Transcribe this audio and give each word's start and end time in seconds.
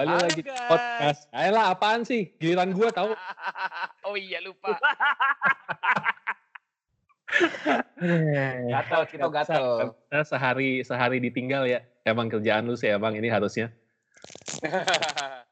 Kembali 0.00 0.16
Halo, 0.16 0.28
lagi 0.32 0.40
guys. 0.48 0.64
podcast. 0.64 1.20
Ayolah, 1.28 1.76
apaan 1.76 2.08
sih? 2.08 2.32
Giliran 2.40 2.72
gue 2.72 2.88
tahu. 2.88 3.12
oh 4.08 4.16
iya 4.16 4.40
lupa. 4.40 4.72
Gatel, 8.80 9.02
kita 9.12 9.28
gatel. 9.28 9.92
Kita 9.92 10.24
sehari 10.24 10.80
sehari 10.88 11.20
ditinggal 11.20 11.68
ya. 11.68 11.84
Emang 12.08 12.32
kerjaan 12.32 12.64
lu 12.64 12.80
sih 12.80 12.88
emang 12.88 13.12
ini 13.12 13.28
harusnya. 13.28 13.68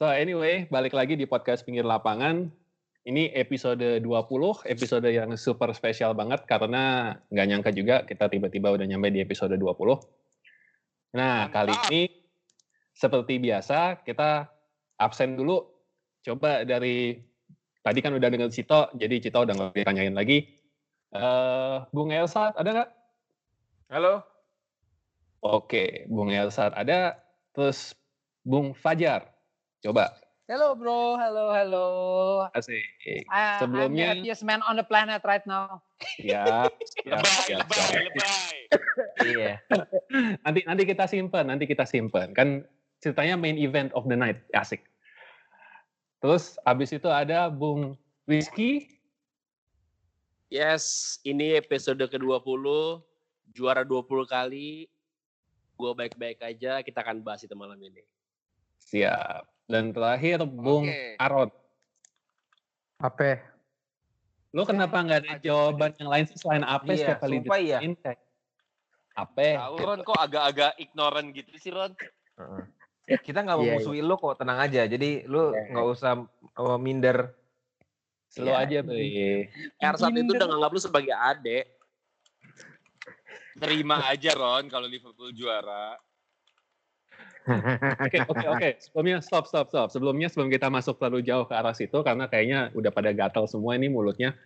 So 0.00 0.08
anyway, 0.08 0.64
balik 0.72 0.96
lagi 0.96 1.12
di 1.12 1.28
podcast 1.28 1.68
pinggir 1.68 1.84
lapangan. 1.84 2.48
Ini 3.04 3.36
episode 3.36 4.00
20, 4.00 4.08
episode 4.72 5.04
yang 5.04 5.36
super 5.36 5.68
spesial 5.76 6.16
banget 6.16 6.48
karena 6.48 7.12
nggak 7.28 7.44
nyangka 7.52 7.70
juga 7.76 8.08
kita 8.08 8.32
tiba-tiba 8.32 8.72
udah 8.72 8.88
nyampe 8.88 9.12
di 9.12 9.20
episode 9.20 9.52
20. 9.52 9.60
Nah, 11.12 11.44
Mantap. 11.44 11.52
kali 11.52 11.74
ini 11.92 12.19
seperti 13.00 13.40
biasa 13.40 14.04
kita 14.04 14.44
absen 15.00 15.40
dulu. 15.40 15.64
Coba 16.20 16.68
dari 16.68 17.16
tadi 17.80 17.98
kan 18.04 18.12
udah 18.12 18.28
dengan 18.28 18.52
Cito, 18.52 18.92
jadi 18.92 19.16
Cito 19.24 19.40
udah 19.40 19.56
nggak 19.56 19.80
ditanyain 19.80 20.12
lagi. 20.12 20.44
Eh, 21.16 21.76
Bung 21.96 22.12
Elsat 22.12 22.52
ada 22.60 22.68
nggak? 22.76 22.90
Halo? 23.88 24.20
Oke, 25.40 26.04
Bung 26.12 26.28
Elsat 26.28 26.76
ada. 26.76 27.16
Terus 27.56 27.96
Bung 28.44 28.76
Fajar, 28.76 29.32
coba. 29.80 30.12
Hello 30.50 30.74
bro, 30.74 31.14
hello 31.14 31.54
hello. 31.54 31.88
Asik. 32.52 32.82
I, 33.30 33.62
Sebelumnya- 33.62 34.12
I'm 34.12 34.26
the 34.26 34.28
happiest 34.28 34.42
man 34.44 34.60
on 34.66 34.76
the 34.76 34.84
planet 34.84 35.22
right 35.24 35.46
now. 35.48 35.80
Ya, 36.18 36.66
ya, 37.06 37.16
lebay, 37.22 37.54
lebay, 37.54 37.90
lebay. 38.10 38.56
Iya. 39.30 39.52
Nanti 40.42 40.60
nanti 40.66 40.82
kita 40.84 41.06
simpen, 41.06 41.48
nanti 41.48 41.64
kita 41.70 41.86
simpen. 41.86 42.34
Kan 42.34 42.66
ceritanya 43.00 43.34
main 43.34 43.56
event 43.56 43.90
of 43.96 44.06
the 44.06 44.16
night, 44.16 44.40
asik. 44.52 44.84
Terus 46.20 46.60
abis 46.68 46.92
itu 46.92 47.08
ada 47.08 47.48
Bung 47.48 47.96
Rizky, 48.28 49.00
Yes, 50.50 51.16
ini 51.22 51.54
episode 51.54 52.02
ke-20. 52.10 52.66
Juara 53.54 53.86
20 53.86 54.26
kali. 54.26 54.90
Gue 55.78 55.92
baik-baik 55.94 56.42
aja, 56.42 56.82
kita 56.82 57.06
akan 57.06 57.22
bahas 57.22 57.46
itu 57.46 57.54
malam 57.54 57.78
ini. 57.78 58.02
siap. 58.76 59.46
Dan 59.70 59.94
terakhir 59.94 60.42
Bung 60.42 60.90
Oke. 60.90 61.14
Aron. 61.22 61.50
Apa? 62.98 63.38
Lo 64.50 64.66
kenapa 64.66 64.98
nggak 64.98 65.20
ada 65.22 65.34
jawaban 65.38 65.94
yang 66.02 66.10
lain 66.10 66.26
sih 66.26 66.34
selain 66.42 66.66
apa 66.66 66.90
Iya, 66.90 66.98
setiap 66.98 67.18
kali 67.22 67.36
ditanyain 67.46 67.94
kayak 68.02 68.18
apa? 69.14 69.46
Tahu 69.54 69.76
Ron 69.78 70.00
kok 70.02 70.18
agak-agak 70.18 70.72
ignoran 70.82 71.30
gitu 71.30 71.54
sih 71.62 71.70
Ron. 71.70 71.94
Kita 73.18 73.42
nggak 73.42 73.56
mau 73.58 73.66
Iya, 73.66 73.74
musuhin 73.82 74.06
lu 74.06 74.14
kok, 74.14 74.38
tenang 74.38 74.58
aja. 74.62 74.86
Jadi 74.86 75.26
lu 75.26 75.50
Iya. 75.50 75.74
nggak 75.74 75.86
usah 75.90 76.12
uh, 76.54 76.78
minder. 76.78 77.34
Slow 78.30 78.54
Iya. 78.54 78.62
aja 78.62 78.78
tuh. 78.86 78.94
Ersat 79.82 80.10
itu 80.14 80.22
Minder. 80.22 80.38
udah 80.38 80.46
nganggap 80.54 80.70
lu 80.70 80.80
sebagai 80.80 81.14
adek. 81.16 81.66
Terima 83.58 84.06
aja 84.06 84.30
Ron 84.38 84.70
kalau 84.70 84.86
Liverpool 84.86 85.34
juara. 85.34 85.98
Oke, 88.06 88.22
oke, 88.30 88.46
oke. 88.46 88.68
Sebelumnya 88.78 89.18
stop, 89.18 89.50
stop, 89.50 89.66
stop. 89.72 89.88
Sebelumnya 89.90 90.30
sebelum 90.30 90.52
kita 90.52 90.70
masuk 90.70 91.00
terlalu 91.02 91.26
jauh 91.26 91.42
ke 91.48 91.54
arah 91.56 91.74
situ 91.74 91.98
karena 92.06 92.30
kayaknya 92.30 92.70
udah 92.78 92.94
pada 92.94 93.10
gatal 93.10 93.50
semua 93.50 93.74
ini 93.74 93.90
mulutnya. 93.90 94.38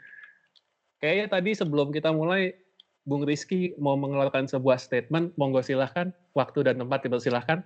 Kayaknya 1.04 1.26
tadi 1.28 1.50
sebelum 1.52 1.92
kita 1.92 2.14
mulai 2.16 2.56
Bung 3.04 3.28
Rizky 3.28 3.76
mau 3.76 4.00
mengeluarkan 4.00 4.48
sebuah 4.48 4.80
statement, 4.80 5.36
monggo 5.36 5.60
silahkan. 5.60 6.16
Waktu 6.32 6.72
dan 6.72 6.80
tempat 6.80 7.04
dipersilahkan. 7.04 7.60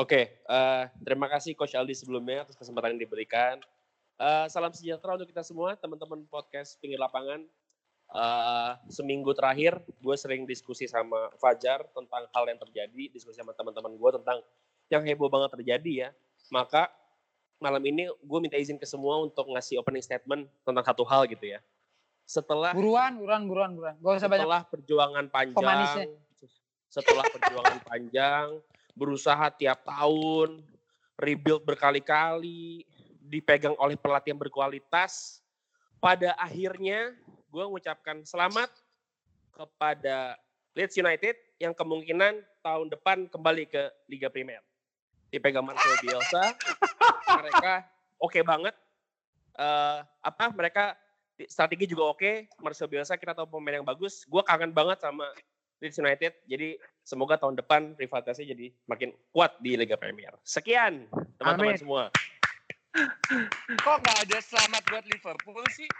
Oke, 0.00 0.40
eh, 0.40 0.84
terima 1.04 1.28
kasih 1.28 1.52
Coach 1.52 1.76
Aldi 1.76 1.92
sebelumnya 1.92 2.48
atas 2.48 2.56
kesempatan 2.56 2.96
yang 2.96 3.04
diberikan. 3.04 3.60
Eh, 4.16 4.46
salam 4.48 4.72
sejahtera 4.72 5.20
untuk 5.20 5.28
kita 5.28 5.44
semua, 5.44 5.76
teman-teman 5.76 6.24
podcast 6.32 6.80
pinggir 6.80 6.96
lapangan. 6.96 7.44
Eh, 8.12 8.72
seminggu 8.88 9.36
terakhir, 9.36 9.84
gue 9.84 10.16
sering 10.16 10.48
diskusi 10.48 10.88
sama 10.88 11.28
Fajar 11.36 11.84
tentang 11.92 12.24
hal 12.32 12.44
yang 12.48 12.56
terjadi, 12.56 13.12
diskusi 13.12 13.36
sama 13.36 13.52
teman-teman 13.52 13.92
gue 13.92 14.10
tentang 14.16 14.40
yang 14.88 15.04
heboh 15.04 15.28
banget 15.28 15.60
terjadi 15.60 15.92
ya. 15.92 16.10
Maka 16.48 16.88
malam 17.60 17.84
ini 17.84 18.08
gue 18.08 18.38
minta 18.40 18.56
izin 18.56 18.80
ke 18.80 18.88
semua 18.88 19.20
untuk 19.20 19.44
ngasih 19.52 19.76
opening 19.76 20.00
statement 20.00 20.48
tentang 20.64 20.84
satu 20.88 21.04
hal 21.04 21.28
gitu 21.28 21.52
ya. 21.52 21.60
Setelah 22.24 22.72
Buruan, 22.72 23.20
buruan, 23.20 23.44
buruan, 23.44 23.70
buruan. 23.76 23.94
Gak 24.00 24.24
usah 24.24 24.28
banyak. 24.32 24.40
setelah 24.48 24.60
perjuangan 24.72 25.24
pemanisnya. 25.28 26.06
panjang, 26.08 26.10
setelah 26.88 27.24
perjuangan 27.28 27.78
panjang, 27.84 28.46
berusaha 28.92 29.48
tiap 29.56 29.84
tahun, 29.84 30.60
rebuild 31.16 31.64
berkali-kali, 31.64 32.84
dipegang 33.24 33.76
oleh 33.80 33.96
pelatih 33.96 34.36
yang 34.36 34.40
berkualitas, 34.40 35.40
pada 36.02 36.34
akhirnya 36.36 37.14
gue 37.52 37.62
mengucapkan 37.62 38.26
selamat 38.26 38.68
kepada 39.54 40.36
Leeds 40.72 40.96
United 40.96 41.36
yang 41.60 41.76
kemungkinan 41.76 42.40
tahun 42.64 42.88
depan 42.90 43.28
kembali 43.28 43.68
ke 43.68 43.82
Liga 44.08 44.32
Primer. 44.32 44.60
Dipegang 45.28 45.64
Marcelo 45.64 45.96
Bielsa, 46.04 46.56
mereka 47.40 47.86
oke 48.20 48.40
banget. 48.44 48.74
Eh, 49.52 49.98
apa 50.24 50.44
mereka 50.52 50.96
strategi 51.48 51.88
juga 51.88 52.12
oke. 52.12 52.48
Marcelo 52.60 52.88
Bielsa 52.88 53.16
kita 53.16 53.32
tahu 53.32 53.48
pemain 53.48 53.80
yang 53.80 53.88
bagus. 53.88 54.24
Gue 54.28 54.44
kangen 54.44 54.72
banget 54.72 55.00
sama 55.00 55.28
Leeds 55.82 55.98
United. 55.98 56.32
Jadi 56.46 56.78
semoga 57.02 57.34
tahun 57.34 57.58
depan 57.58 57.98
rivalitasnya 57.98 58.54
jadi 58.54 58.70
makin 58.86 59.10
kuat 59.34 59.58
di 59.58 59.74
Liga 59.74 59.98
Premier. 59.98 60.30
Sekian 60.46 61.10
teman-teman 61.36 61.74
Amin. 61.74 61.82
semua. 61.82 62.02
Kok 63.84 63.96
nggak 63.98 64.18
ada 64.30 64.38
selamat 64.38 64.82
buat 64.86 65.04
Liverpool 65.10 65.64
sih? 65.74 65.90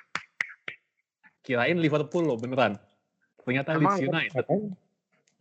Kirain 1.42 1.75
Liverpool 1.75 2.22
loh 2.22 2.38
beneran. 2.38 2.78
Ternyata 3.42 3.75
Leeds 3.75 3.98
United. 3.98 4.44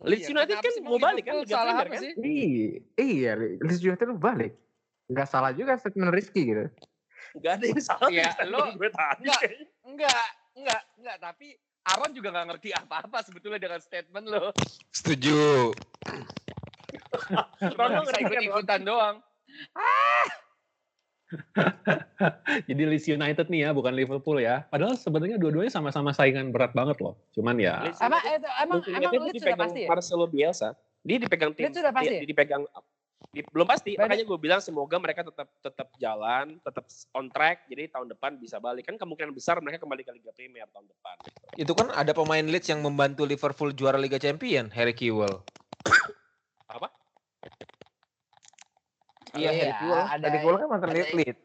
Leeds 0.02 0.26
Iya, 0.26 0.34
United 0.34 0.56
kan 0.58 0.70
sih 0.74 0.82
mau 0.82 0.98
balik 0.98 1.22
kan 1.22 1.34
Liga 1.38 1.54
salah 1.54 1.74
apa 1.78 1.94
kan? 1.94 2.02
sih? 2.02 2.12
Iya, 2.18 2.66
iya. 2.98 3.32
Leeds 3.38 3.86
United 3.86 4.10
lu 4.10 4.18
balik. 4.18 4.58
Nggak 5.06 5.28
salah 5.30 5.54
juga 5.54 5.78
statement 5.78 6.10
Rizky 6.10 6.50
gitu. 6.50 6.66
Gak 7.38 7.62
ada 7.62 7.64
yang 7.70 7.78
salah. 7.78 8.10
Iya, 8.10 8.28
lo- 8.50 8.74
gue 8.74 8.90
tadi. 8.90 9.22
Enggak, 9.22 9.40
enggak, 9.86 10.26
enggak, 10.58 10.82
enggak. 10.98 11.16
Tapi 11.22 11.48
Aaron 11.82 12.14
juga 12.14 12.30
nggak 12.30 12.46
ngerti 12.54 12.70
apa-apa 12.70 13.18
sebetulnya 13.26 13.58
dengan 13.58 13.82
statement 13.82 14.26
lo. 14.30 14.54
Setuju. 14.94 15.74
Ron, 17.78 17.90
lo 17.90 18.02
Ron? 18.06 18.22
ikut-ikutan 18.22 18.80
doang. 18.86 19.16
Jadi 22.68 22.82
Leeds 22.86 23.08
United 23.08 23.46
nih 23.48 23.66
ya, 23.66 23.70
bukan 23.74 23.90
Liverpool 23.96 24.38
ya. 24.38 24.62
Padahal 24.68 24.94
sebenarnya 24.94 25.40
dua-duanya 25.40 25.72
sama-sama 25.72 26.12
saingan 26.14 26.52
berat 26.52 26.76
banget 26.76 27.00
loh. 27.02 27.18
Cuman 27.34 27.58
ya, 27.58 27.82
Leeds 27.82 27.98
Emang, 27.98 28.22
emang, 28.22 28.78
Leeds 28.84 28.92
emang 28.92 29.12
Leeds 29.12 29.16
sudah 29.16 29.32
dipegang 29.32 29.58
pasti 29.58 29.80
ya? 29.82 29.88
Marcelo 29.90 30.26
Bielsa. 30.28 30.68
Dia 31.02 31.18
dipegang 31.18 31.50
tim. 31.56 31.64
Leeds 31.66 31.78
sudah 31.82 31.92
pasti 31.92 32.06
di- 32.06 32.14
ya? 32.14 32.28
dipegang 32.28 32.62
di- 32.62 32.72
belum 33.32 33.64
pasti. 33.64 33.96
Makanya 33.96 34.28
gue 34.28 34.36
bilang 34.36 34.60
semoga 34.60 35.00
mereka 35.00 35.24
tetap 35.24 35.48
tetap 35.64 35.88
jalan, 35.96 36.60
tetap 36.60 36.84
on 37.16 37.32
track. 37.32 37.64
Jadi 37.64 37.88
tahun 37.88 38.12
depan 38.12 38.36
bisa 38.36 38.60
balik. 38.60 38.84
Kan 38.84 39.00
kemungkinan 39.00 39.32
besar 39.32 39.56
mereka 39.64 39.80
kembali 39.80 40.04
ke 40.04 40.12
Liga 40.12 40.36
Premier 40.36 40.68
tahun 40.68 40.84
depan. 40.84 41.16
Itu 41.56 41.72
kan 41.72 41.88
ada 41.88 42.12
pemain 42.12 42.44
Leeds 42.44 42.68
yang 42.68 42.84
membantu 42.84 43.24
Liverpool 43.24 43.72
juara 43.72 43.96
Liga 43.96 44.20
Champion, 44.20 44.68
Harry 44.76 44.92
Kewell. 44.92 45.40
Apa? 46.68 46.92
Iya, 49.32 49.48
Harry 49.48 49.74
Kewell. 49.80 50.04
ada- 50.04 50.28
Harry 50.28 50.38
Kewell 50.44 50.58
kan 50.60 50.68
mantan 50.68 50.88
ada- 50.92 51.12
Leeds. 51.16 51.40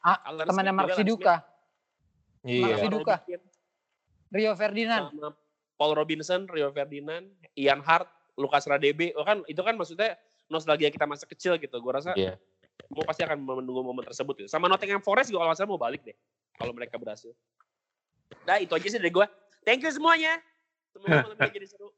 Ah, 0.00 0.20
Alan 0.28 0.44
temannya 0.48 0.72
Smith 0.72 0.80
Mark 0.80 0.96
Viduka, 0.96 1.34
Iya. 2.44 2.76
Mark. 2.76 2.80
Robinson, 2.84 3.40
Rio 4.32 4.52
Ferdinand. 4.52 5.04
sama 5.12 5.28
Paul 5.76 5.92
Robinson, 5.92 6.40
Rio 6.44 6.68
Ferdinand, 6.72 7.24
Ian 7.56 7.80
Hart, 7.80 8.08
Lukas 8.38 8.66
Radebe. 8.66 9.14
Oh 9.14 9.24
kan 9.26 9.42
itu 9.46 9.60
kan 9.62 9.74
maksudnya 9.78 10.18
nostalgia 10.50 10.90
kita 10.90 11.06
masa 11.06 11.24
kecil 11.24 11.56
gitu. 11.58 11.76
Gue 11.78 11.92
rasa 11.94 12.12
Iya. 12.18 12.36
mau 12.90 13.06
pasti 13.06 13.22
akan 13.22 13.38
menunggu 13.42 13.82
momen 13.86 14.04
tersebut. 14.04 14.44
Gitu. 14.44 14.48
Sama 14.50 14.66
Nottingham 14.66 15.00
Forest 15.00 15.30
juga 15.30 15.46
kalau 15.46 15.50
nggak 15.54 15.58
salah 15.62 15.70
mau 15.70 15.80
balik 15.80 16.02
deh. 16.02 16.16
Kalau 16.58 16.72
mereka 16.74 16.98
berhasil. 16.98 17.30
Nah 18.44 18.58
itu 18.58 18.74
aja 18.74 18.86
sih 18.86 18.98
dari 18.98 19.14
gue. 19.14 19.26
Thank 19.64 19.86
you 19.86 19.92
semuanya. 19.94 20.42
Semoga 20.92 21.26
malam 21.26 21.38
ini 21.38 21.50
jadi 21.54 21.66
seru. 21.70 21.88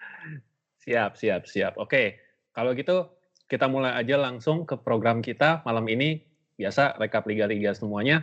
siap, 0.84 1.16
siap, 1.16 1.48
siap. 1.48 1.72
Oke, 1.80 2.20
kalau 2.52 2.72
gitu 2.76 3.08
kita 3.48 3.68
mulai 3.68 3.94
aja 3.96 4.16
langsung 4.16 4.64
ke 4.64 4.76
program 4.80 5.20
kita 5.20 5.62
malam 5.64 5.84
ini. 5.88 6.24
Biasa 6.54 6.94
rekap 7.02 7.26
liga-liga 7.26 7.74
semuanya. 7.74 8.22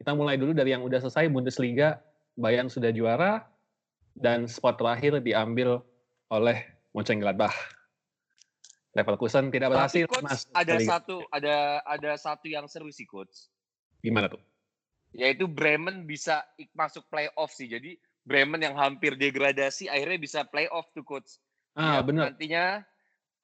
Kita 0.00 0.16
mulai 0.16 0.40
dulu 0.40 0.56
dari 0.56 0.72
yang 0.72 0.80
udah 0.80 0.96
selesai 0.96 1.28
Bundesliga, 1.28 2.00
Bayern 2.32 2.72
sudah 2.72 2.88
juara 2.88 3.44
dan 4.16 4.48
spot 4.48 4.80
terakhir 4.80 5.20
diambil 5.20 5.84
oleh 6.32 6.64
Mönchengladbach. 6.90 7.54
Leverkusen 8.90 9.54
tidak 9.54 9.70
berhasil 9.70 10.02
Tapi 10.02 10.10
coach 10.10 10.50
ke 10.50 10.54
ada 10.58 10.74
Liga. 10.74 10.90
satu 10.98 11.16
ada 11.30 11.56
ada 11.86 12.10
satu 12.18 12.46
yang 12.50 12.66
seru 12.66 12.90
sih 12.90 13.06
coach. 13.06 13.46
Gimana 14.02 14.26
tuh? 14.26 14.42
Yaitu 15.14 15.46
Bremen 15.46 16.06
bisa 16.06 16.42
ik- 16.58 16.74
masuk 16.74 17.06
playoff 17.06 17.54
sih. 17.54 17.70
Jadi 17.70 17.94
Bremen 18.26 18.58
yang 18.58 18.74
hampir 18.74 19.14
degradasi 19.14 19.86
akhirnya 19.86 20.18
bisa 20.18 20.42
playoff 20.42 20.90
tuh 20.90 21.06
coach. 21.06 21.38
Ah, 21.78 21.98
Dia 21.98 22.02
bener. 22.02 22.22
Nantinya 22.34 22.82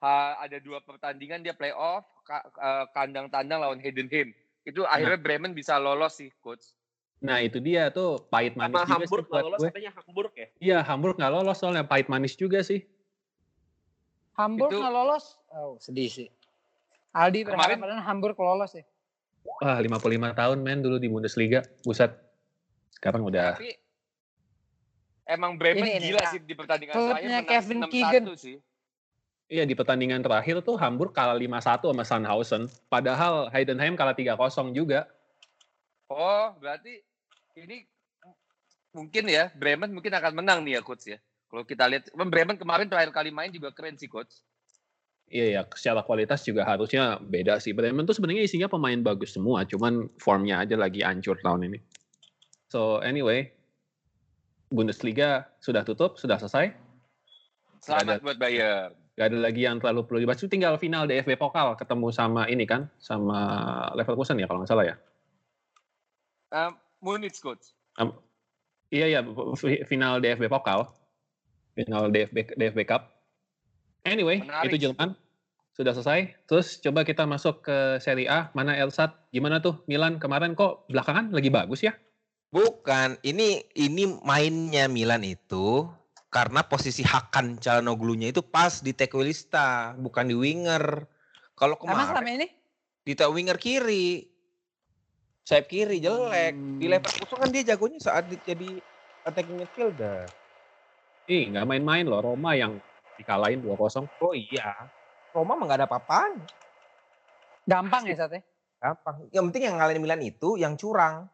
ha, 0.03 0.13
ada 0.43 0.59
dua 0.59 0.83
pertandingan 0.83 1.47
dia 1.47 1.55
playoff 1.55 2.03
ka- 2.27 2.43
eh, 2.43 2.85
kandang 2.91 3.31
tandang 3.31 3.63
lawan 3.63 3.79
Heidenheim. 3.79 4.35
Itu 4.67 4.83
akhirnya 4.83 5.15
Bremen 5.15 5.55
bisa 5.55 5.79
lolos 5.79 6.19
sih, 6.19 6.35
coach. 6.43 6.75
Nah, 7.23 7.39
itu 7.39 7.63
dia 7.63 7.87
tuh 7.95 8.19
pahit 8.27 8.59
manis 8.59 8.77
Sama 8.77 8.83
juga 8.83 8.93
Hamburg 8.99 9.25
sih 9.25 9.31
nggak 9.31 9.31
buat 9.31 9.47
lolos 9.47 9.61
gue. 9.63 9.69
katanya 9.71 9.93
Hamburg 9.95 10.33
ya. 10.35 10.47
Iya, 10.59 10.79
Hamburg 10.83 11.15
nggak 11.17 11.33
lolos 11.33 11.57
soalnya 11.57 11.85
pahit 11.87 12.11
manis 12.11 12.35
juga 12.35 12.61
sih. 12.67 12.83
Hamburg 14.37 14.71
Itu- 14.71 14.81
nggak 14.81 14.93
lolos. 14.93 15.25
Oh, 15.51 15.81
sedih 15.81 16.09
sih. 16.09 16.29
Aldi 17.11 17.49
berharap 17.49 17.73
Kemarin- 17.73 17.81
padahal 17.81 18.03
Hamburg 18.05 18.37
lolos 18.37 18.73
ya. 18.77 18.85
Wah, 19.47 19.79
55 19.81 20.37
tahun 20.37 20.59
men 20.61 20.85
dulu 20.85 21.01
di 21.01 21.09
Bundesliga. 21.09 21.65
Buset. 21.81 22.13
Sekarang 22.93 23.25
udah 23.25 23.57
Tapi 23.57 23.73
emang 25.25 25.57
Bremen 25.57 25.85
Ini, 25.85 25.91
ini, 25.97 26.07
gila 26.13 26.21
Kak. 26.21 26.31
sih 26.33 26.41
di 26.41 26.55
pertandingan 26.55 26.95
terakhir 26.95 27.25
menang 27.25 27.47
Kevin 27.47 27.79
6-1 27.81 27.93
Keegan. 27.93 28.25
sih. 28.37 28.57
Iya 29.47 29.63
di 29.63 29.75
pertandingan 29.79 30.21
terakhir 30.21 30.59
tuh 30.61 30.75
Hamburg 30.75 31.15
kalah 31.15 31.39
5-1 31.39 31.87
sama 31.89 32.03
Sandhausen. 32.03 32.63
Padahal 32.91 33.47
Heidenheim 33.49 33.95
kalah 33.95 34.13
3-0 34.13 34.75
juga. 34.75 35.07
Oh, 36.11 36.51
berarti 36.59 36.99
ini 37.55 37.87
mungkin 38.91 39.25
ya 39.27 39.49
Bremen 39.55 39.95
mungkin 39.95 40.11
akan 40.13 40.33
menang 40.35 40.67
nih 40.67 40.79
ya 40.79 40.81
coach 40.83 41.07
ya. 41.07 41.19
Kalau 41.47 41.63
kita 41.63 41.87
lihat 41.87 42.11
Bremen 42.13 42.59
kemarin 42.59 42.91
terakhir 42.91 43.15
kali 43.15 43.31
main 43.31 43.55
juga 43.55 43.71
keren 43.71 43.95
sih 43.95 44.11
coach. 44.11 44.43
Iya 45.27 45.59
ya, 45.59 45.63
secara 45.75 46.07
kualitas 46.07 46.47
juga 46.47 46.63
harusnya 46.63 47.19
beda 47.19 47.59
sih. 47.59 47.75
Bremen 47.75 48.07
tuh 48.07 48.15
sebenarnya 48.15 48.47
isinya 48.47 48.71
pemain 48.71 48.99
bagus 49.03 49.35
semua, 49.35 49.67
cuman 49.67 50.07
formnya 50.23 50.63
aja 50.63 50.79
lagi 50.79 51.03
hancur 51.03 51.39
tahun 51.43 51.67
ini. 51.67 51.79
So 52.71 53.03
anyway, 53.03 53.51
Bundesliga 54.71 55.51
sudah 55.59 55.83
tutup, 55.83 56.19
sudah 56.19 56.39
selesai. 56.39 56.75
Selamat 57.83 58.19
ada- 58.19 58.23
buat 58.23 58.39
Bayern. 58.39 58.95
Gak 59.17 59.33
ada 59.33 59.39
lagi 59.41 59.65
yang 59.65 59.81
terlalu 59.81 60.05
perlu 60.05 60.19
dibahas. 60.29 60.45
Tinggal 60.45 60.77
final 60.77 61.09
DFB 61.09 61.41
Pokal 61.41 61.73
ketemu 61.73 62.13
sama 62.13 62.45
ini 62.53 62.69
kan, 62.69 62.85
sama 63.01 63.39
Leverkusen 63.97 64.37
ya 64.37 64.45
kalau 64.45 64.61
nggak 64.61 64.69
salah 64.71 64.85
ya. 64.93 64.97
Um, 66.53 66.77
Munich 67.01 67.41
coach. 67.41 67.73
Am- 67.97 68.21
iya 68.93 69.09
ya, 69.09 69.21
fi- 69.57 69.89
final 69.89 70.21
DFB 70.21 70.53
Pokal, 70.53 70.93
final 71.77 72.09
DFB 72.09 72.57
DFB 72.57 72.81
Cup. 72.89 73.13
Anyway, 74.09 74.41
Menarik. 74.41 74.73
itu 74.73 74.89
Jerman 74.89 75.13
sudah 75.77 75.93
selesai. 75.93 76.33
Terus 76.49 76.81
coba 76.81 77.05
kita 77.05 77.29
masuk 77.29 77.61
ke 77.69 78.01
Serie 78.01 78.33
A. 78.33 78.49
Mana 78.57 78.73
Elsat? 78.73 79.13
Gimana 79.29 79.61
tuh 79.61 79.85
Milan 79.85 80.17
kemarin 80.17 80.57
kok 80.57 80.89
belakangan 80.89 81.29
lagi 81.37 81.53
bagus 81.53 81.85
ya? 81.85 81.93
Bukan, 82.49 83.21
ini 83.21 83.61
ini 83.77 84.09
mainnya 84.25 84.89
Milan 84.89 85.21
itu 85.21 85.85
karena 86.33 86.65
posisi 86.65 87.05
Hakan 87.05 87.61
Calhanoglu-nya 87.61 88.33
itu 88.33 88.41
pas 88.41 88.81
di 88.81 88.97
Tequilista, 88.97 89.93
bukan 90.01 90.33
di 90.33 90.37
winger. 90.39 91.05
Kalau 91.53 91.77
Emang 91.85 92.01
selama 92.09 92.25
kemarin 92.25 92.41
ini? 92.41 92.49
di 93.05 93.13
winger 93.13 93.59
kiri. 93.61 94.25
Sayap 95.47 95.71
kiri 95.71 96.03
jelek. 96.03 96.59
Di 96.83 96.87
Leverkusen 96.91 97.39
kan 97.39 97.51
dia 97.55 97.63
jagonya 97.63 98.03
saat 98.03 98.27
di- 98.27 98.43
jadi 98.43 98.83
attacking 99.23 99.63
midfielder. 99.63 100.27
Ih, 101.27 101.51
nggak 101.51 101.67
main-main 101.67 102.07
loh. 102.07 102.23
Roma 102.23 102.55
yang 102.55 102.79
dikalahin 103.19 103.59
2-0. 103.59 104.07
Oh 104.23 104.33
iya. 104.33 104.87
Roma 105.35 105.59
mah 105.59 105.65
nggak 105.67 105.79
ada 105.83 105.89
apa-apaan. 105.91 106.33
Gampang 107.67 108.07
ya 108.07 108.15
Sat 108.15 108.31
ya? 108.31 108.43
Gampang. 108.79 109.27
Yang 109.35 109.45
penting 109.51 109.63
yang 109.67 109.75
ngalahin 109.77 109.99
Milan 109.99 110.23
itu 110.23 110.55
yang 110.55 110.79
curang. 110.79 111.27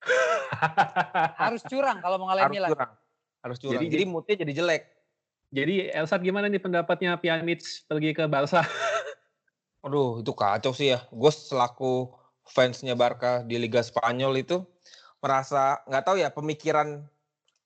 Harus 1.44 1.60
curang 1.68 2.00
kalau 2.00 2.16
mau 2.16 2.32
ngalahin 2.32 2.48
Harus 2.48 2.56
Milan. 2.56 2.70
curang. 2.72 2.92
Harus 3.44 3.58
curang. 3.60 3.80
Jadi- 3.84 3.92
Jadi, 3.92 4.04
moodnya 4.08 4.36
jadi 4.40 4.52
jelek. 4.56 4.82
Jadi 5.50 5.74
Elsat 5.90 6.22
gimana 6.22 6.46
nih 6.46 6.62
pendapatnya 6.62 7.18
Pjanic 7.18 7.60
pergi 7.84 8.14
ke 8.14 8.24
Barca? 8.24 8.62
Aduh, 9.84 10.22
itu 10.22 10.32
kacau 10.32 10.72
sih 10.72 10.94
ya. 10.94 11.02
Gue 11.10 11.28
selaku 11.28 12.08
fansnya 12.46 12.94
Barca 12.94 13.42
di 13.42 13.58
Liga 13.58 13.82
Spanyol 13.82 14.40
itu 14.40 14.62
merasa 15.20 15.82
nggak 15.84 16.04
tahu 16.06 16.16
ya 16.16 16.30
pemikiran 16.32 17.04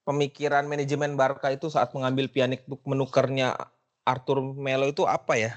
pemikiran 0.05 0.69
manajemen 0.69 1.17
Barca 1.17 1.51
itu 1.51 1.73
saat 1.73 1.91
mengambil 1.97 2.29
Pjanic 2.29 2.65
untuk 2.69 2.85
menukarnya 2.85 3.57
Arthur 4.05 4.45
Melo 4.45 4.85
itu 4.89 5.09
apa 5.09 5.41
ya? 5.41 5.53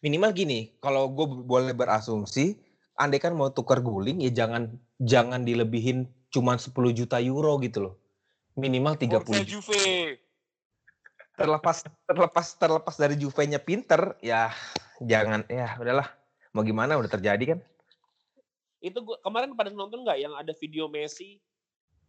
Minimal 0.00 0.30
gini, 0.30 0.70
kalau 0.78 1.10
gue 1.10 1.26
boleh 1.26 1.74
berasumsi, 1.74 2.54
andai 2.94 3.18
kan 3.18 3.34
mau 3.34 3.50
tukar 3.50 3.82
guling 3.82 4.22
ya 4.22 4.30
jangan 4.30 4.78
jangan 5.02 5.42
dilebihin 5.42 6.06
cuma 6.30 6.54
10 6.54 6.70
juta 6.94 7.18
euro 7.18 7.58
gitu 7.58 7.90
loh. 7.90 7.94
Minimal 8.54 8.94
30 8.94 9.10
Forza 9.26 9.42
juta 9.42 9.50
Juve. 9.50 9.84
terlepas 11.34 11.82
terlepas 12.06 12.46
terlepas 12.54 12.94
dari 12.94 13.18
Juve-nya 13.18 13.58
pinter 13.58 14.14
ya 14.22 14.54
jangan 15.02 15.42
ya 15.50 15.74
udahlah 15.82 16.06
mau 16.54 16.62
gimana 16.62 16.94
udah 16.94 17.10
terjadi 17.10 17.58
kan 17.58 17.60
Itu 18.78 19.02
gua, 19.02 19.18
kemarin 19.18 19.58
pada 19.58 19.74
nonton 19.74 20.06
nggak 20.06 20.18
yang 20.22 20.30
ada 20.38 20.54
video 20.54 20.86
Messi 20.86 21.42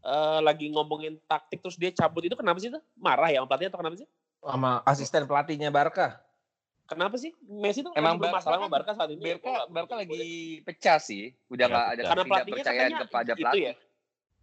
eh, 0.05 0.39
lagi 0.39 0.69
ngomongin 0.69 1.17
taktik 1.25 1.59
terus 1.59 1.75
dia 1.75 1.89
cabut 1.89 2.21
itu 2.21 2.37
kenapa 2.37 2.61
sih 2.61 2.69
itu? 2.69 2.77
Marah 2.95 3.27
ya 3.27 3.41
sama 3.41 3.49
pelatihnya 3.49 3.71
atau 3.73 3.81
kenapa 3.81 3.97
sih? 3.97 4.07
sama 4.45 4.71
asisten 4.85 5.25
pelatihnya 5.25 5.73
Barca 5.73 6.21
Kenapa 6.85 7.17
sih 7.17 7.33
Messi 7.41 7.81
tuh 7.81 7.97
Emang 7.97 8.21
bermasalah 8.21 8.61
sama 8.61 8.69
Barca 8.69 8.93
saat 8.93 9.09
ini? 9.09 9.17
Barca, 9.17 9.41
nggak- 9.41 9.69
Barca 9.73 9.95
lagi 9.97 10.21
pecah 10.61 11.01
sih. 11.01 11.33
Udah 11.49 11.65
Ya, 11.65 11.71
nggak 11.73 11.81
ada 11.81 11.89
pecah. 11.89 12.05
karena 12.05 12.23
pelatihnya 12.23 12.45
ketidakpercayaan 12.45 12.77
katanya 12.85 13.01
kepada 13.01 13.25
itu 13.25 13.41
pelatih. 13.41 13.63
ya. 13.65 13.73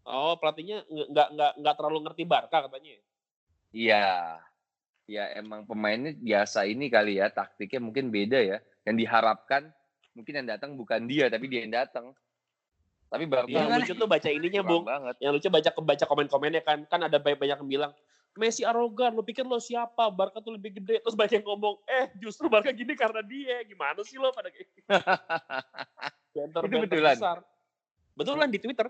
Oh, 0.03 0.33
pelatihnya 0.35 0.79
nggak 0.83 1.07
nggak 1.07 1.29
nggak 1.31 1.53
nggak 1.63 1.75
terlalu 1.79 1.99
ngerti 2.03 2.23
Barca 2.27 2.59
katanya. 2.67 2.91
Iya. 3.71 4.07
Ya 5.07 5.25
emang 5.35 5.63
pemainnya 5.63 6.15
biasa 6.15 6.67
ini 6.67 6.91
kali 6.91 7.23
ya, 7.23 7.31
taktiknya 7.31 7.79
mungkin 7.79 8.11
beda 8.11 8.39
ya. 8.43 8.59
Yang 8.83 8.97
diharapkan 9.07 9.63
mungkin 10.13 10.43
yang 10.43 10.49
datang 10.51 10.75
bukan 10.75 11.07
dia 11.07 11.31
tapi 11.31 11.47
dia 11.47 11.63
yang 11.63 11.75
datang. 11.79 12.11
Tapi 13.13 13.29
Barca 13.29 13.45
Yang 13.53 13.69
Gimana? 13.69 13.81
lucu 13.85 13.93
tuh 13.93 14.09
baca 14.09 14.29
ininya, 14.33 14.63
Bung. 14.65 14.85
banget. 14.89 15.15
Yang 15.21 15.33
lucu 15.37 15.49
baca 15.53 15.71
baca 15.85 16.05
komen-komennya 16.09 16.63
kan. 16.65 16.79
Kan 16.89 17.01
ada 17.05 17.21
banyak 17.21 17.37
banyak 17.37 17.59
yang 17.61 17.69
bilang 17.69 17.93
Messi 18.33 18.65
arogan, 18.65 19.13
lo 19.13 19.21
pikir 19.21 19.45
lo 19.45 19.61
siapa? 19.61 20.09
Barca 20.09 20.41
tuh 20.41 20.57
lebih 20.57 20.81
gede. 20.81 21.05
Terus 21.05 21.13
banyak 21.13 21.45
yang 21.45 21.47
ngomong, 21.53 21.85
eh 21.85 22.09
justru 22.17 22.49
Barca 22.49 22.73
gini 22.73 22.97
karena 22.97 23.21
dia. 23.21 23.61
Gimana 23.69 24.01
sih 24.01 24.17
lo 24.17 24.33
pada 24.33 24.49
kayak 24.49 24.73
gitu? 24.73 24.89
Banter- 26.41 26.65
Itu 26.65 26.77
betulan? 26.89 27.17
besar. 27.21 27.39
Betulan 28.17 28.49
di 28.49 28.57
Twitter. 28.57 28.89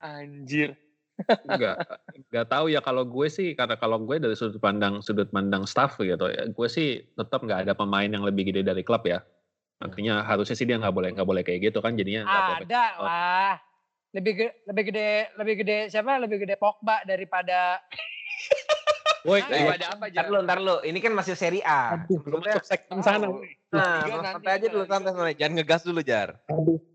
Anjir. 0.00 0.72
Enggak, 1.44 1.82
enggak 2.14 2.46
tahu 2.46 2.70
ya 2.70 2.78
kalau 2.78 3.02
gue 3.02 3.26
sih 3.26 3.50
karena 3.58 3.74
kalau 3.74 3.98
gue 3.98 4.22
dari 4.22 4.38
sudut 4.38 4.62
pandang 4.62 5.02
sudut 5.02 5.26
pandang 5.34 5.66
staff 5.66 5.98
gitu 5.98 6.30
ya, 6.30 6.46
gue 6.46 6.68
sih 6.70 7.02
tetap 7.18 7.42
nggak 7.42 7.66
ada 7.66 7.74
pemain 7.74 8.06
yang 8.06 8.22
lebih 8.22 8.48
gede 8.54 8.62
dari 8.62 8.86
klub 8.86 9.02
ya. 9.02 9.18
Artinya 9.78 10.26
harusnya 10.26 10.56
sih 10.58 10.66
dia 10.66 10.76
nggak 10.78 10.94
boleh 10.94 11.10
nggak 11.14 11.28
boleh 11.28 11.42
kayak 11.46 11.70
gitu 11.70 11.78
kan 11.78 11.94
jadinya. 11.94 12.26
Ada 12.26 12.84
lah. 12.98 13.52
Lebih 14.08 14.32
gede, 14.34 14.50
lebih 14.64 14.84
gede, 14.88 15.10
lebih 15.36 15.54
gede 15.62 15.78
siapa? 15.92 16.16
Lebih 16.18 16.42
gede 16.42 16.54
Pogba 16.56 17.04
daripada 17.04 17.76
Woi, 19.28 19.42
Daripada 19.44 19.98
apa 19.98 20.04
aja? 20.08 20.18
ntar 20.22 20.26
lu 20.30 20.38
ntar 20.46 20.58
lu 20.62 20.76
ini 20.86 20.98
kan 21.02 21.12
masih 21.12 21.34
seri 21.34 21.60
A 21.66 22.06
belum 22.06 22.38
masuk 22.38 22.64
segmen 22.64 23.02
sana. 23.02 23.26
Oh. 23.26 23.42
nah 23.68 24.00
santai 24.32 24.62
aja 24.62 24.66
dulu 24.70 24.84
santai 24.88 25.10
santai 25.12 25.34
jangan 25.36 25.54
ngegas 25.60 25.82
dulu 25.84 26.00
jar 26.00 26.38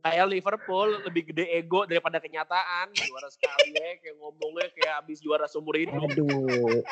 Kayak 0.02 0.26
Liverpool 0.32 0.90
lebih 1.06 1.32
gede 1.32 1.46
ego 1.56 1.88
daripada 1.88 2.20
kenyataan. 2.20 2.92
Juara 2.92 3.30
sekali 3.32 3.72
ya, 3.72 4.04
kayak 4.04 4.20
ngomongnya 4.20 4.68
kayak 4.76 4.94
abis 5.00 5.24
juara 5.24 5.48
seumur 5.48 5.80
hidup. 5.80 5.96
Aduh. 5.96 6.84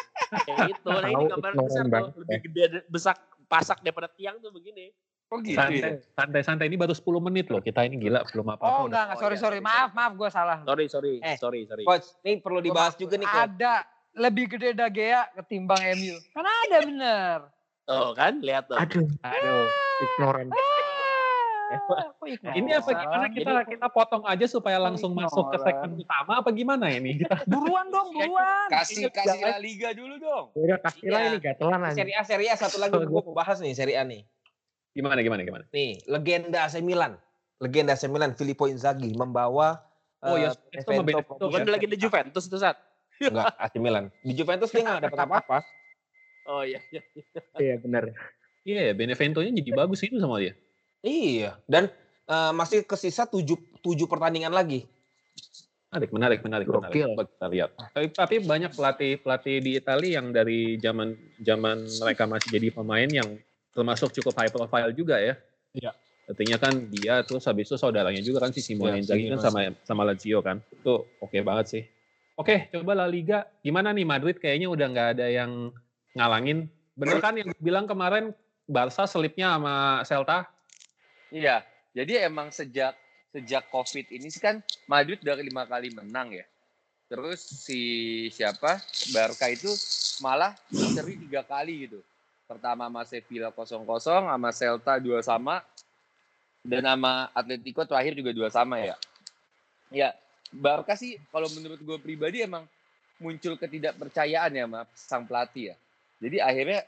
Kayak 0.47 0.57
gitu. 0.71 0.87
Nah 0.87 1.09
ini 1.11 1.15
Tahu, 1.27 1.31
gambar 1.35 1.51
ignoran 1.51 1.67
besar 1.67 1.83
tuh. 1.91 2.19
Lebih 2.23 2.39
gede, 2.47 2.63
besak, 2.87 3.19
pasak 3.51 3.83
daripada 3.83 4.07
tiang 4.15 4.39
tuh 4.39 4.47
begini. 4.55 4.95
Kok 5.31 5.39
gitu 5.41 5.55
Santai, 5.55 5.79
ya? 5.79 5.91
santai, 6.11 6.41
santai. 6.43 6.65
Ini 6.67 6.75
baru 6.75 6.91
10 6.91 7.07
menit 7.23 7.47
loh. 7.47 7.63
Kita 7.63 7.87
ini 7.87 7.95
gila, 7.97 8.27
belum 8.27 8.51
apa-apa. 8.51 8.67
Oh 8.67 8.83
udah. 8.83 8.83
enggak, 8.83 9.03
enggak, 9.07 9.15
sorry, 9.15 9.23
Oh, 9.23 9.31
iya, 9.31 9.39
sorry. 9.39 9.55
sorry, 9.55 9.59
Maaf, 9.63 9.89
maaf, 9.95 10.11
gue 10.13 10.29
salah. 10.29 10.59
Sorry, 10.61 10.85
sorry, 10.85 11.13
Eh, 11.17 11.35
sorry, 11.39 11.61
sorry. 11.63 11.83
coach 11.87 12.07
ini 12.19 12.33
perlu 12.37 12.59
dibahas 12.59 12.93
juga 12.93 13.15
nih 13.15 13.23
coach 13.25 13.39
Ada 13.47 13.73
lebih 14.13 14.45
gede 14.49 14.69
Dagea 14.73 15.31
ketimbang 15.33 15.79
MU. 15.95 16.19
Kan 16.29 16.43
ada 16.43 16.77
bener. 16.83 17.37
Oh 17.87 18.11
kan, 18.11 18.43
lihat 18.43 18.67
tuh. 18.67 18.75
Aduh. 18.75 19.07
Aduh. 19.21 19.65
Ignoran. 20.03 20.51
Ah, 21.71 21.79
kok 22.11 22.27
ignoran? 22.27 22.55
Ini 22.57 22.69
apa 22.75 22.91
gimana 22.91 23.25
kita 23.29 23.51
kita 23.65 23.87
potong 23.87 24.23
aja 24.27 24.43
supaya 24.45 24.75
langsung 24.77 25.15
masuk 25.15 25.47
ke 25.47 25.57
segmen 25.61 25.95
utama 25.97 26.43
apa 26.43 26.51
gimana 26.51 26.91
ini? 26.91 27.15
Kita 27.23 27.47
Buruan 27.47 27.87
dong, 27.87 28.11
buruan. 28.11 28.67
Kasih 28.67 29.07
kasih 29.07 29.39
La 29.41 29.55
Liga 29.55 29.95
dulu 29.95 30.19
dong. 30.19 30.51
Udah 30.53 30.75
kasih 30.81 31.07
lah 31.07 31.19
Iya. 31.21 31.29
ini 31.29 31.37
gatelan 31.39 31.79
aja. 31.81 31.95
seri 31.95 32.11
A 32.11 32.21
seri 32.21 32.45
A 32.45 32.55
satu 32.57 32.75
lagi 32.77 32.91
gue 32.99 33.23
mau 33.23 33.31
bahas 33.31 33.57
nih 33.57 33.71
seri 33.71 33.95
A 33.95 34.03
nih 34.03 34.27
gimana 34.91 35.19
gimana 35.23 35.41
gimana? 35.43 35.63
nih 35.71 36.03
legenda 36.07 36.67
AC 36.67 36.79
Milan 36.83 37.15
legenda 37.61 37.95
AC 37.95 38.07
Milan 38.11 38.35
Filippo 38.35 38.67
Inzaghi 38.67 39.13
membawa 39.15 39.87
Oh, 40.21 40.37
ya, 40.37 40.53
itu 40.53 40.85
sama 40.85 41.01
Benevento. 41.01 41.33
Bukan 41.33 41.65
lagi 41.65 41.89
di 41.89 41.97
Juventus 41.97 42.45
itu 42.45 42.53
saat. 42.61 42.77
enggak 43.17 43.57
AC 43.57 43.81
Milan 43.81 44.13
di 44.21 44.37
Juventus 44.37 44.69
dia 44.69 44.85
nggak 44.85 45.09
dapat 45.09 45.17
apa-apa 45.25 45.65
Oh 46.49 46.65
iya, 46.65 46.81
iya. 46.89 47.01
Iya 47.57 47.75
benar. 47.77 48.09
Iya, 48.61 48.93
Beneventonya 48.93 49.51
jadi 49.53 49.71
bagus 49.73 50.01
itu 50.05 50.17
sama 50.17 50.41
dia. 50.41 50.53
Iya, 51.01 51.57
dan 51.65 51.89
eh, 52.29 52.51
masih 52.53 52.85
kesisa 52.85 53.25
tujuh, 53.25 53.57
tujuh 53.81 54.05
pertandingan 54.05 54.53
lagi. 54.53 54.85
Menarik, 55.91 56.09
menarik, 56.15 56.39
menarik, 56.45 56.67
menarik. 56.71 56.93
Gokil. 56.93 57.11
Kita 57.35 57.47
lihat. 57.51 57.69
Tapi, 57.91 58.07
tapi 58.15 58.35
banyak 58.39 58.71
pelatih 58.71 59.19
pelatih 59.19 59.57
di 59.59 59.71
Italia 59.75 60.21
yang 60.21 60.31
dari 60.31 60.79
zaman 60.79 61.19
zaman 61.41 61.83
mereka 61.83 62.23
masih 62.29 62.47
jadi 62.47 62.67
pemain 62.71 63.09
yang 63.11 63.29
termasuk 63.71 64.11
cukup 64.15 64.35
high 64.39 64.51
profile 64.51 64.91
juga 64.91 65.19
ya. 65.19 65.35
Iya. 65.71 65.91
Artinya 66.31 66.57
kan 66.61 66.87
dia 66.87 67.25
terus 67.27 67.43
habis 67.43 67.67
itu 67.67 67.75
saudaranya 67.75 68.23
juga 68.23 68.47
kan 68.47 68.55
si 68.55 68.63
Simone 68.63 69.03
Inzaghi 69.03 69.27
si 69.27 69.31
kan 69.35 69.39
sama 69.41 69.59
sama 69.83 70.03
Lazio 70.07 70.39
kan. 70.39 70.63
Itu 70.71 71.07
oke 71.19 71.39
banget 71.43 71.65
sih. 71.67 71.83
Oke, 72.39 72.71
coba 72.71 73.03
La 73.03 73.07
Liga. 73.07 73.43
Gimana 73.59 73.91
nih 73.91 74.07
Madrid 74.07 74.39
kayaknya 74.39 74.71
udah 74.71 74.87
nggak 74.87 75.09
ada 75.19 75.27
yang 75.27 75.75
ngalangin. 76.15 76.71
Bener 76.95 77.19
kan 77.19 77.35
yang 77.35 77.51
bilang 77.59 77.85
kemarin 77.85 78.31
Barca 78.65 79.03
selipnya 79.03 79.59
sama 79.59 80.01
Celta? 80.07 80.47
Iya, 81.31 81.63
jadi 81.91 82.27
emang 82.27 82.51
sejak 82.51 82.95
sejak 83.31 83.71
COVID 83.71 84.11
ini 84.11 84.27
sih 84.27 84.43
kan 84.43 84.59
Madrid 84.91 85.23
udah 85.23 85.39
lima 85.39 85.63
kali 85.67 85.91
menang 85.91 86.35
ya. 86.35 86.45
Terus 87.11 87.43
si 87.43 87.81
siapa 88.31 88.79
Barca 89.11 89.51
itu 89.51 89.71
malah 90.23 90.55
seri 90.71 91.19
tiga 91.19 91.43
kali 91.43 91.87
gitu. 91.87 91.99
Pertama 92.51 92.91
sama 92.91 93.01
Sevilla 93.07 93.47
0-0, 93.47 93.87
sama 94.03 94.49
Celta 94.51 94.99
dua 94.99 95.23
sama, 95.23 95.63
dan 96.59 96.83
sama 96.83 97.31
Atletico 97.31 97.87
terakhir 97.87 98.11
juga 98.11 98.35
dua 98.35 98.51
sama 98.51 98.75
ya. 98.83 98.99
Ya, 99.87 100.11
Barca 100.51 100.99
sih 100.99 101.15
kalau 101.31 101.47
menurut 101.55 101.79
gue 101.79 101.97
pribadi 102.03 102.43
emang 102.43 102.67
muncul 103.23 103.55
ketidakpercayaan 103.55 104.51
ya 104.51 104.67
sama 104.67 104.81
sang 104.91 105.23
pelatih 105.23 105.71
ya. 105.71 105.75
Jadi 106.19 106.37
akhirnya 106.43 106.83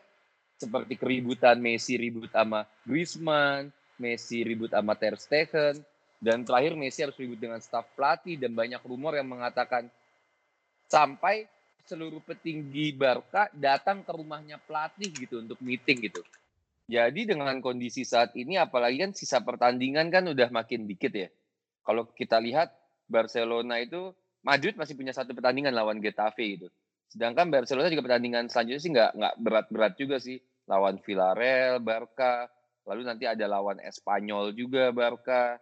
seperti 0.60 1.00
keributan 1.00 1.64
Messi 1.64 1.96
ribut 1.96 2.28
sama 2.28 2.68
Griezmann, 2.84 3.72
Messi 3.96 4.44
ribut 4.44 4.76
sama 4.76 5.00
Ter 5.00 5.16
Stegen, 5.16 5.80
dan 6.20 6.44
terakhir 6.44 6.76
Messi 6.76 7.08
harus 7.08 7.16
ribut 7.16 7.40
dengan 7.40 7.64
staf 7.64 7.88
pelatih 7.96 8.36
dan 8.36 8.52
banyak 8.52 8.84
rumor 8.84 9.16
yang 9.16 9.32
mengatakan 9.32 9.88
sampai 10.92 11.48
seluruh 11.84 12.24
petinggi 12.24 12.96
Barca 12.96 13.52
datang 13.52 14.02
ke 14.08 14.12
rumahnya 14.16 14.60
pelatih 14.64 15.12
gitu 15.12 15.44
untuk 15.44 15.60
meeting 15.60 16.00
gitu. 16.08 16.24
Jadi 16.88 17.28
dengan 17.28 17.60
kondisi 17.64 18.04
saat 18.04 18.36
ini 18.36 18.60
apalagi 18.60 19.00
kan 19.04 19.12
sisa 19.16 19.40
pertandingan 19.40 20.12
kan 20.12 20.28
udah 20.28 20.52
makin 20.52 20.84
dikit 20.84 21.14
ya. 21.16 21.30
Kalau 21.84 22.12
kita 22.12 22.40
lihat 22.40 22.72
Barcelona 23.08 23.80
itu 23.80 24.12
Madrid 24.44 24.76
masih 24.76 25.00
punya 25.00 25.16
satu 25.16 25.32
pertandingan 25.32 25.72
lawan 25.72 26.04
Getafe 26.04 26.60
gitu. 26.60 26.68
Sedangkan 27.08 27.48
Barcelona 27.48 27.88
juga 27.88 28.04
pertandingan 28.12 28.52
selanjutnya 28.52 28.82
sih 28.84 28.92
nggak 28.92 29.12
nggak 29.16 29.36
berat-berat 29.40 29.94
juga 29.96 30.18
sih 30.20 30.40
lawan 30.68 31.00
Villarreal, 31.04 31.84
Barca, 31.84 32.48
lalu 32.88 33.02
nanti 33.08 33.28
ada 33.28 33.46
lawan 33.48 33.80
Espanyol 33.84 34.56
juga 34.56 34.92
Barca, 34.92 35.60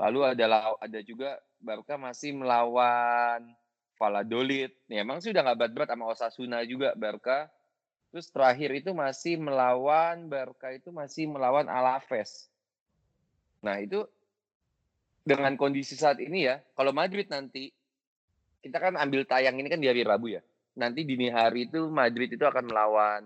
lalu 0.00 0.20
ada 0.24 0.76
ada 0.80 1.00
juga 1.04 1.40
Barca 1.60 1.96
masih 1.96 2.36
melawan 2.36 3.52
Valladolid. 3.98 4.70
Ya, 4.90 5.02
emang 5.02 5.22
sih 5.22 5.30
udah 5.30 5.42
nggak 5.46 5.58
berat-berat 5.58 5.88
sama 5.90 6.04
Osasuna 6.10 6.58
juga 6.66 6.92
Barca. 6.98 7.50
Terus 8.14 8.30
terakhir 8.30 8.70
itu 8.78 8.90
masih 8.94 9.38
melawan 9.42 10.30
Barca 10.30 10.70
itu 10.70 10.94
masih 10.94 11.26
melawan 11.26 11.66
Alaves. 11.66 12.46
Nah 13.64 13.80
itu 13.82 14.06
dengan 15.24 15.56
kondisi 15.56 15.96
saat 15.96 16.20
ini 16.20 16.46
ya, 16.46 16.60
kalau 16.76 16.92
Madrid 16.92 17.26
nanti 17.32 17.72
kita 18.60 18.76
kan 18.80 18.94
ambil 19.00 19.24
tayang 19.24 19.56
ini 19.56 19.68
kan 19.72 19.80
di 19.80 19.88
hari 19.88 20.04
Rabu 20.04 20.36
ya. 20.36 20.42
Nanti 20.78 21.06
dini 21.06 21.30
hari 21.30 21.70
itu 21.70 21.88
Madrid 21.88 22.28
itu 22.34 22.44
akan 22.44 22.70
melawan 22.70 23.22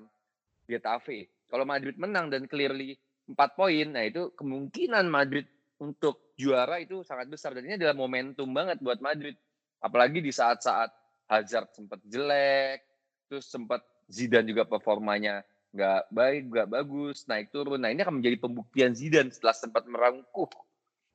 Getafe. 0.68 1.32
Kalau 1.48 1.64
Madrid 1.64 1.96
menang 1.96 2.28
dan 2.28 2.44
clearly 2.44 2.94
4 3.24 3.56
poin, 3.56 3.86
nah 3.88 4.04
itu 4.04 4.32
kemungkinan 4.36 5.08
Madrid 5.08 5.48
untuk 5.80 6.34
juara 6.36 6.78
itu 6.82 7.00
sangat 7.06 7.30
besar 7.30 7.56
dan 7.56 7.64
ini 7.64 7.80
adalah 7.80 7.96
momentum 7.96 8.50
banget 8.52 8.78
buat 8.84 9.00
Madrid. 9.00 9.34
Apalagi 9.78 10.18
di 10.18 10.34
saat-saat 10.34 10.90
Hazard 11.28 11.70
sempat 11.76 12.00
jelek, 12.08 12.82
terus 13.28 13.46
sempat 13.46 13.84
Zidane 14.08 14.48
juga 14.48 14.64
performanya 14.64 15.44
nggak 15.76 16.02
baik, 16.08 16.42
nggak 16.48 16.68
bagus, 16.72 17.28
naik 17.28 17.52
turun. 17.52 17.84
Nah 17.84 17.92
ini 17.92 18.00
akan 18.00 18.24
menjadi 18.24 18.36
pembuktian 18.40 18.96
Zidane 18.96 19.28
setelah 19.28 19.54
sempat 19.54 19.84
merangkuh 19.84 20.48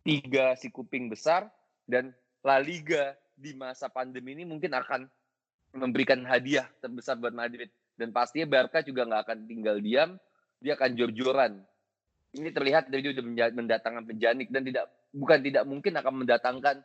tiga 0.05 0.53
si 0.59 0.69
kuping 0.69 1.09
besar 1.09 1.49
dan 1.89 2.13
La 2.45 2.61
Liga 2.61 3.17
di 3.33 3.57
masa 3.57 3.89
pandemi 3.89 4.37
ini 4.37 4.45
mungkin 4.45 4.75
akan 4.77 5.09
memberikan 5.73 6.21
hadiah 6.21 6.69
terbesar 6.77 7.17
buat 7.17 7.33
Madrid 7.33 7.71
dan 7.97 8.13
pastinya 8.13 8.45
Barca 8.45 8.85
juga 8.85 9.05
nggak 9.09 9.21
akan 9.25 9.37
tinggal 9.49 9.77
diam, 9.81 10.17
dia 10.61 10.73
akan 10.77 10.91
jor-joran. 10.93 11.61
Ini 12.33 12.49
terlihat 12.49 12.89
dari 12.89 13.05
dia 13.05 13.13
udah 13.13 13.25
menja- 13.25 13.53
mendatangkan 13.53 14.03
penjanik 14.09 14.49
dan 14.49 14.65
tidak 14.65 14.85
bukan 15.13 15.39
tidak 15.45 15.63
mungkin 15.69 15.93
akan 15.97 16.13
mendatangkan 16.25 16.75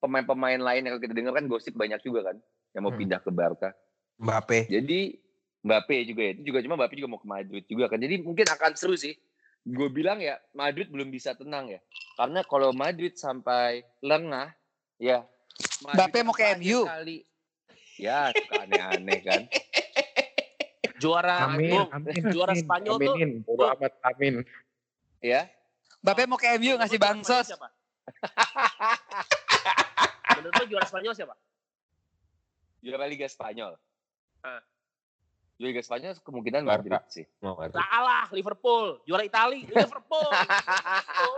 pemain-pemain 0.00 0.60
lain 0.60 0.80
yang 0.84 0.92
kalau 0.96 1.04
kita 1.04 1.14
dengar 1.16 1.32
kan 1.36 1.44
gosip 1.48 1.74
banyak 1.74 2.00
juga 2.04 2.32
kan 2.32 2.36
yang 2.76 2.82
mau 2.84 2.92
Hmm. 2.92 3.00
pindah 3.00 3.20
ke 3.20 3.30
Barca. 3.32 3.70
Mbappe. 4.20 4.68
Jadi 4.68 5.20
Mbappe 5.66 5.96
juga 6.06 6.22
ya, 6.22 6.32
itu 6.38 6.42
juga 6.46 6.58
cuma 6.62 6.78
Mbappe 6.78 6.94
juga 6.94 7.10
mau 7.10 7.20
ke 7.20 7.28
Madrid 7.28 7.64
juga 7.66 7.90
kan. 7.90 7.98
Jadi 7.98 8.22
mungkin 8.22 8.46
akan 8.46 8.72
seru 8.76 8.94
sih. 8.94 9.16
Gue 9.66 9.90
bilang 9.90 10.22
ya 10.22 10.38
Madrid 10.54 10.86
belum 10.86 11.10
bisa 11.10 11.34
tenang 11.34 11.66
ya. 11.72 11.80
Karena 12.14 12.46
kalau 12.46 12.70
Madrid 12.70 13.18
sampai 13.18 13.82
lengah, 13.98 14.54
ya. 14.96 15.26
Madrid 15.82 15.98
Mbappe 15.98 16.18
mau 16.22 16.34
ke 16.36 16.44
MU. 16.54 16.86
Kali, 16.86 17.26
ya 17.98 18.30
suka 18.30 18.62
aneh-aneh 18.62 19.18
kan. 19.26 19.42
Juara 21.02 21.52
Amin, 21.52 21.76
amin, 21.92 22.22
juara 22.32 22.56
amin, 22.56 22.64
Spanyol 22.64 22.96
tuh 22.96 23.14
aminin. 23.20 23.30
Bodo 23.44 23.68
amat, 23.68 23.92
amin. 24.00 24.40
Ya, 25.20 25.50
Mbappe 26.00 26.24
mau 26.24 26.40
ke 26.40 26.56
MU 26.56 26.78
ngasih 26.78 26.96
bansos. 26.96 27.52
Menurut 30.36 30.54
lu 30.60 30.64
juara 30.70 30.86
Spanyol 30.86 31.14
siapa? 31.16 31.34
juara 32.84 33.06
Liga 33.10 33.26
Spanyol. 33.26 33.74
Ah. 34.46 34.62
Juara 35.58 35.68
Liga 35.74 35.82
Spanyol 35.82 36.14
kemungkinan 36.22 36.62
Barca. 36.62 36.86
Madrid 36.86 37.02
sih. 37.10 37.24
Mau 37.42 37.58
Madrid. 37.58 37.80
Salah, 37.82 38.30
Liverpool. 38.30 39.02
Juara 39.08 39.26
Itali, 39.26 39.66
Liverpool. 39.66 40.22
Liverpool. 40.22 41.34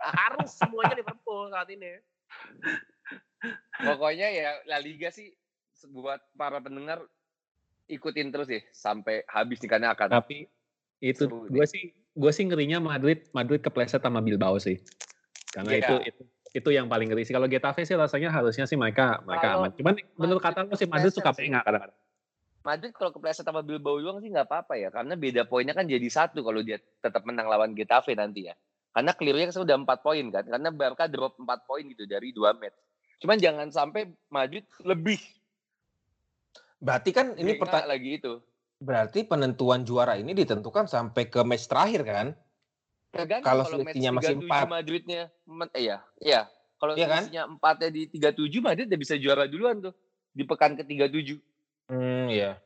Harus 0.18 0.50
semuanya 0.58 0.94
Liverpool 0.98 1.52
saat 1.54 1.68
ini. 1.70 2.02
Pokoknya 3.78 4.26
ya 4.30 4.50
La 4.66 4.78
Liga 4.78 5.10
sih 5.10 5.30
buat 5.90 6.22
para 6.34 6.62
pendengar 6.62 7.02
ikutin 7.90 8.30
terus 8.30 8.46
sih 8.46 8.62
sampai 8.70 9.26
habis 9.26 9.58
nih 9.58 9.66
karena 9.70 9.90
akan 9.92 10.22
Tapi 10.22 10.46
itu 11.02 11.26
gue 11.26 11.66
sih 11.66 11.90
gue 12.14 12.30
sih 12.30 12.46
ngerinya 12.46 12.78
Madrid 12.78 13.26
Madrid 13.34 13.58
kepleset 13.58 13.98
sama 13.98 14.22
Bilbao 14.22 14.56
sih. 14.62 14.78
Karena 15.50 15.74
Iya. 15.74 15.82
itu 15.82 15.94
itu 16.14 16.22
itu 16.52 16.68
yang 16.68 16.86
paling 16.86 17.08
ngeri 17.08 17.24
sih. 17.24 17.32
Kalau 17.32 17.48
Getafe 17.48 17.88
sih 17.88 17.96
rasanya 17.96 18.28
harusnya 18.28 18.68
sih 18.68 18.76
mereka 18.76 19.24
mereka 19.24 19.56
Kalau 19.56 19.64
aman. 19.64 19.70
Cuman 19.72 19.94
menurut 20.20 20.42
kata 20.44 20.68
lo 20.68 20.76
sih 20.76 20.84
Madrid 20.84 21.12
suka 21.12 21.32
pengak 21.32 21.64
kadang-kadang. 21.64 21.96
Madrid 22.62 22.92
kalau 22.94 23.10
kepleset 23.10 23.42
sama 23.42 23.64
Bilbao 23.66 23.98
doang 23.98 24.22
sih 24.22 24.30
nggak 24.30 24.46
apa-apa 24.46 24.78
ya, 24.78 24.88
karena 24.94 25.18
beda 25.18 25.42
poinnya 25.50 25.74
kan 25.74 25.82
jadi 25.82 26.06
satu 26.06 26.46
kalau 26.46 26.62
dia 26.62 26.78
tetap 27.02 27.26
menang 27.26 27.50
lawan 27.50 27.74
Getafe 27.74 28.14
nanti 28.14 28.46
ya. 28.46 28.54
Karena 28.94 29.10
clearnya 29.16 29.50
kan 29.50 29.56
sudah 29.66 29.76
empat 29.80 29.98
poin 30.04 30.22
kan, 30.30 30.44
karena 30.46 30.68
Barca 30.70 31.10
drop 31.10 31.40
empat 31.42 31.66
poin 31.66 31.82
gitu 31.88 32.06
dari 32.06 32.30
dua 32.30 32.54
match. 32.54 32.76
Cuman 33.18 33.40
jangan 33.40 33.72
sampai 33.72 34.12
Madrid 34.30 34.62
lebih 34.84 35.18
Berarti 36.82 37.10
kan 37.14 37.34
ini 37.38 37.54
ini 37.54 37.60
perta- 37.62 37.86
lagi 37.86 38.18
itu. 38.18 38.42
berarti 38.82 39.22
penentuan 39.22 39.86
juara 39.86 40.18
ini 40.18 40.34
ditentukan 40.34 40.90
sampai 40.90 41.30
ke 41.30 41.38
match 41.46 41.70
terakhir 41.70 42.02
kan? 42.02 42.26
Tergantung 43.12 43.44
Kalau 43.44 43.64
selisihnya 43.68 44.10
masih 44.10 44.40
37 44.40 44.48
empat. 44.48 44.64
Madridnya, 44.72 45.22
eh, 45.28 45.80
iya, 45.84 45.96
iya. 46.16 46.40
Kalau 46.80 46.96
Iya 46.96 47.06
kan? 47.06 47.22
selisihnya 47.28 47.42
empatnya 47.44 47.88
di 47.92 48.02
37 48.08 48.58
Madrid 48.64 48.86
udah 48.88 49.00
bisa 49.04 49.14
juara 49.20 49.44
duluan 49.44 49.84
tuh 49.84 49.94
di 50.32 50.42
pekan 50.48 50.72
ke 50.74 50.82
37. 50.82 51.36
Hmm, 51.92 52.32
iya. 52.32 52.56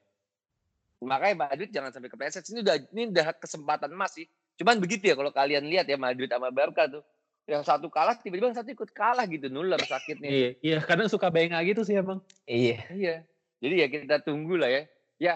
Makanya 1.03 1.51
Madrid 1.51 1.69
jangan 1.75 1.91
sampai 1.91 2.09
kepleset. 2.09 2.47
Ini 2.47 2.63
udah 2.63 2.77
ini 2.95 3.03
udah 3.11 3.27
kesempatan 3.37 3.91
emas 3.91 4.15
sih. 4.17 4.25
Cuman 4.57 4.81
begitu 4.81 5.11
ya 5.11 5.19
kalau 5.19 5.29
kalian 5.35 5.67
lihat 5.67 5.85
ya 5.91 5.99
Madrid 5.99 6.31
sama 6.31 6.49
Barca 6.55 6.89
tuh. 6.89 7.03
Yang 7.47 7.63
satu 7.67 7.87
kalah 7.91 8.19
tiba-tiba 8.19 8.51
yang 8.51 8.59
satu 8.59 8.71
ikut 8.75 8.91
kalah 8.91 9.23
gitu 9.31 9.47
nular 9.47 9.79
sakitnya. 9.79 10.27
Iya, 10.31 10.51
iya 10.63 10.77
kadang 10.83 11.07
suka 11.07 11.31
bengak 11.31 11.63
gitu 11.69 11.83
sih 11.87 11.95
emang. 11.99 12.23
Iya. 12.47 12.87
Iya. 12.91 13.17
Jadi 13.63 13.75
ya 13.83 13.87
kita 13.91 14.17
tunggu 14.23 14.59
lah 14.59 14.71
ya. 14.71 14.83
Ya, 15.17 15.35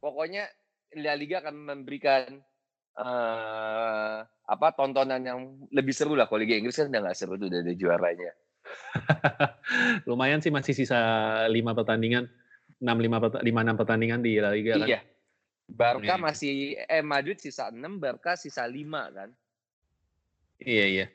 pokoknya 0.00 0.48
La 0.98 1.14
Liga 1.14 1.40
akan 1.40 1.54
memberikan 1.54 2.42
eh 2.98 4.16
apa 4.26 4.66
tontonan 4.74 5.22
yang 5.22 5.40
lebih 5.70 5.94
seru 5.94 6.18
lah. 6.18 6.26
Kalau 6.26 6.42
Liga 6.42 6.58
Inggris 6.58 6.74
kan 6.74 6.90
udah 6.90 7.00
nggak 7.06 7.16
seru 7.16 7.38
tuh 7.38 7.46
udah 7.46 7.60
ada 7.62 7.72
juaranya. 7.74 8.32
Lumayan 10.08 10.42
sih 10.42 10.50
masih 10.50 10.74
sisa 10.74 10.98
5 11.46 11.54
pertandingan. 11.78 12.26
6 12.80 12.86
5 12.86 13.44
5 13.44 13.44
6 13.44 13.80
pertandingan 13.80 14.20
di 14.24 14.40
La 14.42 14.50
Liga 14.50 14.80
kan. 14.80 14.88
Iya. 14.88 15.00
Barca 15.70 16.18
Iya. 16.18 16.18
masih 16.18 16.54
eh 16.90 17.04
Madrid 17.04 17.38
sisa 17.38 17.70
6, 17.70 18.02
Barca 18.02 18.34
sisa 18.34 18.66
5 18.66 19.14
kan. 19.14 19.30
Iya, 20.60 20.86
iya. 20.90 21.06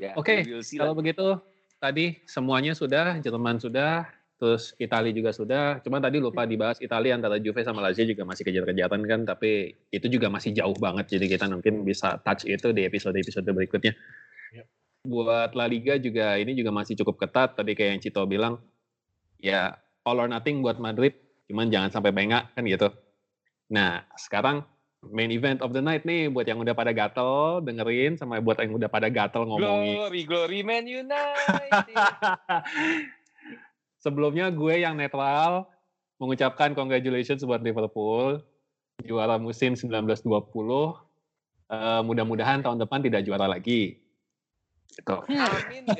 Ya, 0.00 0.10
Oke, 0.18 0.42
lah. 0.42 0.64
Kalau 0.66 0.94
begitu 0.98 1.38
tadi 1.78 2.18
semuanya 2.26 2.74
sudah, 2.74 3.22
Jerman 3.22 3.62
sudah, 3.62 4.08
terus 4.38 4.74
Italia 4.82 5.12
juga 5.14 5.30
sudah. 5.30 5.78
Cuman 5.80 6.02
tadi 6.02 6.18
lupa 6.18 6.44
dibahas 6.44 6.82
Italia 6.82 7.14
antara 7.14 7.38
Juve 7.38 7.62
sama 7.62 7.80
Lazio 7.80 8.04
juga 8.04 8.26
masih 8.26 8.42
kejar-kejaran 8.44 9.02
kan, 9.06 9.20
tapi 9.24 9.74
itu 9.94 10.06
juga 10.10 10.28
masih 10.28 10.52
jauh 10.52 10.74
banget. 10.76 11.16
Jadi 11.18 11.26
kita 11.30 11.46
mungkin 11.50 11.86
bisa 11.86 12.18
touch 12.22 12.44
itu 12.44 12.74
di 12.74 12.82
episode-episode 12.86 13.46
berikutnya. 13.46 13.94
Yep. 14.54 14.66
buat 15.04 15.50
La 15.58 15.66
Liga 15.66 15.98
juga 15.98 16.38
ini 16.38 16.54
juga 16.56 16.70
masih 16.72 16.96
cukup 17.02 17.26
ketat. 17.26 17.58
Tadi 17.58 17.76
kayak 17.76 17.90
yang 17.98 18.00
Cito 18.00 18.22
bilang, 18.24 18.62
ya 19.36 19.76
all 20.06 20.20
or 20.20 20.28
nothing 20.30 20.64
buat 20.64 20.80
Madrid, 20.80 21.12
cuman 21.50 21.68
jangan 21.68 21.90
sampai 21.92 22.14
bengak 22.14 22.48
kan 22.56 22.64
gitu. 22.64 22.88
Nah, 23.72 24.04
sekarang 24.16 24.64
main 25.12 25.28
event 25.28 25.60
of 25.60 25.76
the 25.76 25.82
night 25.84 26.08
nih 26.08 26.32
buat 26.32 26.48
yang 26.48 26.60
udah 26.64 26.72
pada 26.72 26.92
gatel 26.96 27.60
dengerin 27.60 28.16
sama 28.16 28.40
buat 28.40 28.56
yang 28.56 28.72
udah 28.72 28.88
pada 28.88 29.12
gatel 29.12 29.44
ngomongin. 29.44 30.00
Glory, 30.00 30.22
glory 30.24 30.60
Man 30.64 30.88
United. 30.88 31.84
Sebelumnya 34.04 34.52
gue 34.52 34.84
yang 34.84 35.00
netral 35.00 35.64
mengucapkan 36.20 36.76
congratulations 36.76 37.40
buat 37.40 37.64
Liverpool 37.64 38.44
juara 39.00 39.40
musim 39.40 39.72
1920. 39.72 40.28
Eh, 41.72 42.00
mudah-mudahan 42.04 42.60
tahun 42.60 42.84
depan 42.84 43.00
tidak 43.00 43.24
juara 43.24 43.48
lagi. 43.48 43.96
Gitu. 44.92 45.16
Amin. 45.24 45.84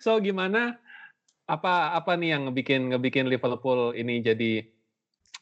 So 0.00 0.20
gimana? 0.20 0.80
Apa 1.44 1.92
apa 1.92 2.16
nih 2.16 2.36
yang 2.36 2.48
ngebikin 2.48 2.92
ngebikin 2.92 3.28
Liverpool 3.28 3.92
ini 3.92 4.24
jadi 4.24 4.64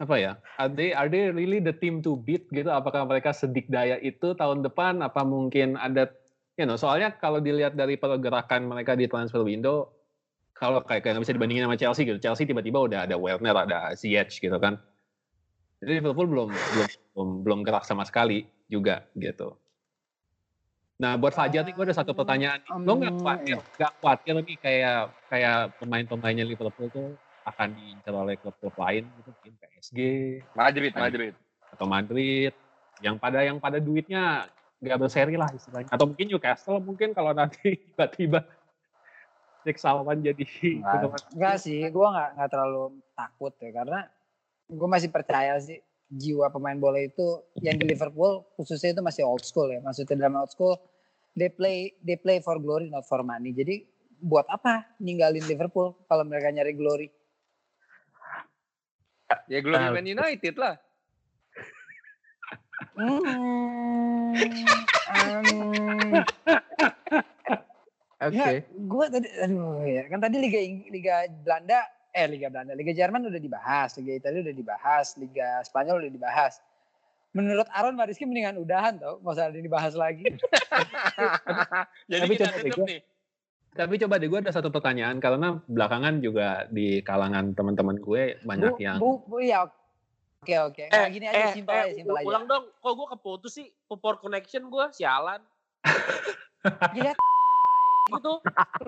apa 0.03 0.19
ya? 0.19 0.33
Are 0.59 0.71
they 0.71 0.91
are 0.91 1.07
they 1.07 1.31
really 1.31 1.63
the 1.63 1.75
team 1.75 2.03
to 2.03 2.19
beat 2.19 2.51
gitu? 2.51 2.71
Apakah 2.71 3.07
mereka 3.07 3.31
sedikdaya 3.31 4.03
itu 4.03 4.35
tahun 4.35 4.67
depan? 4.67 4.99
Apa 5.03 5.23
mungkin 5.23 5.79
ada 5.79 6.11
you 6.57 6.67
know, 6.69 6.77
soalnya 6.77 7.15
kalau 7.17 7.41
dilihat 7.41 7.73
dari 7.73 7.97
pergerakan 7.97 8.69
mereka 8.69 8.93
di 8.93 9.09
transfer 9.09 9.41
window 9.41 9.89
kalau 10.53 10.85
kayak 10.85 11.03
nggak 11.03 11.23
bisa 11.25 11.35
dibandingin 11.35 11.67
sama 11.67 11.79
Chelsea 11.81 12.07
gitu. 12.07 12.19
Chelsea 12.23 12.47
tiba-tiba 12.47 12.79
udah 12.79 13.09
ada 13.09 13.17
Werner, 13.19 13.57
ada 13.57 13.97
Ziyech 13.99 14.39
gitu 14.39 14.55
kan. 14.61 14.79
Jadi 15.83 15.99
Liverpool 15.99 16.31
belum 16.31 16.49
belum 16.55 16.89
belum, 17.17 17.29
belum 17.43 17.59
gerak 17.67 17.83
sama 17.83 18.07
sekali 18.07 18.47
juga 18.71 19.03
gitu. 19.19 19.59
Nah, 21.03 21.19
buat 21.19 21.35
Fajar 21.35 21.67
nih 21.67 21.75
gue 21.75 21.85
ada 21.91 21.97
satu 21.99 22.15
pertanyaan. 22.15 22.63
nih. 22.63 22.87
Lo 22.87 22.95
nggak 22.95 23.11
Um, 23.11 23.21
khawatir, 23.27 23.59
nggak 23.59 23.93
khawatir 23.99 24.35
nih 24.39 24.57
kayak 24.63 25.01
kayak 25.27 25.59
pemain-pemainnya 25.83 26.47
Liverpool 26.47 26.87
tuh 26.95 27.19
akan 27.43 27.75
diincar 27.75 28.15
oleh 28.15 28.39
klub-klub 28.39 28.71
lain 28.79 29.11
gitu, 29.19 29.35
mungkin 29.35 29.53
PSG 29.59 29.99
Madrid, 30.55 30.93
Madrid. 30.95 31.35
atau 31.75 31.87
Madrid, 31.91 32.55
yang 33.03 33.19
pada 33.19 33.43
yang 33.43 33.59
pada 33.59 33.83
duitnya 33.83 34.47
nggak 34.83 34.99
berseri 34.99 35.39
lah 35.39 35.49
istilahnya. 35.55 35.91
Atau 35.95 36.11
mungkin 36.11 36.27
Newcastle 36.27 36.83
mungkin 36.83 37.15
kalau 37.15 37.31
nanti 37.31 37.79
tiba-tiba 37.95 38.43
Jack 39.63 39.79
Salman 39.79 40.19
jadi 40.27 40.43
Enggak, 40.83 41.23
enggak 41.31 41.57
sih, 41.63 41.87
gue 41.87 42.07
nggak 42.07 42.29
nggak 42.35 42.51
terlalu 42.51 42.99
takut 43.15 43.55
ya 43.63 43.71
karena 43.71 44.01
gue 44.67 44.89
masih 44.91 45.09
percaya 45.15 45.55
sih 45.63 45.79
jiwa 46.13 46.51
pemain 46.51 46.77
bola 46.77 46.99
itu 46.99 47.41
yang 47.63 47.79
di 47.79 47.87
Liverpool 47.89 48.43
khususnya 48.59 48.93
itu 48.93 49.03
masih 49.07 49.23
old 49.23 49.47
school 49.47 49.71
ya. 49.71 49.79
Maksudnya 49.81 50.27
dalam 50.27 50.43
old 50.43 50.51
school 50.51 50.75
they 51.39 51.47
play 51.49 51.95
they 52.03 52.19
play 52.19 52.43
for 52.43 52.59
glory 52.59 52.91
not 52.91 53.07
for 53.07 53.23
money. 53.23 53.55
Jadi 53.55 53.87
buat 54.19 54.51
apa 54.51 54.99
ninggalin 54.99 55.47
Liverpool 55.47 55.95
kalau 56.11 56.27
mereka 56.27 56.51
nyari 56.51 56.75
glory? 56.75 57.09
Ya 59.49 59.65
Glory 59.65 59.89
Ah, 59.89 59.95
Man 59.95 60.05
United 60.05 60.55
lah. 60.61 60.77
Hmm, 62.93 63.25
um, 65.13 65.49
Oke. 68.23 68.39
Ya, 68.39 68.63
gue 68.63 69.07
tadi, 69.11 69.29
aduh 69.43 69.83
ya, 69.83 70.03
kan 70.13 70.21
tadi 70.23 70.37
Liga 70.39 70.61
Liga 70.93 71.15
Belanda, 71.43 71.81
eh 72.15 72.27
Liga 72.29 72.53
Belanda, 72.53 72.73
Liga 72.77 72.93
Jerman 72.95 73.27
udah 73.27 73.41
dibahas, 73.41 73.97
Liga 73.99 74.13
Italia 74.15 74.45
udah 74.47 74.55
dibahas, 74.55 75.07
Liga 75.19 75.65
Spanyol 75.67 76.07
udah 76.07 76.13
dibahas. 76.13 76.61
Menurut 77.33 77.65
Aaron 77.73 77.97
Mariski 77.97 78.29
mendingan 78.29 78.61
udahan 78.61 79.01
tau, 79.01 79.17
nggak 79.25 79.35
usah 79.35 79.49
dibahas 79.51 79.97
lagi. 79.97 80.29
Jadi 82.13 82.21
Tapi 82.23 82.33
kita 82.37 82.45
coba 82.45 82.61
tutup 82.61 82.77
deh, 82.85 82.87
nih. 82.93 83.01
Tapi 83.73 83.95
coba 84.05 84.15
deh 84.21 84.29
gue 84.29 84.41
ada 84.45 84.53
satu 84.53 84.69
pertanyaan 84.69 85.17
karena 85.17 85.57
belakangan 85.65 86.21
juga 86.21 86.69
di 86.69 87.01
kalangan 87.01 87.57
teman-teman 87.57 87.97
gue 88.05 88.37
banyak 88.45 88.77
Bu, 88.77 88.85
yang 88.85 88.97
bu, 89.01 89.11
bu, 89.25 89.37
ya 89.41 89.65
oke 90.43 90.55
oke. 90.75 90.85
Nah, 90.91 91.07
gini 91.07 91.27
aja, 91.31 91.55
simpel 91.55 91.75
aja, 91.79 91.93
simpel 91.95 92.15
aja. 92.19 92.27
ulang 92.27 92.45
dong. 92.51 92.65
Kok 92.83 92.93
gue 92.99 93.07
keputus 93.15 93.53
sih? 93.55 93.71
Power 93.87 94.19
connection 94.19 94.67
gue, 94.67 94.85
sialan. 94.91 95.39
Gila, 96.95 97.13
Gitu. 98.03 98.35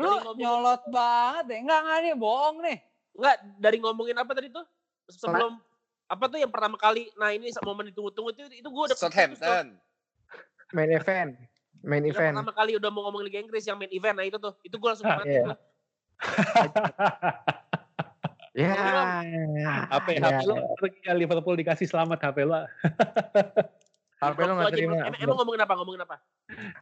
lu 0.02 0.10
nyolot 0.34 0.82
banget 0.90 1.44
deh. 1.54 1.58
Enggak, 1.62 1.78
enggak 1.86 1.98
nih, 2.02 2.14
bohong 2.18 2.56
nih. 2.66 2.78
Enggak, 3.14 3.36
dari 3.62 3.76
ngomongin 3.78 4.16
apa 4.18 4.34
tadi 4.34 4.50
tuh? 4.50 4.66
Sebelum, 5.06 5.62
apa 6.10 6.24
tuh 6.26 6.38
yang 6.42 6.50
pertama 6.50 6.74
kali, 6.74 7.06
nah 7.14 7.30
ini 7.30 7.54
momen 7.62 7.94
ditunggu-tunggu 7.94 8.34
itu, 8.34 8.42
itu 8.58 8.68
gue 8.68 8.82
udah. 8.90 8.98
Southampton. 8.98 9.78
Main 10.74 10.90
event. 10.90 11.38
Main 11.84 12.02
Yang 12.02 12.16
event. 12.18 12.34
pertama 12.34 12.52
kali 12.56 12.72
udah 12.74 12.90
mau 12.90 13.06
ngomong 13.06 13.22
Liga 13.22 13.38
Inggris 13.38 13.62
yang 13.62 13.78
main 13.78 13.92
event, 13.94 14.16
nah 14.18 14.26
itu 14.26 14.36
tuh. 14.42 14.58
Itu 14.66 14.76
gue 14.82 14.88
langsung 14.90 15.06
mati. 15.06 15.30
iya. 15.30 15.44
tuh. 15.46 15.58
Ya. 18.54 18.70
HP 19.90 20.06
ya. 20.22 20.38
HP 20.38 20.46
lo 20.46 20.54
ya 21.02 21.12
Liverpool 21.18 21.58
dikasih 21.58 21.90
selamat 21.90 22.22
HP 22.22 22.46
lo. 22.46 22.62
HP 24.22 24.38
lo 24.46 24.52
nggak 24.54 24.72
terima. 24.72 24.94
Emang, 25.10 25.18
emang 25.18 25.36
ngomongin 25.42 25.60
apa? 25.66 25.74
Ngomongin 25.74 26.02
apa? 26.06 26.16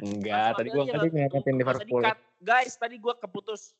Enggak, 0.04 0.48
tadi 0.60 0.68
aja, 0.68 0.92
tadi 1.00 1.08
usah 1.08 1.52
Liverpool. 1.56 2.02
di-cut. 2.04 2.18
Guys, 2.44 2.72
tadi 2.76 3.00
gue 3.00 3.14
keputus. 3.16 3.72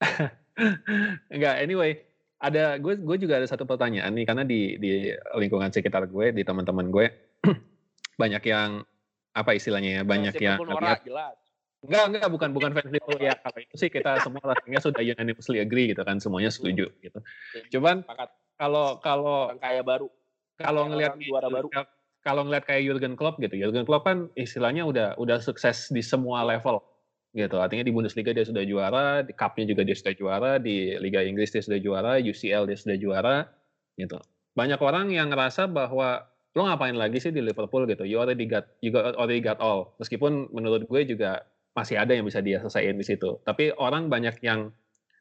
enggak 1.34 1.54
anyway 1.62 2.02
ada 2.38 2.76
gue 2.76 2.98
gue 3.00 3.16
juga 3.16 3.40
ada 3.40 3.48
satu 3.48 3.64
pertanyaan 3.64 4.12
nih 4.12 4.26
karena 4.28 4.44
di 4.44 4.76
di 4.76 5.08
lingkungan 5.38 5.72
sekitar 5.72 6.04
gue 6.10 6.34
di 6.34 6.42
teman-teman 6.44 6.92
gue 6.92 7.06
banyak 8.20 8.42
yang 8.44 8.84
apa 9.34 9.50
istilahnya 9.56 10.00
ya 10.00 10.02
banyak 10.06 10.34
yang 10.38 10.60
norak, 10.60 11.02
ngeliat- 11.02 11.04
jelas. 11.06 11.36
Enggak 11.84 12.04
enggak 12.10 12.28
bukan 12.32 12.50
bukan 12.56 12.70
fans 12.72 12.90
Liverpool. 12.90 13.20
Ya 13.20 13.34
kalau 13.38 13.58
itu 13.60 13.74
sih 13.76 13.90
kita 13.92 14.18
semua 14.24 14.42
rasanya 14.42 14.80
sudah 14.80 15.02
unanimously 15.04 15.58
agree 15.60 15.92
gitu 15.92 16.02
kan. 16.02 16.18
Semuanya 16.18 16.50
setuju 16.50 16.88
gitu. 17.04 17.18
Cuman 17.78 18.02
kalau 18.56 18.98
kalau 19.02 19.52
Orang 19.52 19.60
kaya 19.60 19.82
baru. 19.84 20.08
kalau 20.56 20.86
Kayak 20.86 20.90
ngelihat 20.94 21.12
juara 21.20 21.48
baru. 21.50 21.68
kalau 22.24 22.40
ngelihat 22.48 22.64
kayak 22.64 22.82
Jurgen 22.88 23.14
Klopp 23.18 23.36
gitu. 23.42 23.54
Jurgen 23.58 23.84
Klopp 23.84 24.08
kan 24.08 24.32
istilahnya 24.38 24.86
udah 24.88 25.18
udah 25.20 25.38
sukses 25.44 25.92
di 25.92 26.00
semua 26.00 26.40
level 26.46 26.80
gitu. 27.34 27.58
Artinya 27.58 27.82
di 27.84 27.92
Bundesliga 27.92 28.30
dia 28.30 28.46
sudah 28.46 28.62
juara 28.64 29.20
di 29.26 29.34
Cup-nya 29.34 29.66
juga 29.66 29.82
dia 29.82 29.98
sudah 29.98 30.14
juara 30.14 30.52
di 30.62 30.94
Liga 31.02 31.20
Inggris 31.20 31.50
dia 31.50 31.60
sudah 31.60 31.82
juara 31.82 32.22
UCL 32.22 32.70
dia 32.70 32.78
sudah 32.78 32.96
juara 32.96 33.36
gitu. 33.98 34.16
Banyak 34.54 34.78
orang 34.78 35.10
yang 35.10 35.34
ngerasa 35.34 35.66
bahwa 35.66 36.30
lo 36.54 36.62
ngapain 36.70 36.94
lagi 36.94 37.18
sih 37.18 37.34
di 37.34 37.42
Liverpool 37.42 37.84
gitu? 37.90 38.06
You 38.06 38.22
already 38.22 38.46
got 38.46 38.70
you 38.78 38.94
got, 38.94 39.18
already 39.18 39.42
got 39.42 39.58
all. 39.58 39.98
Meskipun 39.98 40.54
menurut 40.54 40.86
gue 40.86 41.02
juga 41.10 41.42
masih 41.74 41.98
ada 41.98 42.14
yang 42.14 42.24
bisa 42.24 42.38
dia 42.40 42.62
selesaiin 42.62 42.96
di 42.96 43.06
situ 43.06 43.38
tapi 43.42 43.74
orang 43.76 44.06
banyak 44.06 44.38
yang 44.40 44.70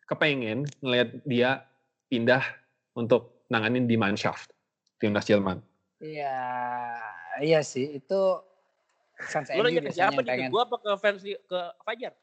kepengen 0.05 0.69
ngelihat 0.85 1.09
dia 1.25 1.65
pindah 2.07 2.45
untuk 2.93 3.43
nanganin 3.49 3.89
di 3.89 3.97
Mannschaft 3.97 4.53
timnas 5.01 5.25
Jerman 5.25 5.59
Iya, 6.03 6.35
iya 7.39 7.59
sih 7.63 7.95
itu 8.03 8.21
fans 9.15 9.47
Lu 9.55 9.63
nanya 9.63 9.87
ke 9.87 9.95
siapa 9.95 10.19
nih? 10.19 10.27
Ke 10.27 10.31
pengen. 10.35 10.49
gue 10.51 10.61
apa 10.67 10.75
ke 10.83 10.91
fans 10.99 11.21
ke 11.23 11.59
Fajar? 11.87 12.13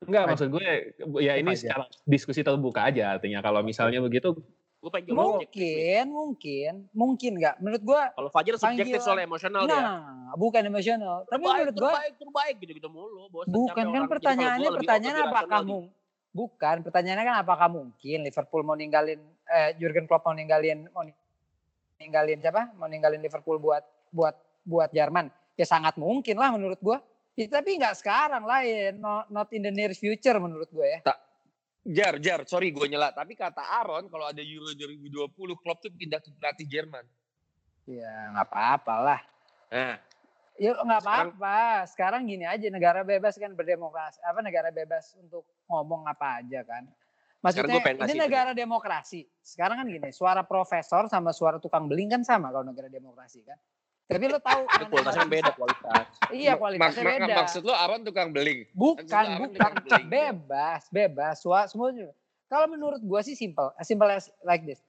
Enggak, 0.00 0.24
maksud 0.32 0.48
gue 0.48 0.68
ya 1.20 1.36
ini 1.36 1.52
Fajar. 1.52 1.60
secara 1.60 1.84
diskusi 2.08 2.40
terbuka 2.40 2.88
aja 2.88 3.20
artinya 3.20 3.44
kalau 3.44 3.60
misalnya 3.60 4.00
begitu 4.00 4.32
Gue 4.80 4.88
pengen 4.88 5.12
jawab 5.12 5.36
objektif. 5.36 5.60
Mungkin, 5.60 6.04
mungkin, 6.08 6.72
mungkin 6.96 7.32
nggak. 7.36 7.54
Menurut 7.60 7.82
gua, 7.84 8.02
Kalau 8.16 8.30
Fajar 8.32 8.56
subjektif 8.56 8.96
Panggilan. 8.96 9.04
soal 9.04 9.18
emosional 9.20 9.62
dia. 9.68 9.76
nah, 9.76 10.32
bukan 10.40 10.62
emosional. 10.64 11.28
Tapi 11.28 11.36
Terbaik, 11.36 11.52
menurut 11.60 11.76
gua, 11.76 11.92
terbaik, 11.92 12.14
terbaik 12.16 12.54
gitu-gitu 12.64 12.88
mulu. 12.88 13.28
Bosan 13.28 13.52
bukan 13.52 13.84
kan 13.92 14.02
pertanyaannya, 14.08 14.68
pertanyaan 14.72 15.16
apakah 15.28 15.60
rasional 15.60 15.62
mung, 15.68 15.86
bukan 16.32 16.76
pertanyaannya 16.80 17.24
kan 17.28 17.36
apakah 17.44 17.68
mungkin 17.68 18.18
Liverpool 18.24 18.62
mau 18.64 18.72
ninggalin 18.72 19.20
eh, 19.52 19.70
Jurgen 19.76 20.08
Klopp 20.08 20.24
mau 20.24 20.32
ninggalin 20.32 20.88
mau 20.96 21.04
ninggalin 22.00 22.38
siapa? 22.40 22.72
Mau 22.80 22.88
ninggalin 22.88 23.20
Liverpool 23.20 23.60
buat 23.60 23.84
buat 24.08 24.32
buat 24.64 24.88
Jerman? 24.96 25.28
Ya 25.60 25.68
sangat 25.68 26.00
mungkin 26.00 26.40
lah 26.40 26.56
menurut 26.56 26.80
gua. 26.80 27.04
Ya, 27.36 27.46
tapi 27.52 27.76
nggak 27.76 28.00
sekarang 28.00 28.48
lah 28.48 28.64
ya, 28.64 28.96
not, 28.96 29.28
not 29.28 29.48
in 29.52 29.60
the 29.64 29.72
near 29.72 29.92
future 29.92 30.40
menurut 30.40 30.72
gua 30.72 30.88
ya. 30.88 31.00
Jar, 31.80 32.20
Jar, 32.20 32.44
sorry 32.44 32.70
gue 32.70 32.86
nyela. 32.88 33.10
Tapi 33.10 33.32
kata 33.32 33.60
Aaron, 33.80 34.12
kalau 34.12 34.28
ada 34.28 34.44
Euro 34.44 34.72
2020, 34.76 35.62
Klopp 35.64 35.80
tuh 35.80 35.92
pindah 35.96 36.20
ke 36.20 36.28
pelatih 36.36 36.68
Jerman. 36.68 37.04
Ya 37.88 38.36
nggak 38.36 38.46
apa-apa 38.52 38.94
lah. 39.00 39.20
Nah, 39.72 39.96
Ya 40.60 40.76
nggak 40.76 41.00
apa-apa. 41.00 41.88
Sekarang 41.88 42.28
gini 42.28 42.44
aja 42.44 42.68
negara 42.68 43.00
bebas 43.00 43.40
kan 43.40 43.56
berdemokrasi. 43.56 44.20
Apa 44.20 44.44
negara 44.44 44.68
bebas 44.68 45.16
untuk 45.16 45.48
ngomong 45.64 46.04
apa 46.04 46.44
aja 46.44 46.60
kan. 46.68 46.84
Maksudnya 47.40 47.80
ini 47.80 47.96
kasih 47.96 48.20
itu 48.20 48.20
negara 48.20 48.52
demokrasi. 48.52 49.20
Sekarang 49.40 49.80
kan 49.80 49.88
gini, 49.88 50.12
suara 50.12 50.44
profesor 50.44 51.08
sama 51.08 51.32
suara 51.32 51.56
tukang 51.56 51.88
beling 51.88 52.12
kan 52.12 52.20
sama 52.20 52.52
kalau 52.52 52.68
negara 52.68 52.92
demokrasi 52.92 53.40
kan. 53.40 53.56
Tapi 54.10 54.24
lo 54.26 54.38
tahu 54.42 54.62
itu 54.66 54.84
kualitasnya 54.90 55.22
kan 55.22 55.30
beda 55.30 55.50
kualitas. 55.54 56.06
Iya 56.34 56.52
kualitasnya 56.58 57.02
mak- 57.06 57.14
beda. 57.22 57.34
Maksud 57.46 57.62
lo 57.62 57.74
Aaron 57.78 58.02
tukang 58.02 58.28
beling? 58.34 58.66
bukan, 58.74 59.06
bukan. 59.06 59.54
tukang 59.54 59.74
beling. 59.86 60.06
Bebas, 60.10 60.82
bebas. 60.90 61.34
Sua, 61.38 61.70
semua 61.70 61.94
juga. 61.94 62.10
Kalau 62.50 62.66
menurut 62.66 62.98
gua 63.06 63.22
sih 63.22 63.38
simple. 63.38 63.70
As 63.78 63.86
simple 63.86 64.10
as 64.10 64.26
like 64.42 64.66
this. 64.66 64.82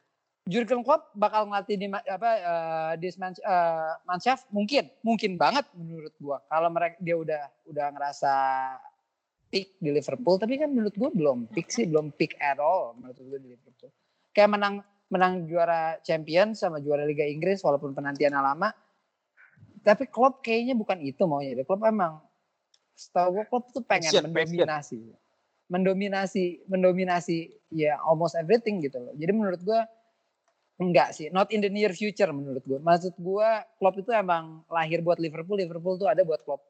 Jurgen 0.50 0.82
Klopp 0.82 1.14
bakal 1.14 1.46
ngelatih 1.46 1.78
di 1.78 1.86
apa 1.86 2.30
eh, 2.34 2.94
di 2.98 3.14
Man, 3.22 3.38
eh, 3.38 3.94
Mannschaft 4.10 4.50
mungkin 4.50 4.90
mungkin 5.06 5.38
banget 5.38 5.70
menurut 5.78 6.18
gua 6.18 6.42
kalau 6.50 6.74
mereka 6.74 6.98
dia 6.98 7.14
udah 7.14 7.44
udah 7.70 7.94
ngerasa 7.94 8.34
peak 9.54 9.78
di 9.78 9.94
Liverpool 9.94 10.42
tapi 10.42 10.58
kan 10.58 10.74
menurut 10.74 10.98
gua 10.98 11.14
belum 11.14 11.46
peak 11.54 11.70
sih 11.70 11.86
belum 11.86 12.10
peak 12.18 12.42
at 12.42 12.58
all 12.58 12.98
menurut 12.98 13.22
gua 13.22 13.38
di 13.38 13.54
Liverpool 13.54 13.94
kayak 14.34 14.50
menang 14.50 14.82
menang 15.14 15.46
juara 15.46 16.02
Champions 16.02 16.66
sama 16.66 16.82
juara 16.82 17.06
Liga 17.06 17.22
Inggris 17.22 17.62
walaupun 17.62 17.94
penantiannya 17.94 18.42
lama 18.42 18.74
tapi 19.82 20.06
Klopp 20.08 20.46
kayaknya 20.46 20.78
bukan 20.78 21.02
itu 21.02 21.22
maunya 21.26 21.58
dia 21.58 21.66
Klopp 21.66 21.86
emang 21.86 22.22
setahu 22.94 23.42
gua 23.42 23.46
Klopp 23.50 23.74
tuh 23.74 23.84
pengen 23.86 24.10
Passion, 24.14 24.26
passion. 24.30 24.34
mendominasi 24.34 25.00
mendominasi 25.72 26.46
mendominasi 26.68 27.38
ya 27.74 27.98
almost 28.04 28.38
everything 28.38 28.84
gitu 28.84 29.02
loh 29.02 29.14
jadi 29.18 29.32
menurut 29.34 29.62
gua 29.64 29.88
Enggak 30.82 31.14
sih, 31.14 31.30
not 31.30 31.54
in 31.54 31.62
the 31.62 31.70
near 31.70 31.94
future 31.94 32.34
menurut 32.34 32.66
gue. 32.66 32.82
Maksud 32.82 33.14
gue, 33.14 33.50
Klopp 33.78 34.02
itu 34.02 34.10
emang 34.10 34.66
lahir 34.66 35.06
buat 35.06 35.22
Liverpool, 35.22 35.62
Liverpool 35.62 36.02
tuh 36.02 36.10
ada 36.10 36.26
buat 36.26 36.42
Klopp. 36.42 36.66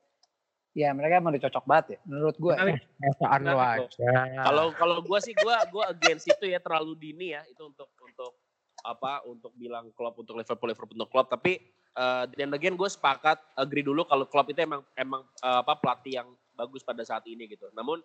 Ya 0.75 0.91
mereka 0.91 1.23
emang 1.23 1.31
udah 1.31 1.43
cocok 1.47 1.63
banget 1.63 1.85
ya, 1.95 1.99
menurut 2.03 2.35
gue. 2.35 2.55
Perasaan 2.99 3.43
aja. 3.47 4.11
Kalau 4.51 4.75
kalau 4.75 4.97
gue 4.99 5.19
sih 5.23 5.31
gue 5.31 5.55
gue 5.71 5.83
against 5.95 6.27
itu 6.27 6.45
ya 6.51 6.59
terlalu 6.59 6.99
dini 6.99 7.35
ya 7.35 7.43
itu 7.47 7.63
untuk 7.63 7.87
untuk 8.03 8.35
apa 8.83 9.23
untuk 9.27 9.55
bilang 9.55 9.95
klub 9.95 10.15
untuk 10.19 10.35
Liverpool 10.35 10.71
Liverpool 10.71 10.97
untuk 10.99 11.11
klub 11.11 11.27
tapi 11.31 11.59
eh, 11.95 12.25
dan 12.35 12.49
again 12.55 12.75
gue 12.75 12.89
sepakat 12.89 13.39
agree 13.59 13.83
dulu 13.85 14.07
kalau 14.07 14.25
klub 14.27 14.47
itu 14.51 14.61
emang 14.63 14.81
emang 14.95 15.21
eh, 15.43 15.59
apa 15.61 15.77
pelatih 15.79 16.23
yang 16.23 16.29
bagus 16.55 16.85
pada 16.85 17.01
saat 17.03 17.25
ini 17.27 17.47
gitu. 17.49 17.67
Namun 17.73 17.99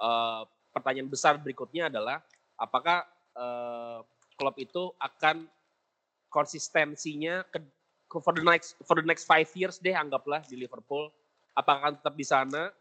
eh, 0.00 0.42
pertanyaan 0.72 1.10
besar 1.10 1.38
berikutnya 1.38 1.90
adalah 1.92 2.22
apakah 2.58 3.04
eh, 3.36 4.00
klub 4.36 4.56
itu 4.58 4.90
akan 4.98 5.46
konsistensinya 6.32 7.44
ke, 7.52 7.60
ke 8.08 8.16
for 8.24 8.32
the 8.32 8.44
next 8.44 8.80
for 8.88 8.96
the 8.96 9.04
next 9.04 9.28
five 9.28 9.46
years 9.52 9.76
deh 9.78 9.92
anggaplah 9.92 10.40
di 10.48 10.56
Liverpool 10.56 11.12
apakah 11.52 11.92
akan 11.92 11.94
tetap 12.00 12.14
di 12.16 12.24
sana 12.24 12.72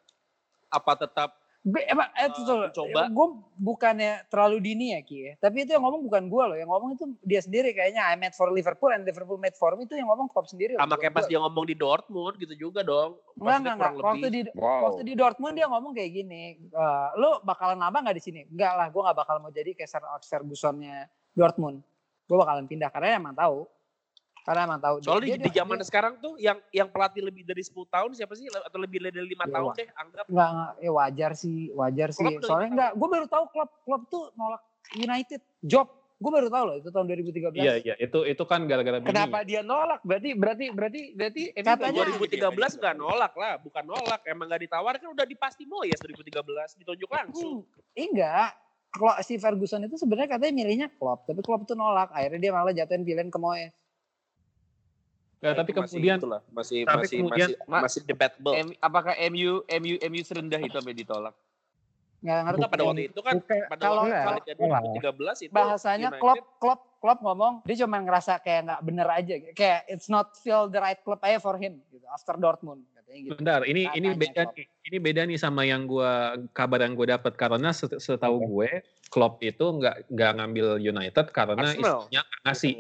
apa 0.71 0.91
tetap 0.95 1.30
Be- 1.62 1.86
emang, 1.86 2.10
eh, 2.12 2.26
itu 2.26 2.41
Eh, 2.41 2.45
tuh, 2.47 2.58
mencoba. 2.60 3.02
gue 3.06 3.28
bukannya 3.56 4.26
terlalu 4.28 4.58
dini 4.60 4.97
ya 4.97 5.02
Ki 5.02 5.17
ya. 5.21 5.34
Tapi 5.38 5.62
itu 5.62 5.71
yang 5.71 5.86
ngomong 5.86 6.02
bukan 6.02 6.26
gue 6.26 6.43
loh, 6.43 6.58
yang 6.58 6.65
ngomong 6.65 6.97
itu 6.97 7.06
dia 7.21 7.38
sendiri 7.38 7.69
kayaknya 7.71 8.02
I 8.04 8.17
made 8.17 8.34
for 8.34 8.50
Liverpool 8.50 8.89
and 8.89 9.06
Liverpool 9.06 9.38
made 9.38 9.54
for 9.54 9.78
me 9.78 9.86
itu 9.86 9.93
yang 9.93 10.10
ngomong 10.10 10.26
Klopp 10.28 10.50
sendiri. 10.50 10.74
loh, 10.74 10.82
sama 10.82 10.97
kayak 10.97 11.13
pas 11.13 11.30
dia 11.30 11.38
ngomong 11.38 11.62
di 11.63 11.78
Dortmund 11.78 12.34
gitu 12.36 12.58
juga 12.60 12.82
dong. 12.82 13.21
Enggak, 13.36 13.58
enggak, 13.62 13.76
enggak. 13.78 13.93
Waktu 13.95 14.26
lebih. 14.26 14.34
di, 14.34 14.52
Wow. 14.58 14.80
waktu 14.84 15.02
di 15.04 15.13
Dortmund 15.13 15.54
dia 15.54 15.67
ngomong 15.67 15.91
kayak 15.93 16.12
gini, 16.12 16.41
"Eh, 16.65 17.08
lo 17.15 17.30
bakalan 17.41 17.78
lama 17.78 17.97
nggak 18.00 18.17
di 18.17 18.24
sini? 18.24 18.41
Enggak 18.43 18.74
lah, 18.74 18.88
gue 18.89 19.02
nggak 19.04 19.17
bakal 19.17 19.36
mau 19.38 19.52
jadi 19.52 19.69
kayak 19.71 19.86
Sir 19.88 20.02
Alex 20.02 20.26
Fergusonnya 20.26 20.97
Dortmund. 21.32 21.86
Gue 22.26 22.38
bakalan 22.38 22.65
pindah 22.65 22.89
karena 22.89 23.21
emang 23.21 23.38
tahu. 23.38 23.69
Karena 24.42 24.62
emang 24.66 24.80
tahu. 24.80 24.96
Soalnya 25.00 25.38
di, 25.38 25.46
di 25.46 25.52
zaman 25.52 25.78
dia- 25.78 25.86
sekarang 25.86 26.14
tuh 26.18 26.34
yang 26.36 26.58
yang 26.70 26.90
pelatih 26.90 27.22
lebih 27.22 27.44
dari 27.44 27.62
10 27.62 27.74
tahun 27.86 28.10
siapa 28.12 28.34
sih 28.34 28.50
atau 28.50 28.78
lebih 28.78 28.98
dari 29.00 29.22
5 29.22 29.30
Ya, 29.30 29.46
tahun 29.48 29.70
deh 29.76 29.90
anggap. 29.94 30.26
Enggak, 30.26 30.50
enggak, 30.50 30.72
ya 30.80 30.92
wajar 30.92 31.32
sih, 31.34 31.60
wajar 31.72 32.10
sih. 32.10 32.22
Klopp 32.22 32.40
tuh 32.40 32.48
Soalnya 32.48 32.70
enggak, 32.72 32.92
gue 32.96 33.08
baru 33.08 33.26
tahu 33.28 33.46
klub 33.48 33.70
klub 33.82 34.02
tuh 34.08 34.24
nolak 34.34 34.62
United 34.94 35.42
job. 35.62 35.88
Gue 36.18 36.30
baru 36.30 36.48
tahu 36.48 36.64
loh 36.64 36.76
itu 36.76 36.90
tahun 36.92 37.06
2013. 37.08 37.54
Iya, 37.56 37.74
iya. 37.82 37.94
Itu 37.98 38.22
itu 38.24 38.44
kan 38.46 38.66
gara-gara. 38.66 39.02
Kenapa 39.02 39.42
dia 39.42 39.62
nolak? 39.62 40.02
Berarti 40.02 40.30
berarti 40.32 40.66
berarti 40.70 41.02
berarti 41.12 41.42
MU 41.52 41.62
Katanya- 41.64 41.78
nggak 41.82 41.94
boleh 41.96 42.14
2013 42.16 42.38
gitu 42.46 42.46
ya? 42.46 42.80
nggak 42.80 42.96
nolak 42.96 43.34
lah, 43.36 43.54
bukan 43.58 43.84
nolak, 43.84 44.22
emang 44.24 44.46
nggak 44.46 44.62
ditawarkan 44.64 45.08
udah 45.08 45.26
dipasti 45.26 45.64
Moyes 45.66 45.98
2013 45.98 46.78
ditunjuk 46.78 47.10
langsung. 47.10 47.62
Hmm, 47.64 47.98
enggak. 48.00 48.54
Kalau 48.92 49.16
si 49.24 49.34
Ferguson 49.36 49.82
itu 49.82 49.96
sebenarnya 49.96 50.30
katanya 50.32 50.54
milihnya 50.54 50.88
Klopp, 50.92 51.24
tapi 51.24 51.42
Klopp 51.42 51.64
tuh 51.64 51.74
nolak. 51.74 52.12
Akhirnya 52.12 52.38
dia 52.40 52.52
malah 52.52 52.70
jatuhin 52.72 53.02
pilihan 53.02 53.26
ke 53.26 53.40
Moyes. 53.40 53.74
Nggak, 55.42 55.54
tapi 55.58 55.70
Itu 55.72 55.80
masih 55.80 55.90
kemudian 55.92 56.18
itulah, 56.22 56.42
masih 56.48 56.80
tapi 56.86 56.98
masih 57.02 57.18
kemudian- 57.18 57.50
masih, 57.50 57.66
Ma- 57.68 57.82
masih 57.82 58.02
debatable. 58.06 58.54
M- 58.54 58.78
apakah 58.78 59.14
MU 59.26 59.52
MU 59.68 59.96
MU 60.00 60.22
serendah 60.22 60.60
itu 60.60 60.70
sampai 60.72 60.94
ditolak? 60.94 61.34
Enggak 62.22 62.38
ngerti. 62.40 62.54
Enggak 62.56 62.70
pada 62.70 62.84
waktu 62.86 63.04
itu 63.04 63.20
kan 63.20 63.36
Bukan, 63.36 63.58
pada 63.66 63.82
kalau- 63.82 64.04
waktu 64.06 64.22
kalau- 64.22 64.38
itu 64.38 64.54
2013 65.02 65.38
itu 65.42 65.52
bahasanya 65.52 66.08
United- 66.08 66.22
Klopp 66.22 66.42
Klopp 66.56 66.82
Klopp 67.02 67.20
ngomong 67.20 67.54
dia 67.66 67.76
cuma 67.82 67.98
ngerasa 67.98 68.38
kayak 68.38 68.62
nggak 68.64 68.82
bener 68.84 69.08
aja 69.10 69.34
kayak 69.52 69.80
it's 69.90 70.06
not 70.06 70.38
feel 70.38 70.70
the 70.70 70.78
right 70.78 71.02
club 71.02 71.18
aja 71.20 71.38
for 71.38 71.58
him 71.58 71.82
gitu 71.90 72.06
after 72.08 72.38
Dortmund 72.38 72.86
katanya 72.94 73.20
gitu. 73.20 73.34
Bentar, 73.34 73.60
ini 73.66 73.90
ini 73.90 74.08
Katanya 74.08 74.12
beda 74.14 74.42
Klopp. 74.46 74.54
nih. 74.54 74.68
Ini 74.84 74.98
beda 75.00 75.22
nih 75.26 75.38
sama 75.40 75.62
yang 75.64 75.82
gua 75.84 76.12
kabar 76.52 76.80
yang 76.80 76.94
gue 76.94 77.08
dapat 77.08 77.34
karena 77.34 77.70
set- 77.72 77.98
setahu 77.98 78.38
gue 78.48 78.70
Klopp 79.08 79.42
itu 79.42 79.66
nggak 79.66 80.06
nggak 80.08 80.32
ngambil 80.38 80.68
United 80.78 81.26
karena 81.32 81.58
Arsenal. 81.58 82.06
istrinya 82.06 82.22
ngasih. 82.46 82.74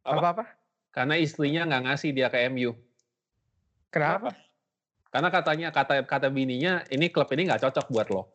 Apa? 0.00 0.14
Apa-apa? 0.16 0.44
Karena 0.90 1.14
istrinya 1.18 1.66
nggak 1.66 1.82
ngasih 1.86 2.10
dia 2.10 2.26
ke 2.26 2.50
MU. 2.50 2.74
Kenapa? 3.90 4.34
Karena 5.10 5.28
katanya 5.30 5.68
kata 5.74 6.06
kata 6.06 6.30
bininya 6.30 6.86
ini 6.90 7.10
klub 7.10 7.26
ini 7.34 7.50
nggak 7.50 7.66
cocok 7.66 7.86
buat 7.90 8.08
lo. 8.10 8.30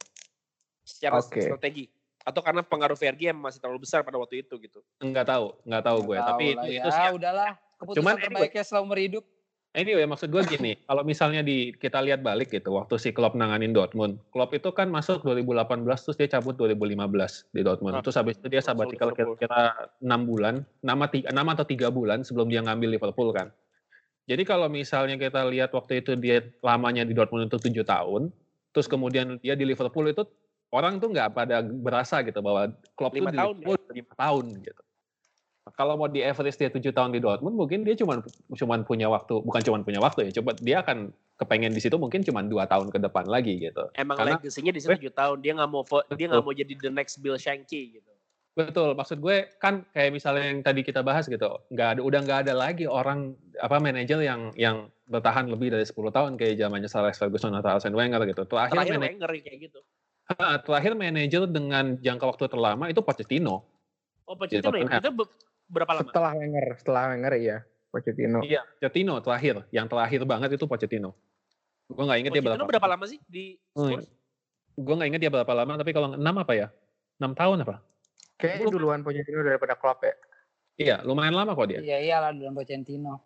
secara 0.86 1.18
Oke. 1.18 1.42
strategi 1.42 1.90
atau 2.26 2.42
karena 2.42 2.62
pengaruh 2.66 2.94
Fergie 2.94 3.30
yang 3.30 3.42
masih 3.42 3.58
terlalu 3.58 3.86
besar 3.86 4.02
pada 4.02 4.18
waktu 4.18 4.42
itu 4.42 4.58
gitu. 4.58 4.86
Nggak 5.02 5.30
tahu, 5.30 5.46
nggak 5.66 5.84
tahu 5.86 5.98
gue. 6.10 6.18
Nggak 6.18 6.30
Tapi 6.30 6.46
tahu 6.46 6.54
itu, 6.54 6.58
lah 6.58 6.66
itu 6.66 6.78
ya, 6.78 6.84
sih. 6.90 7.10
udahlah 7.14 7.52
keputusan 7.78 7.98
Cuman 7.98 8.14
anyway. 8.14 8.26
terbaiknya 8.26 8.64
seumur 8.66 8.98
hidup. 8.98 9.26
Anyway, 9.76 10.08
maksud 10.08 10.32
gue 10.32 10.40
gini, 10.48 10.72
kalau 10.90 11.04
misalnya 11.04 11.44
di 11.44 11.76
kita 11.76 12.00
lihat 12.00 12.24
balik 12.24 12.56
gitu, 12.56 12.72
waktu 12.80 12.96
si 12.96 13.12
Klopp 13.12 13.36
nanganin 13.36 13.76
Dortmund, 13.76 14.24
Klopp 14.32 14.56
itu 14.56 14.72
kan 14.72 14.88
masuk 14.88 15.28
2018 15.28 15.84
terus 15.84 16.16
dia 16.16 16.30
cabut 16.32 16.56
2015 16.56 17.52
di 17.52 17.62
Dortmund. 17.62 18.00
Ah, 18.00 18.02
terus 18.02 18.16
habis 18.16 18.40
itu 18.40 18.48
dia 18.48 18.64
Liverpool. 18.64 19.36
kira-kira 19.36 19.92
6 20.00 20.08
bulan, 20.24 20.64
6, 20.80 21.12
tiga, 21.12 21.28
6 21.36 21.54
atau 21.54 21.66
3 21.68 21.92
bulan 21.92 22.20
sebelum 22.24 22.48
dia 22.48 22.64
ngambil 22.64 22.96
Liverpool 22.96 23.36
kan. 23.36 23.52
Jadi 24.26 24.42
kalau 24.48 24.72
misalnya 24.72 25.20
kita 25.20 25.44
lihat 25.46 25.76
waktu 25.76 26.02
itu 26.02 26.16
dia 26.18 26.42
lamanya 26.64 27.04
di 27.04 27.12
Dortmund 27.12 27.52
itu 27.52 27.60
7 27.60 27.84
tahun, 27.84 28.32
terus 28.72 28.88
kemudian 28.88 29.38
dia 29.44 29.60
di 29.60 29.68
Liverpool 29.68 30.08
itu 30.08 30.24
orang 30.72 31.04
tuh 31.04 31.12
nggak 31.12 31.36
pada 31.36 31.62
berasa 31.62 32.24
gitu 32.24 32.40
bahwa 32.40 32.72
Klopp 32.96 33.14
tuh 33.14 33.28
di 33.28 33.38
tahun 33.38 33.56
Liverpool 33.60 33.78
5 33.92 34.24
tahun 34.24 34.46
gitu. 34.64 34.82
Kalau 35.74 35.98
mau 35.98 36.06
di 36.06 36.22
average 36.22 36.62
dia 36.62 36.70
7 36.70 36.94
tahun 36.94 37.10
di 37.10 37.18
Dortmund, 37.18 37.58
mungkin 37.58 37.82
dia 37.82 37.98
cuma 37.98 38.22
cuman 38.54 38.86
punya 38.86 39.10
waktu, 39.10 39.42
bukan 39.42 39.66
cuma 39.66 39.82
punya 39.82 39.98
waktu 39.98 40.30
ya, 40.30 40.38
coba 40.38 40.54
dia 40.62 40.86
akan 40.86 41.10
kepengen 41.42 41.74
di 41.74 41.82
situ 41.82 41.98
mungkin 41.98 42.22
cuma 42.22 42.46
dua 42.46 42.70
tahun 42.70 42.94
ke 42.94 43.02
depan 43.02 43.26
lagi 43.26 43.58
gitu. 43.58 43.90
Emang 43.98 44.14
Karena- 44.14 44.38
legasinya 44.38 44.70
di 44.70 44.78
situ 44.78 44.94
7 44.94 45.10
tahun. 45.10 45.42
Dia 45.42 45.58
nggak 45.58 45.70
mau 45.74 45.82
vo- 45.82 46.06
dia 46.14 46.30
nggak 46.30 46.46
mau 46.46 46.54
jadi 46.54 46.70
the 46.78 46.94
next 46.94 47.18
Bill 47.18 47.34
Shankly 47.34 47.98
gitu. 47.98 48.12
Betul, 48.56 48.94
maksud 48.94 49.18
gue 49.20 49.52
kan 49.58 49.84
kayak 49.90 50.14
misalnya 50.14 50.48
yang 50.48 50.62
tadi 50.62 50.86
kita 50.86 51.02
bahas 51.02 51.26
gitu, 51.26 51.50
nggak 51.74 51.98
ada 51.98 52.02
udah 52.06 52.20
nggak 52.24 52.40
ada 52.46 52.54
lagi 52.56 52.86
orang 52.86 53.34
apa 53.58 53.82
manajer 53.82 54.22
yang 54.22 54.54
yang 54.56 54.88
bertahan 55.10 55.50
lebih 55.50 55.74
dari 55.74 55.84
10 55.84 55.92
tahun 56.14 56.38
kayak 56.38 56.62
zamannya 56.62 56.88
Sir 56.88 57.02
Alex 57.02 57.18
Ferguson 57.18 57.52
atau 57.52 57.74
Arsene 57.74 57.98
Wenger 57.98 58.22
gitu. 58.30 58.46
Terakhir, 58.46 58.80
Terakhir 58.80 58.96
mana- 58.96 59.06
Wenger 59.12 59.30
kayak 59.42 59.58
gitu. 59.66 59.80
Terakhir 60.62 60.94
manajer 60.94 61.42
dengan 61.50 61.98
jangka 61.98 62.26
waktu 62.32 62.46
terlama 62.48 62.86
itu 62.88 63.02
Pochettino. 63.02 63.66
Oh, 64.30 64.38
Pochettino 64.38 64.72
ya? 64.78 65.02
Itu 65.04 65.12
berapa 65.68 65.92
lama? 65.92 66.08
Setelah 66.08 66.32
Wenger, 66.36 66.66
setelah 66.78 67.04
Wenger 67.14 67.34
iya. 67.38 67.58
Pochettino. 67.90 68.40
Iya, 68.44 68.62
Pochettino 68.76 69.14
terakhir, 69.24 69.56
yang 69.72 69.88
terakhir 69.88 70.22
banget 70.28 70.60
itu 70.60 70.66
Pochettino. 70.68 71.16
Gue 71.88 72.04
nggak 72.04 72.20
inget 72.22 72.32
dia 72.34 72.42
Pochettino 72.44 72.66
berapa. 72.66 72.72
berapa 72.76 72.88
lama 72.92 73.06
sih 73.08 73.20
di 73.26 73.56
Hmm. 73.72 73.96
Spurs? 73.96 74.08
Gue 74.76 74.94
nggak 75.00 75.10
inget 75.16 75.22
dia 75.24 75.32
berapa 75.32 75.54
lama, 75.56 75.74
tapi 75.80 75.92
kalau 75.96 76.12
6 76.14 76.20
apa 76.20 76.54
ya? 76.54 76.68
6 77.18 77.32
tahun 77.32 77.58
apa? 77.64 77.76
Kayaknya 78.36 78.68
duluan 78.68 79.00
Pochettino 79.00 79.42
daripada 79.42 79.80
Klopp 79.80 80.04
ya. 80.04 80.16
Iya, 80.76 80.96
lumayan 81.08 81.32
lama 81.32 81.56
kok 81.56 81.72
dia. 81.72 81.80
Iya 81.80 81.98
iyalah 82.04 82.32
dalam 82.36 82.52
Pochettino. 82.52 83.24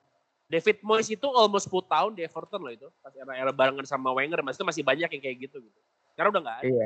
David 0.49 0.81
Moyes 0.81 1.09
itu 1.09 1.25
almost 1.29 1.69
10 1.69 1.85
tahun 1.85 2.11
di 2.13 2.25
Everton 2.25 2.61
loh 2.61 2.73
itu. 2.73 2.89
Pas 3.01 3.13
era-era 3.13 3.49
barengan 3.49 3.85
sama 3.85 4.13
Wenger, 4.13 4.41
maksudnya 4.41 4.69
masih 4.69 4.81
banyak 4.81 5.09
yang 5.09 5.21
kayak 5.21 5.37
gitu 5.49 5.61
gitu. 5.61 5.79
Sekarang 6.13 6.29
udah 6.33 6.41
nggak 6.45 6.57
ada. 6.61 6.65
Iya. 6.69 6.85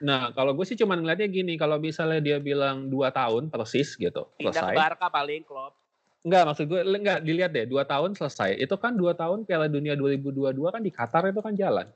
Nah, 0.00 0.32
kalau 0.32 0.56
gue 0.56 0.64
sih 0.64 0.74
cuma 0.74 0.96
ngeliatnya 0.96 1.28
gini, 1.28 1.54
kalau 1.54 1.76
misalnya 1.76 2.18
dia 2.18 2.38
bilang 2.40 2.88
2 2.88 3.12
tahun 3.12 3.52
persis 3.52 3.94
gitu, 3.94 4.32
Pindah 4.34 4.48
ke 4.48 4.56
selesai. 4.56 4.74
Barca 4.74 5.06
paling 5.06 5.44
Klopp. 5.44 5.76
Enggak, 6.20 6.42
maksud 6.46 6.64
gue 6.66 6.80
enggak 6.84 7.18
dilihat 7.20 7.50
deh, 7.52 7.64
2 7.64 7.84
tahun 7.84 8.16
selesai. 8.16 8.56
Itu 8.56 8.76
kan 8.76 8.96
2 8.96 9.12
tahun 9.12 9.44
Piala 9.44 9.68
Dunia 9.68 9.96
2022 9.96 10.56
kan 10.68 10.80
di 10.80 10.88
Qatar 10.88 11.28
itu 11.28 11.40
kan 11.40 11.52
jalan. 11.52 11.88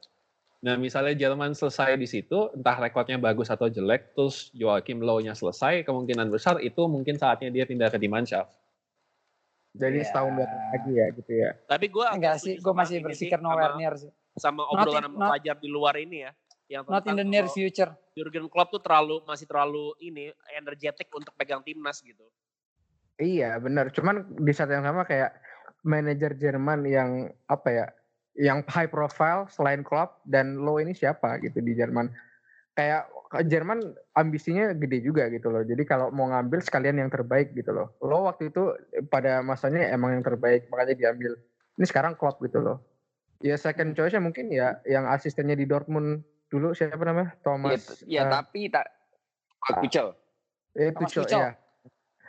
Nah, 0.61 0.77
misalnya 0.77 1.13
Jerman 1.13 1.53
selesai 1.53 1.93
di 1.95 2.09
situ, 2.09 2.49
entah 2.53 2.77
rekornya 2.79 3.17
bagus 3.17 3.53
atau 3.53 3.69
jelek, 3.69 4.17
terus 4.17 4.49
Joachim 4.53 5.01
Low-nya 5.01 5.33
selesai, 5.33 5.85
kemungkinan 5.85 6.29
besar 6.29 6.57
itu 6.61 6.85
mungkin 6.85 7.17
saatnya 7.17 7.49
dia 7.49 7.65
pindah 7.65 7.89
ke 7.89 8.01
Dimanshaft. 8.01 8.49
Jadi 9.75 10.01
Iya. 10.01 10.07
setahun 10.07 10.33
dua 10.33 10.47
tahun 10.47 10.65
lagi 10.71 10.93
ya 10.95 11.07
gitu 11.11 11.33
ya. 11.35 11.51
Tapi 11.67 11.87
gue 11.91 12.07
Enggak 12.07 12.37
sih, 12.39 12.55
gue 12.57 12.73
masih 12.73 12.97
berpikir 13.01 13.39
nowhere 13.39 13.75
near 13.75 13.93
sih. 13.99 14.09
sama 14.35 14.67
Not 14.67 14.83
obrolan 14.83 14.99
in- 14.99 15.05
sama 15.05 15.19
not- 15.21 15.31
Fajar 15.37 15.57
di 15.59 15.69
luar 15.69 15.95
ini 15.95 16.17
ya. 16.23 16.31
Yang 16.69 16.85
Not 16.89 17.05
in 17.09 17.17
the 17.21 17.27
near 17.27 17.47
future. 17.49 17.93
Jurgen 18.17 18.49
Klopp 18.49 18.73
tuh 18.73 18.81
terlalu 18.81 19.21
masih 19.29 19.45
terlalu 19.45 19.93
ini 20.01 20.33
energetik 20.55 21.11
untuk 21.13 21.35
pegang 21.37 21.61
timnas 21.61 22.01
gitu. 22.01 22.25
Iya 23.21 23.59
benar. 23.61 23.93
Cuman 23.93 24.39
di 24.43 24.53
saat 24.55 24.73
yang 24.73 24.87
sama 24.87 25.05
kayak 25.05 25.35
manajer 25.85 26.35
Jerman 26.41 26.89
yang 26.89 27.11
apa 27.47 27.69
ya, 27.69 27.87
yang 28.35 28.65
high 28.67 28.89
profile 28.89 29.47
selain 29.53 29.85
Klopp 29.85 30.25
dan 30.27 30.63
Low 30.63 30.81
ini 30.81 30.97
siapa 30.97 31.39
gitu 31.43 31.61
di 31.61 31.77
Jerman. 31.77 32.11
kayak 32.75 33.07
Jerman 33.47 33.95
ambisinya 34.19 34.75
gede 34.75 34.99
juga 35.03 35.31
gitu 35.31 35.47
loh. 35.47 35.63
Jadi 35.63 35.87
kalau 35.87 36.11
mau 36.11 36.27
ngambil 36.31 36.59
sekalian 36.59 36.99
yang 36.99 37.11
terbaik 37.11 37.55
gitu 37.55 37.71
loh. 37.71 37.95
Lo 38.03 38.27
waktu 38.27 38.51
itu 38.51 38.75
pada 39.11 39.47
masanya 39.47 39.95
emang 39.95 40.19
yang 40.19 40.27
terbaik 40.27 40.67
makanya 40.75 40.95
diambil. 40.99 41.39
Ini 41.79 41.87
sekarang 41.87 42.19
Klopp 42.19 42.43
gitu 42.43 42.59
loh. 42.59 42.83
Ya 43.43 43.55
second 43.55 43.95
choice-nya 43.95 44.19
mungkin 44.19 44.51
ya 44.51 44.83
yang 44.91 45.07
asistennya 45.07 45.55
di 45.55 45.71
Dortmund 45.71 46.27
dulu 46.55 46.71
siapa 46.71 47.03
namanya? 47.03 47.35
Ya, 47.35 47.43
Thomas. 47.43 47.83
ya 48.07 48.23
eh, 48.23 48.31
tapi 48.31 48.61
tak 48.71 48.87
ah. 49.61 49.83
Tuchel. 49.83 50.09
eh, 50.73 50.91
Thomas 50.91 51.11
Tuchel, 51.11 51.23
Tuchel. 51.27 51.41
ya. 51.41 51.51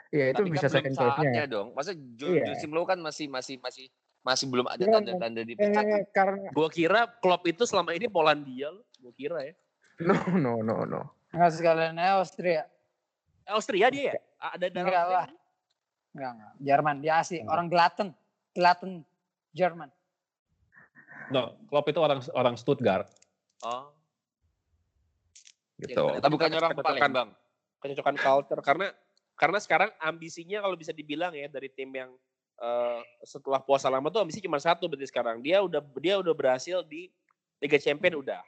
Iya 0.10 0.26
itu 0.32 0.42
Tapi 0.42 0.50
bisa 0.50 0.66
kan 0.66 0.72
belum 0.72 0.78
second 0.82 0.96
choice-nya. 0.96 1.22
saatnya 1.22 1.44
dong. 1.46 1.68
Masa 1.72 1.92
Jo- 1.94 2.32
Iya. 2.32 2.44
Joachim 2.48 2.72
Low 2.72 2.84
kan 2.84 2.98
masih 2.98 3.28
masih 3.28 3.60
masih 3.60 3.86
masih 4.22 4.46
belum 4.48 4.66
ada 4.66 4.80
Iya, 4.80 4.90
tanda-tanda 4.90 5.42
dipecat. 5.44 5.84
Eh, 5.84 6.02
karena 6.10 6.50
Gua 6.50 6.66
kira 6.68 7.06
Klopp 7.20 7.46
itu 7.46 7.64
selama 7.64 7.94
ini 7.94 8.08
Polandia 8.08 8.72
loh. 8.72 8.82
Gua 8.98 9.14
kira 9.14 9.38
ya. 9.44 9.54
no 10.02 10.16
no 10.34 10.54
no 10.60 10.84
no. 10.84 11.02
Enggak 11.30 11.52
sekalian 11.54 11.94
Austria. 12.16 12.66
Austria 13.46 13.88
dia 13.88 14.10
ya? 14.10 14.14
Ada 14.42 14.66
darah 14.68 14.82
Enggak 14.82 15.06
lah. 15.06 15.28
Enggak, 16.12 16.32
enggak. 16.32 16.52
Jerman, 16.58 16.96
dia 17.00 17.14
asli. 17.20 17.38
Orang 17.44 17.68
Glaten. 17.68 18.10
Glaten, 18.52 19.04
Jerman. 19.52 19.92
No, 21.28 21.58
Klopp 21.66 21.88
itu 21.88 22.00
orang 22.00 22.22
orang 22.32 22.56
Stuttgart 22.56 23.10
Oh, 23.60 23.90
gitu. 25.78 26.04
Ya, 26.10 26.20
Tapi 26.20 26.32
bukannya 26.32 26.58
orang 26.58 26.72
Kecocokan. 26.74 26.96
Palembang. 26.98 27.30
kecocokan 27.76 28.18
culture 28.18 28.62
karena 28.62 28.88
karena 29.36 29.60
sekarang 29.60 29.90
ambisinya 30.00 30.58
kalau 30.60 30.74
bisa 30.74 30.90
dibilang 30.90 31.30
ya 31.32 31.46
dari 31.46 31.70
tim 31.70 31.92
yang 31.92 32.10
eh, 32.56 33.00
setelah 33.22 33.60
puasa 33.60 33.86
lama 33.88 34.08
tuh 34.08 34.20
ambisi 34.20 34.40
cuma 34.40 34.58
satu 34.58 34.88
berarti 34.88 35.06
sekarang. 35.06 35.40
Dia 35.40 35.60
udah 35.60 35.84
dia 35.98 36.16
udah 36.18 36.32
berhasil 36.32 36.82
di 36.82 37.12
Liga 37.58 37.76
Champion 37.76 38.16
udah. 38.18 38.40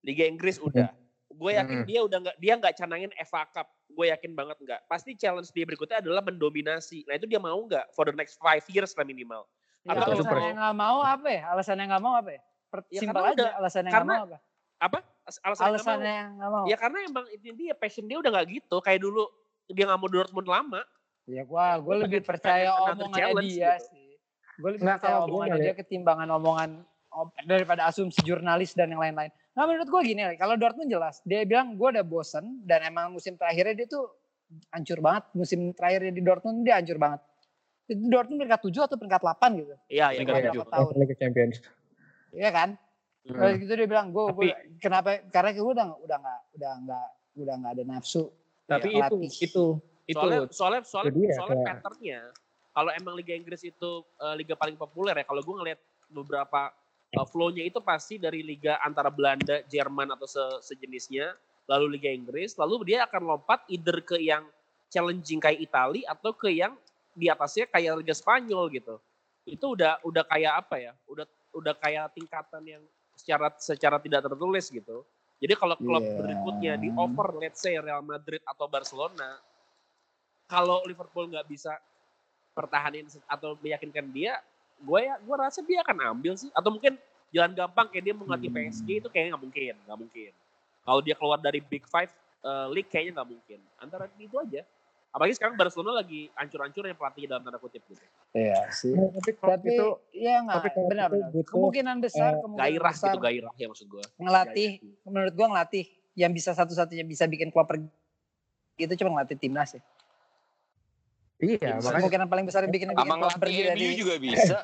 Liga 0.00 0.22
Inggris 0.22 0.56
udah. 0.56 0.88
Gue 1.26 1.52
yakin 1.52 1.82
Hmm. 1.82 1.84
dia 1.84 2.00
udah 2.00 2.18
nggak 2.20 2.36
dia 2.38 2.52
nggak 2.54 2.74
canangin 2.74 3.10
FA 3.20 3.42
Cup. 3.50 3.66
Gue 3.86 4.08
yakin 4.08 4.32
banget 4.32 4.56
nggak. 4.56 4.80
Pasti 4.86 5.12
challenge 5.12 5.50
dia 5.50 5.66
berikutnya 5.66 5.98
adalah 5.98 6.22
mendominasi. 6.22 7.02
Nah 7.04 7.14
itu 7.14 7.26
dia 7.26 7.36
mau 7.36 7.58
nggak 7.58 7.90
for 7.90 8.06
the 8.06 8.14
next 8.14 8.38
five 8.38 8.62
years 8.70 8.94
lah 8.94 9.02
minimal. 9.02 9.42
Ya, 9.82 9.92
Atau 9.92 10.14
itu 10.14 10.22
alasannya 10.22 10.54
nggak 10.54 10.76
mau 10.76 10.98
apa 11.00 11.28
ya? 11.28 11.42
Alasannya 11.48 11.84
nggak 11.84 12.00
mau 12.00 12.14
apa 12.14 12.30
ya? 12.30 12.40
Per- 12.66 12.86
Ya, 12.88 13.00
Simpel 13.02 13.14
karena 13.16 13.28
aja 13.28 13.42
udah- 13.42 13.54
alasannya 13.60 13.84
nggak 13.84 13.98
karena 13.98 14.14
mau 14.14 14.24
apa? 14.24 14.38
apa? 14.78 14.98
As- 15.26 15.42
Alasannya. 15.42 15.74
Alasannya 15.74 16.18
nggak 16.32 16.50
mau. 16.50 16.64
Ya 16.64 16.76
karena 16.78 16.98
emang 17.02 17.24
itu 17.28 17.50
dia 17.52 17.74
passion 17.74 18.06
dia 18.06 18.16
udah 18.16 18.30
nggak 18.30 18.46
gitu. 18.48 18.76
Kayak 18.78 19.00
dulu 19.02 19.26
dia 19.66 19.84
nggak 19.84 19.98
mau 19.98 20.06
Dortmund 20.06 20.46
lama. 20.46 20.80
Ya 21.26 21.42
gua 21.42 21.74
gua 21.76 21.98
Pengen- 21.98 22.04
lebih 22.06 22.20
pengen 22.22 22.30
percaya 22.30 22.68
omongannya 22.72 23.18
challenge 23.18 23.50
dia 23.50 23.70
gitu. 23.74 23.86
sih. 23.90 24.08
Gue 24.56 24.70
lebih 24.72 24.82
Nggak, 24.86 24.98
percaya 24.98 25.16
omongannya 25.20 25.50
ngeliat- 25.52 25.66
dia 25.68 25.74
ketimbangan 25.76 26.28
omongan 26.32 26.70
om- 27.10 27.34
daripada 27.44 27.82
asumsi 27.84 28.22
jurnalis 28.22 28.72
dan 28.72 28.88
yang 28.88 29.02
lain-lain. 29.02 29.28
Nah 29.52 29.64
menurut 29.64 29.84
gue 29.84 30.00
gini, 30.06 30.22
kalau 30.36 30.54
Dortmund 30.54 30.86
jelas 30.86 31.18
dia 31.22 31.42
bilang 31.42 31.74
gue 31.74 31.88
udah 31.90 32.00
bosen 32.00 32.62
dan 32.62 32.80
emang 32.82 33.10
musim 33.10 33.34
terakhirnya 33.34 33.74
dia 33.74 33.88
tuh 33.90 34.06
hancur 34.70 35.02
banget. 35.02 35.26
Musim 35.32 35.74
terakhirnya 35.74 36.08
di 36.08 36.22
Dortmund 36.22 36.62
dia 36.62 36.78
hancur 36.78 36.96
banget. 36.96 37.20
Itu 37.84 38.02
Dortmund 38.06 38.38
peringkat 38.40 38.62
7 38.62 38.80
atau 38.80 38.96
peringkat 38.96 39.20
8 39.20 39.50
gitu. 39.56 39.74
Iya, 39.86 40.06
ya, 40.08 40.16
Peringkat 40.16 40.32
kayak 40.32 40.44
tujuh. 40.46 40.62
gitu. 40.62 40.70
tahun. 40.70 40.92
Liga 40.96 41.14
Champions. 41.16 41.56
Iya 42.30 42.50
kan? 42.50 42.68
Hmm. 43.26 43.34
Terus 43.34 43.54
gitu 43.58 43.72
dia 43.74 43.88
bilang 43.90 44.14
gue 44.14 44.24
Tapi- 44.30 44.54
kenapa 44.78 45.18
karena 45.28 45.50
gue 45.50 45.66
udah 45.66 45.86
udah 45.98 46.16
nggak 46.22 46.40
udah 46.54 46.72
nggak 46.86 47.06
udah 47.36 47.54
nggak 47.58 47.72
ada 47.74 47.84
nafsu. 47.84 48.30
Tapi 48.66 48.88
Ya, 48.94 49.06
itu 49.06 49.16
itu 49.42 49.64
itu 50.06 50.14
soalnya 50.14 50.46
soalnya 50.54 50.82
soalnya, 50.86 51.12
dia, 51.12 51.30
soalnya 51.34 51.56
kayak- 51.58 51.66
patternnya 51.82 52.20
kalau 52.70 52.90
emang 52.94 53.14
Liga 53.18 53.34
Inggris 53.34 53.62
itu 53.62 53.90
eh, 54.16 54.34
liga 54.36 54.54
paling 54.54 54.78
populer 54.78 55.14
ya 55.16 55.24
kalau 55.26 55.42
gue 55.42 55.54
ngeliat 55.58 55.80
beberapa 56.06 56.70
eh, 57.08 57.26
flow-nya 57.26 57.62
itu 57.62 57.78
pasti 57.82 58.14
dari 58.16 58.42
liga 58.42 58.78
antara 58.78 59.10
Belanda, 59.10 59.62
Jerman 59.66 60.14
atau 60.14 60.26
se- 60.26 60.62
sejenisnya 60.62 61.34
lalu 61.66 61.98
Liga 61.98 62.10
Inggris 62.10 62.54
lalu 62.54 62.94
dia 62.94 63.02
akan 63.02 63.26
lompat 63.26 63.66
either 63.66 63.98
ke 64.00 64.22
yang 64.22 64.46
challenging 64.86 65.42
kayak 65.42 65.58
Itali 65.58 66.06
atau 66.06 66.30
ke 66.30 66.46
yang 66.46 66.78
di 67.10 67.26
atasnya 67.26 67.66
kayak 67.66 68.06
Liga 68.06 68.14
Spanyol 68.14 68.70
gitu 68.70 69.02
itu 69.42 69.66
udah 69.74 69.98
udah 70.02 70.22
kayak 70.26 70.62
apa 70.62 70.76
ya 70.78 70.92
udah 71.06 71.26
udah 71.50 71.74
kayak 71.74 72.14
tingkatan 72.14 72.62
yang 72.62 72.82
secara 73.16 73.48
secara 73.56 73.96
tidak 73.98 74.20
tertulis 74.28 74.68
gitu 74.68 75.02
jadi 75.36 75.52
kalau 75.56 75.76
klub 75.76 76.00
Iya. 76.04 76.16
berikutnya 76.16 76.72
di 76.80 76.88
over 76.96 77.36
let's 77.36 77.60
say 77.60 77.76
Real 77.76 78.00
Madrid 78.00 78.40
atau 78.44 78.68
Barcelona 78.68 79.36
kalau 80.46 80.86
Liverpool 80.86 81.26
nggak 81.26 81.46
bisa 81.50 81.74
pertahanin 82.56 83.04
atau 83.28 83.58
meyakinkan 83.60 84.06
dia, 84.14 84.40
gue 84.80 85.00
ya 85.02 85.18
gue 85.20 85.36
rasa 85.36 85.60
dia 85.60 85.82
akan 85.82 86.16
ambil 86.16 86.38
sih. 86.38 86.48
Atau 86.54 86.72
mungkin 86.72 86.96
jalan 87.34 87.52
gampang 87.52 87.90
kayak 87.92 88.04
dia 88.06 88.14
mau 88.16 88.24
ngelatih 88.24 88.48
Hmm. 88.48 88.58
PSG 88.70 88.88
itu 89.04 89.08
kayaknya 89.12 89.36
nggak 89.36 89.44
mungkin, 89.44 89.74
nggak 89.84 89.98
mungkin. 89.98 90.32
Kalau 90.86 91.00
dia 91.02 91.14
keluar 91.18 91.38
dari 91.42 91.60
Big 91.60 91.84
Five 91.90 92.08
eh, 92.46 92.66
League 92.70 92.88
kayaknya 92.88 93.20
nggak 93.20 93.28
mungkin. 93.28 93.58
Antara 93.82 94.06
itu 94.16 94.36
aja. 94.38 94.62
Apalagi 95.16 95.32
sekarang 95.32 95.56
Barcelona 95.56 96.04
lagi 96.04 96.28
ancur-ancurnya 96.36 96.92
pelatihnya 96.92 97.28
dalam 97.32 97.42
tanda 97.48 97.56
kutip 97.56 97.80
gitu. 97.88 98.04
Iya 98.36 98.68
sih. 98.68 98.92
Nah, 98.92 99.08
tapi 99.16 99.30
Klopp 99.32 99.64
Tapi 99.64 99.68
itu 99.72 99.86
ya 100.12 100.44
nggak 100.44 100.56
tapi 100.60 100.68
kalau 100.76 100.88
benar 100.92 101.08
itu 101.08 101.14
benar. 101.16 101.30
butuh, 101.32 101.52
Kemungkinan 101.56 101.96
besar, 102.04 102.30
eh, 102.36 102.40
kemungkinan 102.44 102.68
Gairah 102.68 102.92
besar 102.92 103.08
gitu, 103.08 103.24
gairah 103.24 103.52
ya 103.56 103.66
maksud 103.72 103.86
gue. 103.88 104.04
ngelatih. 104.20 104.70
Menurut 105.08 105.32
gua 105.32 105.46
ngelatih 105.56 105.84
yang 106.12 106.32
bisa 106.36 106.52
satu-satunya 106.52 107.04
bisa 107.08 107.24
bikin 107.24 107.48
klub 107.48 107.64
pergi 107.64 107.88
itu 108.76 108.92
cuma 109.00 109.16
ngelatih 109.16 109.40
timnas 109.40 109.72
ya. 109.72 109.82
iya 111.40 111.80
makanya 111.80 111.96
Kemungkinan 111.96 112.28
paling 112.28 112.44
besar 112.44 112.60
yang 112.68 112.72
bikin 112.76 112.88
bikin 112.92 113.00
Sama 113.08 113.16
klub 113.16 113.32
pergi 113.40 113.56
ngelatih 113.56 113.72
dari 113.72 113.80
MU 113.88 113.92
juga 113.96 114.14
bisa. 114.20 114.58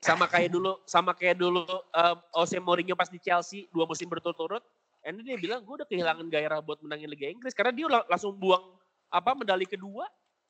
Sama 0.00 0.24
kayak 0.32 0.48
dulu, 0.48 0.72
sama 0.88 1.12
kayak 1.12 1.36
dulu 1.36 1.64
um, 1.68 2.16
Jose 2.40 2.56
Mourinho 2.56 2.96
pas 2.96 3.12
di 3.12 3.20
Chelsea 3.20 3.68
dua 3.68 3.84
musim 3.84 4.08
berturut-turut. 4.08 4.64
And 5.04 5.20
dia 5.20 5.36
bilang 5.36 5.60
gue 5.60 5.76
udah 5.76 5.84
kehilangan 5.84 6.24
gairah 6.32 6.64
buat 6.64 6.80
menangin 6.80 7.12
Liga 7.12 7.28
Inggris 7.28 7.52
karena 7.52 7.72
dia 7.76 7.84
lang- 7.84 8.08
langsung 8.08 8.32
buang 8.32 8.80
apa 9.08 9.32
medali 9.34 9.64
kedua. 9.64 10.06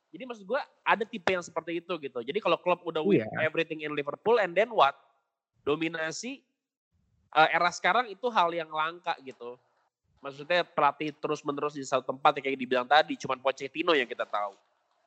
Jadi 0.09 0.25
maksud 0.25 0.45
gue 0.45 0.61
ada 0.83 1.05
tipe 1.05 1.29
yang 1.29 1.45
seperti 1.45 1.85
itu 1.85 1.93
gitu. 2.01 2.25
Jadi 2.25 2.39
kalau 2.41 2.57
klub 2.57 2.81
udah 2.81 3.05
win 3.05 3.23
Iya. 3.29 3.45
everything 3.45 3.85
in 3.85 3.93
Liverpool 3.93 4.41
and 4.41 4.57
then 4.57 4.73
what? 4.73 4.97
Dominasi 5.63 6.41
uh, 7.31 7.49
era 7.49 7.69
sekarang 7.69 8.09
itu 8.09 8.25
hal 8.33 8.49
yang 8.51 8.73
langka 8.73 9.13
gitu. 9.21 9.61
Maksudnya 10.19 10.65
pelatih 10.65 11.13
terus-menerus 11.15 11.77
di 11.77 11.85
satu 11.85 12.03
tempat 12.03 12.41
ya 12.41 12.43
kayak 12.43 12.59
dibilang 12.59 12.89
tadi, 12.89 13.15
cuman 13.15 13.39
Pochettino 13.39 13.95
yang 13.95 14.09
kita 14.09 14.27
tahu. 14.27 14.57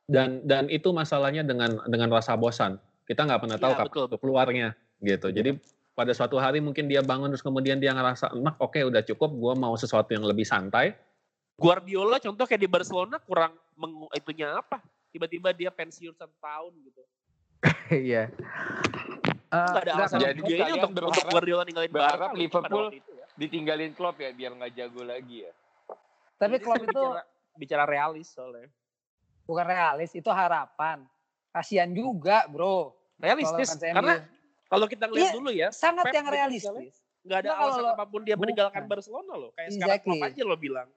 dan 0.02 0.42
dan 0.42 0.66
itu 0.66 0.90
masalahnya 0.90 1.46
dengan 1.46 1.78
dengan 1.86 2.10
rasa 2.10 2.34
bosan. 2.34 2.74
Kita 3.06 3.22
nggak 3.22 3.40
pernah 3.42 3.58
tahu 3.58 3.72
Iya, 3.72 3.78
kapan 3.86 3.90
betul. 4.10 4.18
keluarnya 4.18 4.68
gitu. 4.98 5.28
Jadi 5.30 5.50
pada 5.92 6.10
suatu 6.10 6.36
hari 6.38 6.58
mungkin 6.58 6.90
dia 6.90 7.04
bangun 7.04 7.30
terus 7.30 7.44
kemudian 7.44 7.78
dia 7.78 7.94
ngerasa 7.94 8.34
enak, 8.34 8.58
oke 8.58 8.82
udah 8.82 9.02
cukup, 9.04 9.30
gue 9.30 9.54
mau 9.54 9.74
sesuatu 9.78 10.10
yang 10.10 10.26
lebih 10.26 10.42
santai. 10.42 10.96
Guardiola 11.56 12.16
contoh 12.18 12.44
kayak 12.44 12.58
di 12.58 12.70
Barcelona 12.70 13.16
kurang 13.20 13.52
meng, 13.76 14.08
itunya 14.12 14.56
apa? 14.56 14.80
Tiba-tiba 15.12 15.52
dia 15.52 15.68
pensiun 15.68 16.16
satu 16.16 16.32
tahun 16.40 16.72
gitu. 16.82 17.02
iya. 17.92 18.32
Eh, 19.52 19.68
Gak 19.68 19.84
ada 19.84 19.92
nggak, 19.92 19.96
alasan 20.08 20.18
Jadi 20.18 20.40
juga 20.40 20.54
ini 20.56 20.70
untuk, 20.72 20.90
untuk 20.90 21.04
berharap- 21.12 21.28
Guardiola 21.30 21.62
ninggalin 21.68 21.90
Barca 21.92 22.26
Liverpool 22.32 22.86
itu 22.90 23.10
ya. 23.12 23.26
Ditinggalin 23.32 23.92
Klopp 23.92 24.16
ya 24.16 24.30
biar 24.32 24.52
nggak 24.56 24.72
jago 24.72 25.02
lagi 25.04 25.44
ya. 25.44 25.52
Tapi 26.40 26.58
saya 26.58 26.80
itu 26.80 26.88
bicara, 26.88 27.22
bicara 27.54 27.84
realis 27.84 28.28
soalnya. 28.28 28.68
bukan 29.42 29.66
realis, 29.66 30.10
itu 30.14 30.26
harapan. 30.26 31.04
Kasihan 31.52 31.90
juga, 31.92 32.48
Bro. 32.48 32.96
Realistis 33.20 33.76
karena 33.76 34.24
kalau 34.66 34.86
kita 34.88 35.04
ngeliat 35.04 35.28
Iya, 35.28 35.36
dulu 35.36 35.50
ya, 35.52 35.68
sangat 35.70 36.08
Pep 36.08 36.14
yang 36.16 36.26
realistis. 36.26 36.94
nggak 37.22 37.38
ada 37.38 37.46
Nah, 37.46 37.54
kalau 37.54 37.68
alasan 37.68 37.84
lo- 37.84 37.92
apa 37.92 38.04
pun 38.08 38.20
dia 38.22 38.34
bukan. 38.34 38.42
meninggalkan 38.42 38.82
Barcelona 38.88 39.32
loh. 39.36 39.50
Kayak 39.52 39.70
sekarang 39.70 39.94
Exactly. 39.94 40.18
Klopp 40.18 40.26
aja 40.26 40.42
lo 40.42 40.56
bilang. 40.56 40.88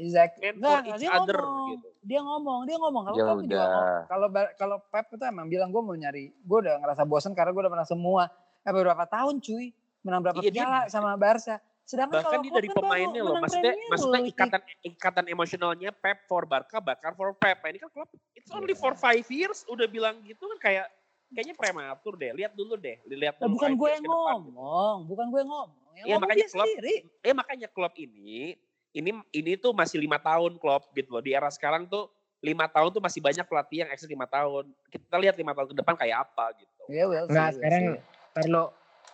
Exactly. 0.00 0.48
Each 0.48 0.56
dia 0.98 1.10
other 1.12 1.38
ngomong, 1.38 1.68
gitu. 1.70 1.88
dia 2.00 2.20
ngomong, 2.20 2.58
dia 2.64 2.76
ngomong. 2.76 3.02
Kalau 3.04 3.16
Ya 3.16 3.24
Klopp 3.26 3.40
juga 3.42 3.56
ngomong. 3.60 3.86
Kalau 4.06 4.26
kalau 4.56 4.76
Pep 4.82 5.06
itu 5.10 5.24
emang 5.24 5.46
bilang 5.46 5.68
gue 5.68 5.82
mau 5.82 5.92
nyari, 5.92 6.24
gue 6.32 6.58
udah 6.58 6.74
ngerasa 6.80 7.02
bosan 7.04 7.32
karena 7.32 7.50
gue 7.50 7.62
udah 7.62 7.72
menang 7.72 7.86
semua. 7.86 8.32
Eh 8.60 8.70
beberapa 8.70 9.04
tahun 9.04 9.38
cuy, 9.38 9.72
menang 10.00 10.20
berapa 10.22 10.38
Iya, 10.38 10.50
dia- 10.50 10.64
piala 10.64 10.80
sama 10.86 11.12
Barca. 11.14 11.60
Sedangkan 11.82 12.22
Bahkan 12.22 12.30
kalau 12.30 12.42
dia 12.42 12.52
dari 12.54 12.68
kan 12.68 12.76
pemainnya 12.78 13.20
loh. 13.20 13.34
Maksudnya, 13.36 13.72
Premier 13.72 13.90
maksudnya 13.90 14.20
ikatan 14.24 14.60
ikatan 14.86 15.24
emosionalnya 15.26 15.90
Pep 15.90 16.18
for 16.24 16.46
Barca, 16.46 16.78
Barca 16.78 17.10
for 17.10 17.34
Pep. 17.34 17.58
Nah, 17.58 17.68
ini 17.68 17.78
kan 17.78 17.90
Klopp, 17.90 18.08
it's 18.32 18.48
only 18.48 18.72
for 18.72 18.94
five 18.94 19.26
years 19.26 19.66
udah 19.66 19.84
bilang 19.84 20.22
gitu 20.22 20.46
kan 20.46 20.58
kayak 20.62 20.86
kayaknya 21.30 21.52
prematur 21.52 22.14
deh. 22.14 22.30
Lihat 22.32 22.54
dulu 22.54 22.74
deh, 22.74 22.94
lihat 23.04 23.36
Nah, 23.36 23.44
dulu. 23.44 23.54
bukan 23.54 23.70
five 23.70 23.76
gue 23.76 23.90
yang 23.92 24.04
ngomong, 24.06 24.96
bukan 25.04 25.26
gue 25.28 25.40
yang 25.40 25.50
ngomong. 25.50 25.78
Yang 25.90 25.98
Iya, 25.98 26.04
ngomong 26.06 26.22
makanya 26.22 26.38
dia 26.38 26.48
Klopp- 26.48 26.70
sendiri. 26.70 26.94
Eh 27.20 27.34
makanya 27.34 27.68
Klopp 27.68 27.94
ini, 27.98 28.54
ini 28.92 29.10
ini 29.30 29.52
tuh 29.54 29.70
masih 29.70 29.98
lima 29.98 30.18
tahun 30.18 30.56
Klopp 30.56 30.90
gitu 30.92 31.10
loh. 31.10 31.22
Di 31.22 31.30
era 31.30 31.46
sekarang 31.48 31.86
tuh 31.86 32.10
lima 32.40 32.66
tahun 32.66 32.90
tuh 32.90 33.00
masih 33.00 33.20
banyak 33.20 33.44
pelatih 33.44 33.78
yang 33.80 33.90
eksis 33.90 34.08
lima 34.08 34.26
tahun. 34.26 34.66
Kita 34.88 35.16
lihat 35.16 35.36
lima 35.36 35.52
tahun 35.52 35.68
ke 35.70 35.76
depan 35.76 35.94
kayak 35.94 36.26
apa 36.26 36.56
gitu. 36.56 36.72
Ya 36.88 37.04
well 37.04 37.26
Nggak, 37.26 37.38
well 37.44 37.54
sekarang 37.54 37.80
sih. 37.80 38.00
ntar 38.30 38.44
lo 38.46 38.64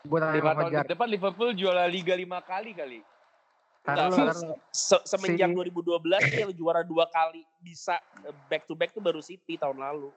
gue 0.03 0.19
tanya 0.19 0.35
Lima 0.35 0.53
tahun 0.53 0.71
Fajar. 0.71 0.83
ke 0.83 0.91
depan 0.93 1.09
Liverpool 1.09 1.51
juara 1.53 1.85
Liga 1.87 2.15
lima 2.15 2.39
kali 2.41 2.71
kali. 2.73 3.01
Ntar 3.83 3.97
lo, 3.99 4.05
Enggak, 4.09 4.25
ntar 4.25 4.37
lo. 4.41 4.55
Se- 4.71 5.05
semenjak 5.05 5.49
Si- 5.49 5.57
2012 5.57 6.23
tuh 6.23 6.41
yang 6.41 6.53
juara 6.55 6.81
dua 6.81 7.05
kali 7.07 7.43
bisa 7.59 7.99
back 8.47 8.65
to 8.65 8.73
back 8.73 8.91
tuh 8.91 9.01
baru 9.01 9.19
City 9.19 9.57
tahun 9.57 9.77
lalu. 9.77 10.09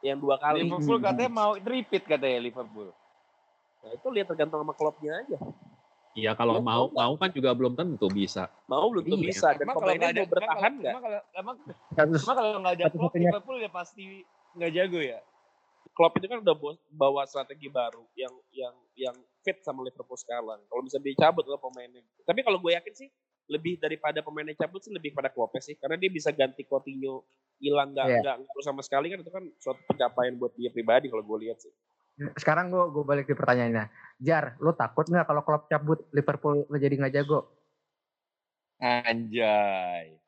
Yang 0.00 0.18
dua 0.20 0.36
kali. 0.36 0.62
Liverpool 0.62 0.98
Hmm. 0.98 1.06
katanya 1.06 1.32
mau 1.32 1.50
repeat 1.56 2.04
katanya 2.04 2.38
Liverpool. 2.40 2.90
Nah, 3.78 3.90
itu 3.92 4.06
lihat 4.08 4.26
tergantung 4.26 4.58
sama 4.58 4.74
Kloppnya 4.74 5.14
aja. 5.16 5.38
Iya 6.12 6.32
kalau 6.32 6.58
mau 6.58 6.88
mau 6.88 7.12
mau 7.12 7.12
kan 7.14 7.30
juga 7.30 7.52
belum 7.52 7.72
tentu 7.72 8.08
bisa. 8.08 8.48
Mau 8.66 8.88
belum 8.88 9.04
tentu 9.04 9.18
Iya. 9.18 9.28
bisa 9.28 9.48
dan 9.52 9.62
Emang 9.62 9.74
kalau 9.74 9.84
pemainnya 9.86 10.00
nggak 10.00 10.10
ada, 10.10 10.20
mau 10.20 10.32
bertahan 10.32 10.56
emang 10.58 10.74
nggak? 10.78 10.94
kalau- 10.94 11.24
emang 11.32 11.56
kalau 11.56 12.08
emang 12.10 12.36
kalau 12.36 12.58
nggak 12.58 12.74
ada 12.74 12.84
Klopp, 12.84 12.94
Satu-satunya- 12.98 13.30
Liverpool 13.30 13.58
ya 13.58 13.70
pasti 13.70 14.04
nggak 14.54 14.70
jago 14.72 15.00
ya. 15.00 15.20
Klopp 15.90 16.14
itu 16.14 16.26
kan 16.26 16.38
udah 16.38 16.54
bawa 16.92 17.22
strategi 17.24 17.68
baru 17.68 18.06
yang 18.14 18.34
yang 18.52 18.74
yang 18.94 19.16
fit 19.40 19.58
sama 19.60 19.82
Liverpool 19.82 20.16
sekarang. 20.16 20.60
Kalau 20.60 20.82
bisa 20.82 20.98
dicabut 20.98 21.42
lah 21.44 21.56
pemainnya. 21.56 22.02
Tapi 22.22 22.40
kalau 22.40 22.58
gue 22.58 22.72
yakin 22.72 22.94
sih 22.96 23.08
lebih 23.48 23.76
daripada 23.76 24.20
pemainnya 24.20 24.54
cabut 24.54 24.78
sih 24.78 24.90
lebih 24.90 25.10
pada 25.10 25.28
Klopp 25.28 25.56
sih 25.58 25.74
karena 25.74 25.96
dia 25.96 26.08
bisa 26.08 26.28
ganti 26.30 26.62
Coutinho 26.62 27.24
hilang 27.58 27.90
nggak 27.90 28.06
Iya. 28.06 28.18
nggak 28.20 28.36
ngaruh 28.38 28.62
sama 28.62 28.82
sekali 28.82 29.08
kan 29.08 29.18
itu 29.18 29.30
kan 29.30 29.42
suatu 29.56 29.80
pencapaian 29.84 30.36
buat 30.36 30.52
dia 30.52 30.68
pribadi 30.68 31.06
kalau 31.06 31.24
gue 31.24 31.38
lihat 31.42 31.58
sih. 31.58 31.72
Sekarang 32.34 32.74
gue 32.74 32.84
gue 32.90 33.04
balik 33.06 33.26
di 33.30 33.34
pertanyaannya. 33.38 33.84
Jar, 34.18 34.58
lu 34.58 34.74
takut 34.74 35.06
nggak 35.06 35.26
kalau 35.26 35.42
Klopp 35.46 35.70
cabut 35.70 36.02
Liverpool 36.10 36.66
jadi 36.74 36.94
nggak 36.98 37.14
jago? 37.14 37.46
Anjay. 38.82 40.18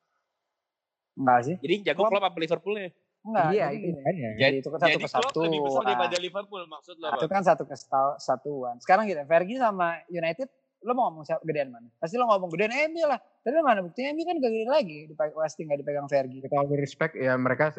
Enggak 1.18 1.40
sih. 1.46 1.56
Jadi 1.58 1.74
jago 1.90 2.06
Klopp- 2.06 2.18
Klopp 2.18 2.26
apa 2.30 2.38
Liverpoolnya? 2.38 2.90
Enggak. 3.20 3.46
iya, 3.52 3.66
jadi 3.68 3.76
itu 3.76 3.84
gini. 3.84 3.98
makanya. 4.00 4.30
Jadi 4.32 4.56
itu 4.56 4.68
kan 4.70 4.78
satu 4.80 4.88
Jadi 4.88 5.04
kesatuan. 5.04 5.44
lebih 5.44 5.60
besar 5.60 5.82
daripada 5.84 6.16
Liverpool 6.16 6.62
maksud 6.64 6.94
lo. 6.96 7.04
Nah, 7.04 7.16
itu 7.20 7.28
kan 7.28 7.42
satu 7.44 7.64
kesatuan. 7.68 8.74
Sekarang 8.80 9.04
gitu, 9.04 9.20
Fergie 9.28 9.60
sama 9.60 10.00
United, 10.08 10.48
lo 10.80 10.92
mau 10.96 11.12
ngomong 11.12 11.24
siapa 11.28 11.44
gedean 11.44 11.68
mana? 11.68 11.92
Pasti 12.00 12.16
lo 12.16 12.24
ngomong 12.24 12.48
gedean 12.56 12.72
MU 12.88 13.04
lah. 13.04 13.20
Tapi 13.20 13.60
mana 13.60 13.84
buktinya 13.84 14.16
MU 14.16 14.24
kan 14.24 14.36
gak 14.40 14.52
gede 14.56 14.68
lagi, 14.72 14.98
dipakai 15.12 15.36
pasti 15.36 15.60
nggak 15.68 15.78
dipegang 15.84 16.08
Fergie. 16.08 16.40
Kita 16.40 16.64
respect 16.72 17.12
ya 17.20 17.36
mereka 17.36 17.76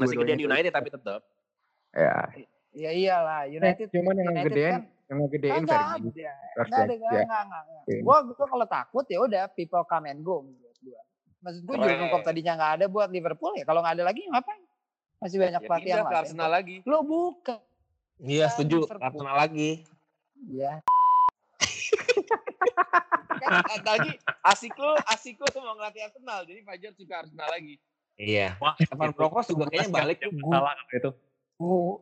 Masih 0.00 0.16
gedean 0.16 0.40
United 0.40 0.72
tapi 0.72 0.88
tetap. 0.88 1.20
Ya. 1.92 2.32
Ya 2.76 2.90
iyalah, 2.92 3.48
United. 3.48 3.88
cuman 3.88 4.14
yang 4.14 4.28
United 4.36 4.52
gedean 4.52 4.72
kan 4.76 4.82
yang 5.06 5.18
ngegedein 5.24 5.54
Enggak 5.64 5.80
Fergie. 5.80 5.96
ada. 5.96 6.34
Enggak 6.60 6.76
ada, 6.76 6.92
ya. 6.92 6.96
enggak, 6.98 7.12
Ya. 7.16 7.22
enggak, 7.24 7.40
enggak. 7.40 7.62
enggak. 7.64 7.80
Oke. 7.80 7.94
Gua, 8.04 8.16
gua 8.28 8.46
kalau 8.52 8.66
takut 8.68 9.04
ya 9.08 9.18
udah 9.24 9.42
people 9.54 9.84
come 9.88 10.06
and 10.06 10.20
go 10.20 10.36
menurut 10.44 10.76
gua. 10.84 11.00
Maksud 11.40 11.60
gua. 11.64 11.74
Jurgen 11.80 12.06
Klopp 12.12 12.26
tadinya 12.26 12.52
enggak 12.52 12.72
ada 12.76 12.84
buat 12.86 13.08
Liverpool 13.08 13.52
ya. 13.56 13.64
Kalau 13.64 13.80
enggak 13.80 13.94
ada 13.96 14.04
lagi 14.04 14.22
ngapain? 14.28 14.60
Masih 15.16 15.36
banyak 15.40 15.62
Ya 15.62 15.64
pelatih 15.64 15.88
yang 15.88 16.04
lain. 16.04 16.20
Arsenal 16.20 16.50
lagi. 16.52 16.76
Lo 16.84 16.98
bukan. 17.00 17.58
Iya 18.20 18.46
setuju. 18.52 18.78
Arsenal 18.92 19.36
lagi. 19.40 19.70
Ya. 20.52 20.84
Kan 23.36 23.52
lagi 23.84 24.12
asik 24.44 24.74
lo, 24.76 24.96
asik 25.08 25.36
lo 25.38 25.46
tuh 25.48 25.64
mau 25.64 25.72
ngelatih 25.76 26.02
Arsenal. 26.04 26.44
Jadi 26.44 26.60
Fajar 26.60 26.92
suka 26.92 27.14
Arsenal 27.24 27.48
lagi. 27.48 27.80
Iya. 28.16 28.56
Wah, 28.60 28.76
Evan 28.76 29.12
Brokos 29.12 29.48
juga 29.48 29.68
kayaknya 29.68 29.92
balik 29.92 30.18
tuh. 30.20 30.32
Salah 30.34 30.72
itu. 30.88 31.10
Gua, 31.56 32.00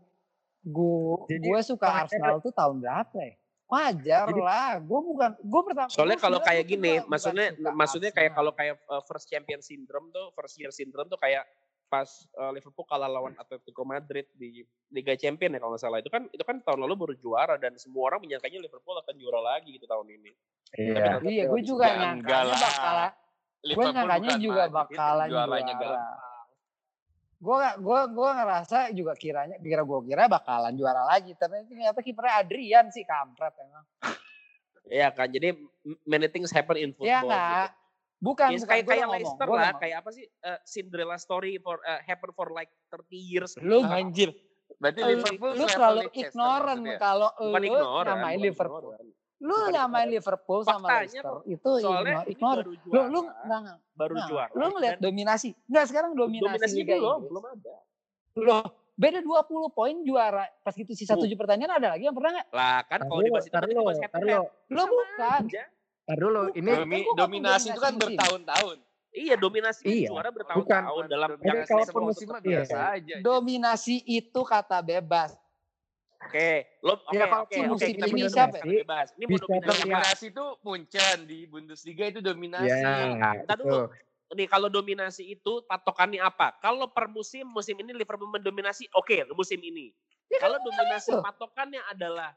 Jadi, 1.29 1.44
gua 1.44 1.61
suka 1.61 1.87
Arsenal 2.05 2.40
tuh 2.40 2.53
tahun 2.57 2.81
berapa 2.81 3.18
ya? 3.20 3.35
Wajar 3.64 4.24
Jadi- 4.33 4.42
lah. 4.44 4.81
Gua 4.81 5.00
bukan, 5.05 5.31
gua 5.44 5.62
pertama. 5.64 5.88
Soalnya 5.92 6.18
kalau 6.20 6.40
kayak 6.40 6.64
gini, 6.64 7.00
maksudnya 7.05 7.53
bukan 7.53 7.72
maksudnya 7.77 8.11
kayak 8.12 8.33
kalau 8.33 8.53
kayak 8.57 8.81
uh, 8.88 9.03
first 9.05 9.29
champion 9.29 9.61
syndrome 9.61 10.09
tuh, 10.12 10.33
first 10.33 10.57
year 10.57 10.72
syndrome 10.72 11.09
tuh 11.09 11.20
kayak 11.20 11.44
pas 11.85 12.09
uh, 12.40 12.50
Liverpool 12.50 12.88
kalah 12.88 13.07
lawan 13.07 13.37
Atletico 13.38 13.85
Madrid 13.87 14.27
di 14.35 14.64
Liga 14.90 15.14
Champion 15.14 15.55
ya 15.55 15.59
kalau 15.61 15.77
nggak 15.77 15.85
salah. 15.85 15.98
Itu 16.00 16.11
kan 16.11 16.27
itu 16.33 16.42
kan 16.42 16.59
tahun 16.64 16.81
lalu 16.88 16.94
baru 16.96 17.14
juara 17.20 17.55
dan 17.61 17.77
semua 17.79 18.11
orang 18.11 18.24
menyangkanya 18.24 18.59
Liverpool 18.66 18.96
akan 18.98 19.14
juara 19.20 19.40
lagi 19.40 19.68
gitu 19.77 19.87
tahun 19.87 20.09
ini. 20.11 20.33
Iya. 20.74 21.22
Iya, 21.22 21.42
gue 21.46 21.61
juga 21.62 21.87
Ya, 21.87 21.92
enggak 22.18 22.40
nyangkanya 22.40 22.50
lah. 22.50 22.59
bakal 22.59 22.96
gue 22.98 23.68
Liverpool 23.70 23.92
nyangkanya 23.94 24.33
juga 24.42 24.62
bakalan 24.68 25.27
juaranya 25.31 25.74
juara. 25.79 26.03
Gue 27.44 27.61
gue 27.76 28.00
gue 28.16 28.30
ngerasa 28.40 28.78
juga 28.96 29.12
kiranya 29.12 29.61
kira 29.61 29.85
gue 29.85 29.98
kira 30.09 30.24
bakalan 30.33 30.72
juara 30.72 31.04
lagi 31.04 31.37
tapi 31.37 31.68
ternyata 31.68 32.00
kipernya 32.00 32.40
Adrian 32.40 32.87
sih 32.88 33.04
kampret 33.04 33.52
emang. 33.61 33.85
Iya 34.85 35.09
kan, 35.12 35.28
jadi 35.33 35.57
many 36.04 36.28
things 36.28 36.52
happen 36.52 36.76
in 36.76 36.92
football. 36.92 37.09
Ya 37.09 37.20
enggak. 37.24 37.68
gitu. 37.68 37.83
Bukan, 38.24 38.48
Ya, 38.57 38.59
kayak 38.64 38.85
kayak. 38.88 39.09
Leicester 39.12 39.46
lah, 39.48 39.68
ngomong. 39.68 39.80
kayak 39.85 39.96
apa 40.00 40.11
sih 40.16 40.24
uh, 40.48 40.61
Cinderella 40.64 41.16
story 41.20 41.61
for 41.61 41.76
uh, 41.85 42.00
happen 42.09 42.33
for 42.33 42.48
like 42.57 42.72
30 42.88 43.04
years. 43.12 43.52
Lu 43.61 43.85
Anjir. 43.85 44.33
Berarti 44.80 45.00
lu, 45.04 45.09
Liverpool 45.20 45.52
lu 45.52 45.64
Leicester 45.68 46.09
ignoran 46.16 46.80
kalau 46.96 47.28
lu 47.37 47.52
ignoran, 47.61 48.16
namain 48.16 48.40
Liverpool. 48.40 48.96
ignoran. 48.96 49.23
Lu 49.37 49.51
Bukan 49.53 49.73
namain 49.73 50.07
ignoran. 50.07 50.14
Liverpool 50.14 50.61
sama 50.62 50.79
Faktanya 50.81 51.03
Leicester 51.03 51.25
kok, 51.27 51.42
itu 51.44 51.70
Soalnya 51.77 52.01
igno- 52.14 52.23
ini 52.23 52.33
ignoran. 52.33 52.55
baru 52.57 52.70
Lu 52.70 52.79
juara. 52.85 53.05
lu 53.05 53.18
enggak 53.20 53.59
enggak. 53.59 53.79
baru 53.92 54.14
Nah, 54.14 54.27
juara. 54.27 54.53
Lu 54.53 54.64
ngeliat 54.70 54.92
dan 54.92 55.03
dominasi. 55.03 55.49
Enggak 55.64 55.85
sekarang 55.87 56.11
dominasi, 56.12 56.44
dominasinya 56.47 56.79
Liga 56.81 56.94
belum, 56.94 57.05
Inggris. 57.11 57.29
belum 57.29 57.44
ada. 57.44 57.75
Loh, 58.37 58.64
beda 58.94 59.18
20 59.20 59.42
poin 59.70 59.94
juara. 60.01 60.44
Pas 60.61 60.73
gitu 60.73 60.92
sisa. 60.92 61.12
7 61.14 61.35
pertandingan 61.35 61.73
ada 61.73 61.88
lagi 61.90 62.05
yang 62.05 62.14
pernah 62.14 62.31
enggak? 62.33 62.47
Lah 62.51 62.79
kan 62.85 63.01
kalau 63.03 63.20
dibahas 63.20 63.44
itu 63.44 63.53
head. 63.53 63.68
dulu. 64.14 64.44
Lo 64.70 64.83
bukan. 64.87 65.40
Tar 66.05 66.18
dulu, 66.20 66.42
ini 66.53 66.68
Kan 66.68 66.79
Domi- 66.81 67.09
dominasi 67.14 67.66
itu 67.66 67.81
kan 67.81 67.92
dominasi 67.92 68.05
bertahun-tahun. 68.12 68.77
Iya, 69.11 69.35
dominasi 69.37 69.83
Iya, 69.85 70.09
juara 70.11 70.29
bertahun-tahun 70.29 71.05
dalam 71.07 71.29
Dominasi 71.33 71.70
kalaupun 71.70 71.87
semua 71.88 72.03
musim 72.05 72.27
tetap 72.27 72.40
iya. 72.40 72.51
biasa 72.61 72.77
aja. 72.92 73.14
Dominasi 73.20 73.97
itu 74.05 74.40
kata 74.42 74.79
bebas. 74.81 75.31
Oke, 76.24 76.50
lo 76.82 76.94
oke 77.04 77.14
Ya, 77.14 77.26
oke 77.30 77.56
musim 77.68 77.74
oke 77.74 77.84
ini 77.84 78.00
kita 78.00 78.06
bisa 78.10 78.28
siapa? 78.32 78.56
kita 78.58 78.66
bebas. 78.66 79.06
Ini 79.14 79.24
mau 79.28 79.37
Bisa 79.37 79.44
dominasi? 79.44 79.80
Dominasi 79.84 80.24
itu 80.32 80.44
Munchen 80.64 81.18
di 81.28 81.38
Bundesliga 81.46 82.04
itu 82.10 82.20
dominasi. 82.24 82.68
Ya, 82.70 83.44
itu. 83.44 83.54
dulu. 83.60 83.80
Nih 84.34 84.46
kalau 84.50 84.68
dominasi 84.72 85.22
itu 85.37 85.52
patokannya 85.68 86.18
apa? 86.18 86.56
Kalau 86.58 86.90
per 86.90 87.06
musim 87.06 87.44
musim 87.46 87.76
ini 87.78 87.92
Liverpool 87.94 88.32
mendominasi, 88.32 88.88
oke 88.96 89.30
musim 89.37 89.60
ini. 89.62 89.92
Ya 90.32 90.40
kan 90.40 90.48
Kalau 90.48 90.58
dominasi 90.64 91.10
itu. 91.12 91.20
patokannya 91.22 91.82
adalah 91.87 92.30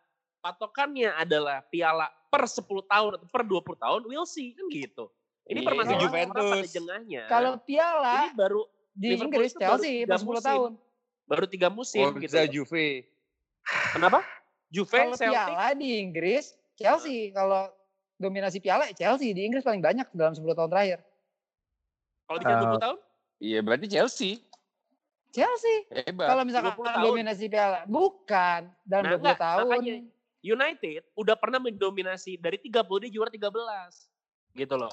patokannya 0.44 1.10
adalah 1.18 1.64
piala 1.66 2.12
per 2.30 2.46
10 2.46 2.68
tahun 2.86 3.12
atau 3.18 3.28
per 3.32 3.44
20 3.48 3.80
tahun, 3.82 4.02
we'll 4.06 4.28
see 4.30 4.54
kan 4.54 4.68
gitu. 4.70 5.10
Ini 5.48 5.64
Iya, 5.64 5.68
permasalahan 5.72 6.04
Juventus. 6.04 6.52
pada 6.52 6.68
jengahnya. 6.70 7.24
Kalau 7.32 7.52
ini 7.56 7.64
piala 7.66 8.16
baru 8.36 8.62
di 8.92 9.08
Liverpool 9.16 9.32
Inggris 9.32 9.52
Chelsea 9.56 9.94
per 10.04 10.18
10 10.20 10.28
musim. 10.28 10.44
tahun. 10.46 10.72
baru 11.28 11.44
tiga 11.44 11.68
musim 11.68 12.08
Oh, 12.08 12.16
gitu. 12.16 12.40
Juve. 12.48 13.04
Kenapa? 13.68 14.20
Juve, 14.68 14.92
Kalau 14.92 15.16
Celtic, 15.16 15.32
piala 15.48 15.72
di 15.74 15.90
Inggris 15.98 16.46
Chelsea. 16.74 17.32
Kalau 17.32 17.72
dominasi 18.16 18.60
piala 18.60 18.88
Chelsea 18.92 19.32
di 19.32 19.42
Inggris 19.42 19.62
paling 19.62 19.80
banyak 19.80 20.08
dalam 20.12 20.32
10 20.32 20.44
tahun 20.54 20.70
terakhir. 20.70 21.00
kalau 22.26 22.38
bicara 22.38 22.54
Eh, 22.54 22.64
20 22.66 22.78
tahun, 22.78 22.98
Iya 23.38 23.60
berarti 23.62 23.88
Chelsea. 23.88 24.32
Chelsea. 25.30 25.88
Hebat. 25.90 26.28
Kalau 26.28 26.44
misalkan 26.44 26.74
20 26.74 26.84
tahun. 26.90 27.04
dominasi 27.06 27.46
piala 27.48 27.80
bukan 27.86 28.62
dalam 28.82 29.04
Nah, 29.06 29.12
20 29.14 29.22
enggak, 29.22 29.38
tahun. 29.38 29.66
makanya. 29.66 29.96
United 30.40 31.02
udah 31.14 31.36
pernah 31.36 31.60
mendominasi 31.60 32.36
dari 32.36 32.58
30 32.58 32.74
dia 33.00 33.10
juara 33.10 33.30
13. 33.30 34.12
Gitu 34.52 34.76
loh. 34.76 34.92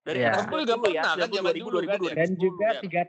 Dari 0.00 0.18
Iya. 0.20 0.30
atas 0.30 0.46
Liverpool 0.46 0.60
juga 0.60 0.74
20 0.76 0.86
ya, 0.86 1.02
pernah 1.02 1.02
kan, 1.08 1.18
2000, 1.18 1.34
zaman 1.34 1.52
2000, 1.52 1.58
dulu 1.58 1.76
kan, 1.76 1.98
2000, 1.98 2.06
ya. 2.06 2.14
Dan 2.14 2.30
juga 2.36 2.66
ya. 2.68 2.80
tiga 2.80 3.02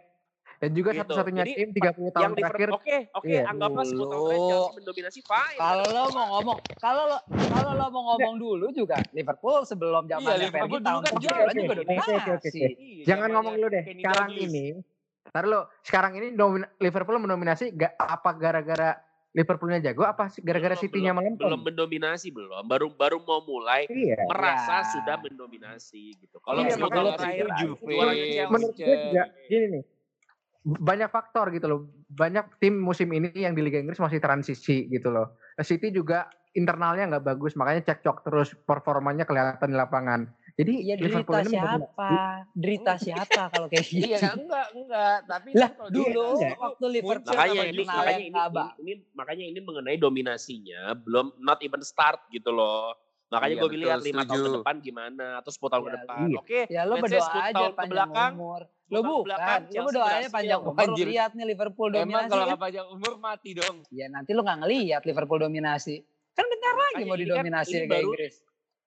dan 0.58 0.70
juga 0.72 0.89
Gitu. 0.89 1.00
satu-satunya 1.04 1.43
Jadi, 1.43 1.54
tim 1.56 1.70
30 1.72 2.10
tahun 2.10 2.24
yang 2.24 2.36
terakhir 2.36 2.70
oke 2.72 2.98
oke 3.13 3.28
Iya. 3.28 3.41
anggaplah 3.46 3.84
10 3.84 4.06
tahun 4.08 4.26
terakhir. 4.28 4.48
Chelsea 4.50 4.74
mendominasi 4.76 5.20
fine 5.22 5.58
Kalau 5.58 5.86
lo 5.86 6.04
mau 6.10 6.26
ngomong, 6.32 6.58
kalau 6.78 7.04
lo 7.06 7.17
kalau 7.48 7.72
lo 7.72 7.86
mau 7.88 8.04
ngomong 8.08 8.34
dulu 8.36 8.65
juga 8.72 8.98
Liverpool 9.12 9.60
sebelum 9.63 10.04
Iya, 10.04 10.12
zamannya 10.15 10.41
Liverpool 10.43 10.82
tahun 10.82 11.00
kan 11.00 11.13
70 11.13 11.22
juara. 11.22 11.38
juga 11.38 11.46
Oke, 11.46 11.62
oke, 11.62 11.78
dominasi. 11.80 12.10
oke, 12.10 12.17
oke, 12.32 12.32
oke. 12.34 12.50
Iya, 12.50 13.04
Jangan 13.04 13.06
zamannya 13.08 13.36
ngomong 13.36 13.54
dulu 13.56 13.67
deh. 13.70 13.84
Kenny 13.84 14.02
Sekarang 14.02 14.30
ini, 14.34 14.65
tar 15.28 15.46
lo. 15.46 15.62
Sekarang 15.80 16.12
ini 16.15 16.28
domin- 16.34 16.70
Liverpool 16.76 17.17
mendominasi 17.20 17.65
gak 17.72 17.93
apa 17.96 18.30
gara-gara 18.34 18.91
Liverpoolnya 19.30 19.78
jago 19.84 20.02
apa 20.02 20.34
sih 20.34 20.41
gara-gara 20.41 20.74
Belum, 20.74 20.82
City-nya 20.82 21.12
belum, 21.12 21.22
melempem? 21.22 21.46
belum 21.46 21.62
mendominasi 21.62 22.28
belum 22.32 22.50
baru 22.65 22.89
baru 22.89 23.22
mau 23.22 23.38
mulai 23.39 23.86
Iya. 23.86 24.26
merasa 24.26 24.82
Ya. 24.82 24.89
sudah 24.89 25.15
mendominasi 25.20 26.17
gitu 26.17 26.41
kalau 26.41 26.65
Iya, 26.65 26.74
10 26.74 26.82
makanya 26.82 26.89
tahun 26.89 27.06
itu 27.06 27.20
terakhir 27.20 27.48
Juve. 27.54 27.93
Menurut 28.48 28.74
gue 28.74 28.96
juga 28.98 29.24
gini 29.46 29.65
nih. 29.70 29.84
Banyak 30.63 31.10
faktor 31.12 31.54
gitu 31.54 31.65
loh. 31.70 31.80
Banyak 32.10 32.58
tim 32.62 32.80
musim 32.80 33.12
ini 33.13 33.29
yang 33.36 33.54
di 33.54 33.62
Liga 33.62 33.77
Inggris 33.82 34.02
masih 34.02 34.17
transisi 34.17 34.90
gitu 34.90 35.12
loh. 35.13 35.38
City 35.62 35.94
juga 35.94 36.29
internalnya 36.58 37.06
nggak 37.13 37.25
bagus, 37.25 37.54
makanya 37.54 37.94
cekcok 37.94 38.25
terus 38.25 38.50
performanya 38.65 39.29
kelihatan 39.29 39.69
di 39.69 39.77
lapangan. 39.77 40.25
Jadi 40.58 40.90
Iya 40.90 40.96
Liverpool 40.98 41.38
derita 41.38 41.54
siapa? 41.54 42.10
Derita 42.58 42.94
siapa 42.98 43.42
kalau 43.54 43.67
kayak 43.69 43.86
gitu? 43.86 44.10
Iya, 44.10 44.34
enggak, 44.34 44.67
enggak. 44.73 45.17
Tapi 45.29 45.50
Lah 45.54 45.69
kalau 45.77 45.90
dulu 45.94 46.25
Iya, 46.42 46.52
waktu 46.58 46.86
Liverpool 46.98 47.29
makanya 47.29 47.63
ini 47.69 47.84
makanya 47.86 48.17
ini, 48.17 48.40
ini, 48.42 48.65
ini 48.82 48.94
makanya 49.13 49.46
ini 49.46 49.60
mengenai 49.62 49.98
dominasinya 50.02 50.82
belum 50.98 51.38
not 51.46 51.62
even 51.62 51.86
start 51.86 52.25
gitu 52.34 52.50
loh 52.50 52.98
makanya 53.28 53.48
Iya, 53.50 53.60
gue 53.60 53.69
betul, 53.69 53.82
lihat 53.84 54.00
lima 54.02 54.21
tahun 54.23 54.40
ke 54.40 54.52
depan 54.58 54.75
gimana 54.80 55.25
atau 55.38 55.52
10 55.52 55.67
tahun 55.67 55.82
ke 55.82 55.88
Iya, 55.88 55.98
depan 55.98 56.17
iya. 56.25 56.38
oke 56.38 56.60
Ya 56.69 56.82
lo 56.82 56.94
berdoa 56.98 57.19
10 57.21 57.28
aja 57.38 57.52
tahun 57.52 57.67
ke 57.67 57.75
panjang 57.75 57.92
belakang 57.92 58.32
umur. 58.34 58.62
10 58.63 58.88
Lo 58.88 58.98
ke 58.98 59.04
bukan, 59.06 59.25
belakang 59.25 59.60
lo 59.60 59.67
Chelsea 59.67 59.84
berdoa 59.84 60.00
aja 60.02 60.08
berhasil. 60.13 60.32
panjang 60.32 60.60
umur. 60.62 60.71
Lo 60.71 60.84
Anjir. 60.86 61.06
lihat 61.08 61.32
nih 61.34 61.46
Liverpool 61.46 61.90
Emang 61.90 62.00
dominasi. 62.00 62.23
kalau 62.25 62.40
kan? 62.40 62.48
nggak 62.48 62.62
panjang 62.62 62.88
umur 62.88 63.13
mati 63.17 63.50
dong. 63.54 63.78
Ya 63.90 64.06
nanti 64.08 64.32
lo 64.32 64.42
nggak 64.42 64.60
ngelihat 64.62 65.02
Liverpool 65.04 65.40
dominasi. 65.42 65.96
Kan 66.32 66.46
bentar 66.46 66.71
lagi 66.71 66.84
Makanya 66.94 67.04
mau 67.04 67.12
kan- 67.12 67.21
didominasi 67.21 67.75
baru- 67.84 68.12
Inggris. 68.12 68.36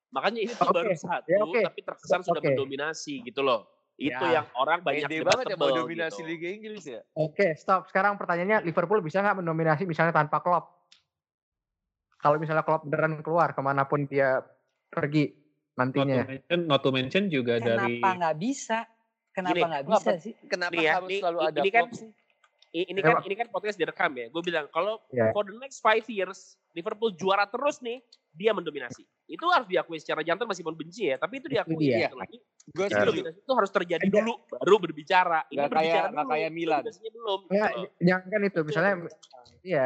makanya 0.09 0.39
ini 0.41 0.51
tuh 0.51 0.65
Oke, 0.65 0.75
baru 0.75 0.91
satu 0.93 1.29
ya, 1.29 1.39
oke. 1.41 1.61
tapi 1.63 1.81
terkesan 1.85 2.21
sudah 2.21 2.41
Oke. 2.41 2.49
mendominasi 2.51 3.23
gitu 3.23 3.41
loh 3.41 3.63
itu 3.95 4.11
Ya. 4.25 4.41
yang 4.41 4.47
orang 4.55 4.81
banyak 4.81 5.05
Pede 5.05 5.23
banget 5.23 5.45
ya 5.45 5.57
mau 5.57 5.71
dominasi 5.71 6.17
gitu. 6.17 6.27
Liga 6.27 6.49
Inggris 6.49 6.83
ya. 6.89 7.01
Oke, 7.13 7.53
stop. 7.55 7.85
Sekarang 7.87 8.17
pertanyaannya 8.17 8.65
Liverpool 8.65 8.99
bisa 8.99 9.21
nggak 9.21 9.37
mendominasi 9.37 9.85
misalnya 9.85 10.11
tanpa 10.11 10.41
Klopp? 10.41 10.80
Kalau 12.21 12.37
misalnya 12.37 12.61
Klopp 12.61 12.85
beneran 12.85 13.21
keluar 13.21 13.51
ke 13.51 13.61
mana 13.61 13.85
pun 13.85 14.05
dia 14.05 14.45
pergi 14.87 15.33
Not 15.73 15.91
to 15.91 16.05
nantinya. 16.05 16.23
mention, 16.23 16.61
not 16.67 16.81
to 16.81 16.91
mention 16.91 17.25
juga 17.27 17.57
dari 17.57 17.97
Kenapa 17.97 18.09
nggak 18.15 18.37
bisa? 18.37 18.79
Kenapa 19.31 19.57
nggak 19.57 19.83
Kenapa, 19.83 19.97
bisa 19.97 20.13
sih? 20.21 20.35
kenapa 20.45 20.73
Nih 20.75 20.85
ya, 20.85 20.93
harus 20.95 21.11
selalu 21.17 21.39
i- 21.39 21.47
ada 21.47 21.59
ini 21.59 21.71
kan- 21.71 21.89
sih? 21.91 22.11
Ini 22.71 23.01
kan 23.01 23.15
ini 23.27 23.35
kan 23.35 23.49
podcast 23.49 23.75
direkam 23.75 24.15
ya. 24.15 24.29
Gue 24.29 24.43
bilang 24.45 24.69
kalau 24.69 25.03
Ya. 25.11 25.33
for 25.33 25.43
the 25.43 25.57
next 25.57 25.81
five 25.81 26.07
years 26.07 26.55
Liverpool 26.71 27.11
juara 27.11 27.43
terus 27.45 27.81
nih, 27.81 27.99
dia 28.31 28.53
mendominasi. 28.53 29.03
Itu 29.27 29.43
harus 29.49 29.67
diakui 29.67 29.99
secara 29.99 30.23
jantan 30.23 30.47
meskipun 30.47 30.79
benci 30.79 31.11
ya, 31.11 31.19
tapi 31.19 31.41
itu 31.41 31.51
diakui. 31.51 31.75
dia. 31.81 32.07
gitu 32.07 32.15
lagi. 32.15 32.39
Gue 32.69 32.87
Ya. 32.87 33.03
dominasi 33.03 33.39
itu 33.41 33.53
harus 33.53 33.71
terjadi 33.73 34.07
Ada- 34.07 34.15
dulu, 34.15 34.33
baru 34.47 34.77
berbicara. 34.79 35.41
Ini 35.49 35.57
Nggak 35.57 35.67
berbicara 35.67 35.91
kayak- 35.91 36.11
nggak 36.11 36.23
dulu, 36.23 36.31
kayak 36.31 36.51
Milan. 36.53 36.83
belum. 36.87 37.41
Ya, 37.51 37.67
gitu 37.67 37.91
jangan 38.05 38.27
kan 38.29 38.41
itu. 38.45 38.61
Misalnya, 38.63 38.93
iya, 39.65 39.85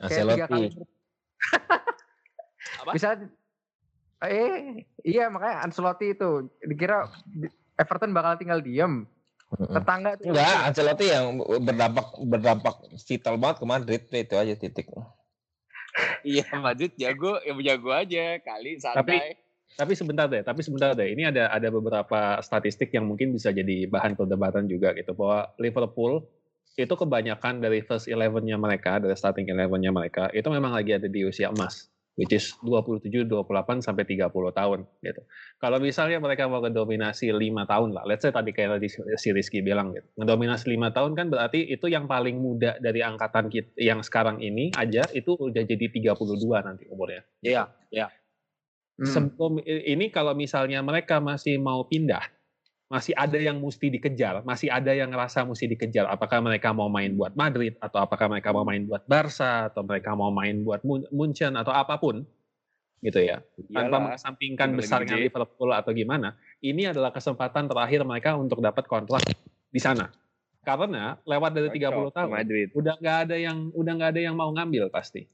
kayak 0.00 0.24
tiga 0.26 0.46
kali. 0.48 0.68
Apa? 2.80 2.90
Bisa, 2.96 3.08
eh, 4.24 4.84
iya 5.04 5.28
makanya 5.28 5.64
Ancelotti 5.64 6.16
itu 6.16 6.48
dikira 6.64 7.08
Everton 7.76 8.12
bakal 8.12 8.36
tinggal 8.36 8.60
diem. 8.60 9.04
Tetangga 9.50 10.14
tuh. 10.14 10.30
Enggak, 10.30 10.58
Ancelotti 10.70 11.06
yang 11.10 11.42
berdampak 11.60 12.06
berdampak 12.22 12.74
vital 12.94 13.34
banget 13.34 13.56
ke 13.58 13.66
Madrid 13.66 14.02
itu 14.06 14.36
aja 14.38 14.54
titik. 14.54 14.86
Iya 16.22 16.46
Madrid 16.54 16.94
jago, 16.94 17.42
ya 17.42 17.52
jago 17.74 17.90
aja 17.90 18.38
kali 18.38 18.78
santai. 18.78 19.34
Tapi 19.74 19.92
sebentar 19.94 20.26
deh, 20.26 20.42
tapi 20.42 20.60
sebentar 20.62 20.94
deh. 20.94 21.08
Ini 21.14 21.30
ada 21.34 21.50
ada 21.50 21.68
beberapa 21.70 22.38
statistik 22.42 22.94
yang 22.94 23.06
mungkin 23.06 23.34
bisa 23.34 23.50
jadi 23.50 23.86
bahan 23.90 24.14
perdebatan 24.14 24.66
juga 24.70 24.94
gitu 24.94 25.14
bahwa 25.18 25.50
Liverpool 25.58 26.26
itu 26.78 26.94
kebanyakan 26.94 27.58
dari 27.58 27.82
first 27.82 28.06
eleven-nya 28.06 28.58
mereka, 28.58 29.02
dari 29.02 29.14
starting 29.18 29.46
eleven-nya 29.50 29.90
mereka 29.90 30.30
itu 30.30 30.46
memang 30.50 30.74
lagi 30.74 30.94
ada 30.94 31.10
di 31.10 31.26
usia 31.26 31.50
emas, 31.50 31.90
which 32.14 32.30
is 32.30 32.54
27, 32.62 33.26
28 33.26 33.82
sampai 33.82 34.04
30 34.06 34.30
tahun 34.30 34.86
gitu. 35.02 35.22
Kalau 35.58 35.78
misalnya 35.82 36.22
mereka 36.22 36.46
mau 36.46 36.62
ngedominasi 36.62 37.34
5 37.34 37.66
tahun 37.66 37.90
lah, 37.96 38.04
let's 38.06 38.22
say 38.22 38.30
tadi 38.30 38.54
kayak 38.54 38.78
tadi 38.78 38.88
si 39.18 39.28
Rizky 39.34 39.62
bilang 39.64 39.94
gitu. 39.96 40.06
Ngedominasi 40.20 40.70
5 40.70 40.96
tahun 40.96 41.12
kan 41.18 41.26
berarti 41.30 41.66
itu 41.66 41.86
yang 41.90 42.06
paling 42.06 42.38
muda 42.38 42.78
dari 42.78 43.02
angkatan 43.02 43.50
kita 43.50 43.74
yang 43.78 44.00
sekarang 44.04 44.38
ini 44.38 44.70
aja 44.78 45.06
itu 45.10 45.34
udah 45.34 45.62
jadi 45.66 45.86
32 45.90 46.16
nanti 46.62 46.86
umurnya. 46.86 47.22
Iya, 47.42 47.70
iya. 47.90 48.08
Hmm. 49.00 49.08
sebelum 49.08 49.64
ini 49.64 50.12
kalau 50.12 50.36
misalnya 50.36 50.84
mereka 50.84 51.24
masih 51.24 51.56
mau 51.56 51.88
pindah, 51.88 52.20
masih 52.90 53.14
ada 53.14 53.38
yang 53.38 53.62
mesti 53.62 53.86
dikejar, 53.86 54.42
masih 54.42 54.66
ada 54.66 54.90
yang 54.90 55.14
ngerasa 55.14 55.46
mesti 55.46 55.70
dikejar. 55.70 56.10
Apakah 56.10 56.42
mereka 56.42 56.74
mau 56.74 56.90
main 56.90 57.14
buat 57.14 57.38
Madrid 57.38 57.78
atau 57.78 58.02
apakah 58.02 58.26
mereka 58.26 58.50
mau 58.50 58.66
main 58.66 58.82
buat 58.82 59.06
Barca 59.06 59.70
atau 59.70 59.86
mereka 59.86 60.10
mau 60.18 60.34
main 60.34 60.58
buat 60.66 60.82
Mun- 60.82 61.06
Munchen 61.14 61.54
atau 61.54 61.70
apa 61.70 62.02
pun, 62.02 62.26
gitu 62.98 63.22
ya. 63.22 63.46
Tanpa 63.70 63.86
Iyalah. 63.86 64.00
mengesampingkan 64.10 64.68
besarnya 64.74 65.14
gede. 65.14 65.30
Liverpool 65.30 65.70
atau 65.70 65.94
gimana, 65.94 66.34
ini 66.66 66.90
adalah 66.90 67.14
kesempatan 67.14 67.70
terakhir 67.70 68.02
mereka 68.02 68.34
untuk 68.34 68.58
dapat 68.58 68.82
kontrak 68.90 69.22
di 69.70 69.78
sana. 69.78 70.10
Karena 70.66 71.14
lewat 71.22 71.50
dari 71.54 71.70
30 71.70 71.78
Cocok 71.78 72.10
ke 72.10 72.16
tahun, 72.18 72.30
Madrid. 72.34 72.68
udah 72.74 72.94
nggak 72.98 73.18
ada 73.22 73.36
yang 73.38 73.58
udah 73.70 73.92
nggak 73.96 74.10
ada 74.18 74.20
yang 74.20 74.34
mau 74.34 74.50
ngambil 74.50 74.90
pasti. 74.90 75.30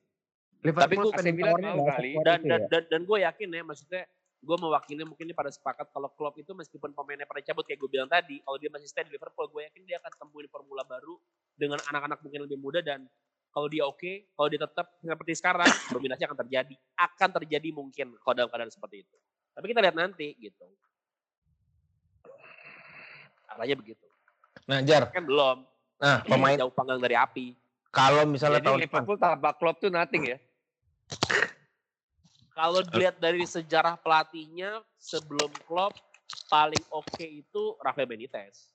Liverpool 0.61 1.09
Milan 1.09 1.37
power-nya 1.41 1.73
mau 1.73 1.89
nggak 1.89 1.99
kali. 2.05 2.11
dan 2.21 2.41
dan, 2.45 2.61
ya. 2.61 2.69
dan 2.69 2.83
dan 2.91 3.01
gue 3.09 3.19
yakin 3.25 3.49
ya 3.49 3.63
maksudnya 3.65 4.05
gue 4.43 4.57
mewakili 4.61 5.03
mungkin 5.03 5.33
ini 5.33 5.35
pada 5.35 5.49
sepakat 5.49 5.91
kalau 5.91 6.13
Klopp 6.13 6.37
itu 6.39 6.53
meskipun 6.53 6.93
pemainnya 6.93 7.25
pada 7.25 7.41
cabut 7.41 7.65
kayak 7.65 7.81
gue 7.81 7.91
bilang 7.91 8.07
tadi 8.07 8.39
kalau 8.45 8.57
dia 8.61 8.69
masih 8.69 8.87
stay 8.87 9.03
di 9.03 9.13
Liverpool 9.17 9.49
gue 9.49 9.67
yakin 9.67 9.83
dia 9.89 9.97
akan 9.99 10.13
temuin 10.13 10.47
formula 10.53 10.85
baru 10.85 11.17
dengan 11.57 11.81
anak-anak 11.89 12.21
mungkin 12.21 12.45
lebih 12.45 12.59
muda 12.61 12.85
dan 12.85 13.09
kalau 13.57 13.73
dia 13.73 13.89
oke 13.89 14.37
kalau 14.37 14.49
dia 14.53 14.61
tetap 14.61 14.87
seperti 15.01 15.33
sekarang 15.33 15.71
dominasi 15.97 16.23
akan 16.29 16.39
terjadi. 16.45 16.75
Akan 17.01 17.29
terjadi 17.33 17.69
mungkin 17.73 18.13
kalau 18.21 18.35
dalam 18.37 18.51
keadaan 18.53 18.69
seperti 18.69 19.09
itu. 19.09 19.17
Tapi 19.57 19.65
kita 19.73 19.81
lihat 19.81 19.97
nanti 19.97 20.37
gitu. 20.37 20.69
Arahnya 23.49 23.81
begitu. 23.81 24.05
Nah, 24.69 24.85
Jar. 24.85 25.09
kan 25.09 25.25
belum. 25.25 25.65
Nah, 25.97 26.21
pemain 26.29 26.61
jauh 26.61 26.75
panggang 26.77 27.01
dari 27.01 27.17
api. 27.17 27.57
Kalau 27.89 28.29
misalnya 28.29 28.61
Jadi 28.61 28.69
tahun 28.69 28.79
depan 28.85 29.01
Liverpool 29.01 29.17
tanpa 29.17 29.51
Klopp 29.57 29.81
tuh 29.81 29.89
nothing 29.89 30.29
ya. 30.29 30.37
Kalau 32.57 32.81
dilihat 32.81 33.21
dari 33.21 33.45
sejarah 33.45 34.01
pelatihnya 34.01 34.81
sebelum 34.97 35.53
Klopp 35.69 35.93
paling 36.49 36.81
oke 36.89 37.21
itu 37.21 37.77
Rafael 37.85 38.09
Benitez. 38.09 38.73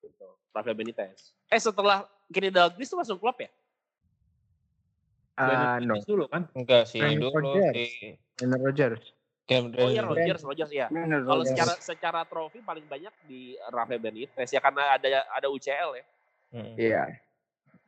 Gitu. 0.00 0.28
Rafael 0.56 0.72
Benitez. 0.72 1.36
Eh 1.52 1.60
setelah 1.60 2.08
Kenny 2.32 2.48
Dalglish 2.48 2.88
itu 2.88 2.96
langsung 2.96 3.20
Klopp 3.20 3.44
ya? 3.44 3.52
Ah, 5.36 5.76
no. 5.76 6.00
Dulu 6.00 6.24
kan. 6.32 6.48
enggak 6.56 6.88
sih 6.88 7.04
Brandon 7.04 7.20
dulu 7.20 7.36
Rodgers. 7.36 7.74
si 7.76 8.16
Brendan 8.40 8.60
Rodgers. 8.64 9.04
Cam 9.44 9.64
Oh 9.76 9.88
iya. 9.90 10.00
Rodgers, 10.06 10.42
Rodgers 10.46 10.72
ya. 10.72 10.86
Kalau 10.88 11.44
secara 11.44 11.74
secara 11.84 12.20
trofi 12.24 12.64
paling 12.64 12.86
banyak 12.88 13.12
di 13.28 13.60
Rafael 13.68 14.00
Benitez 14.00 14.48
ya 14.48 14.60
karena 14.64 14.96
ada 14.96 15.28
ada 15.36 15.48
UCL 15.52 16.00
ya, 16.00 16.04
Mm. 16.50 16.74
Iya. 16.80 17.02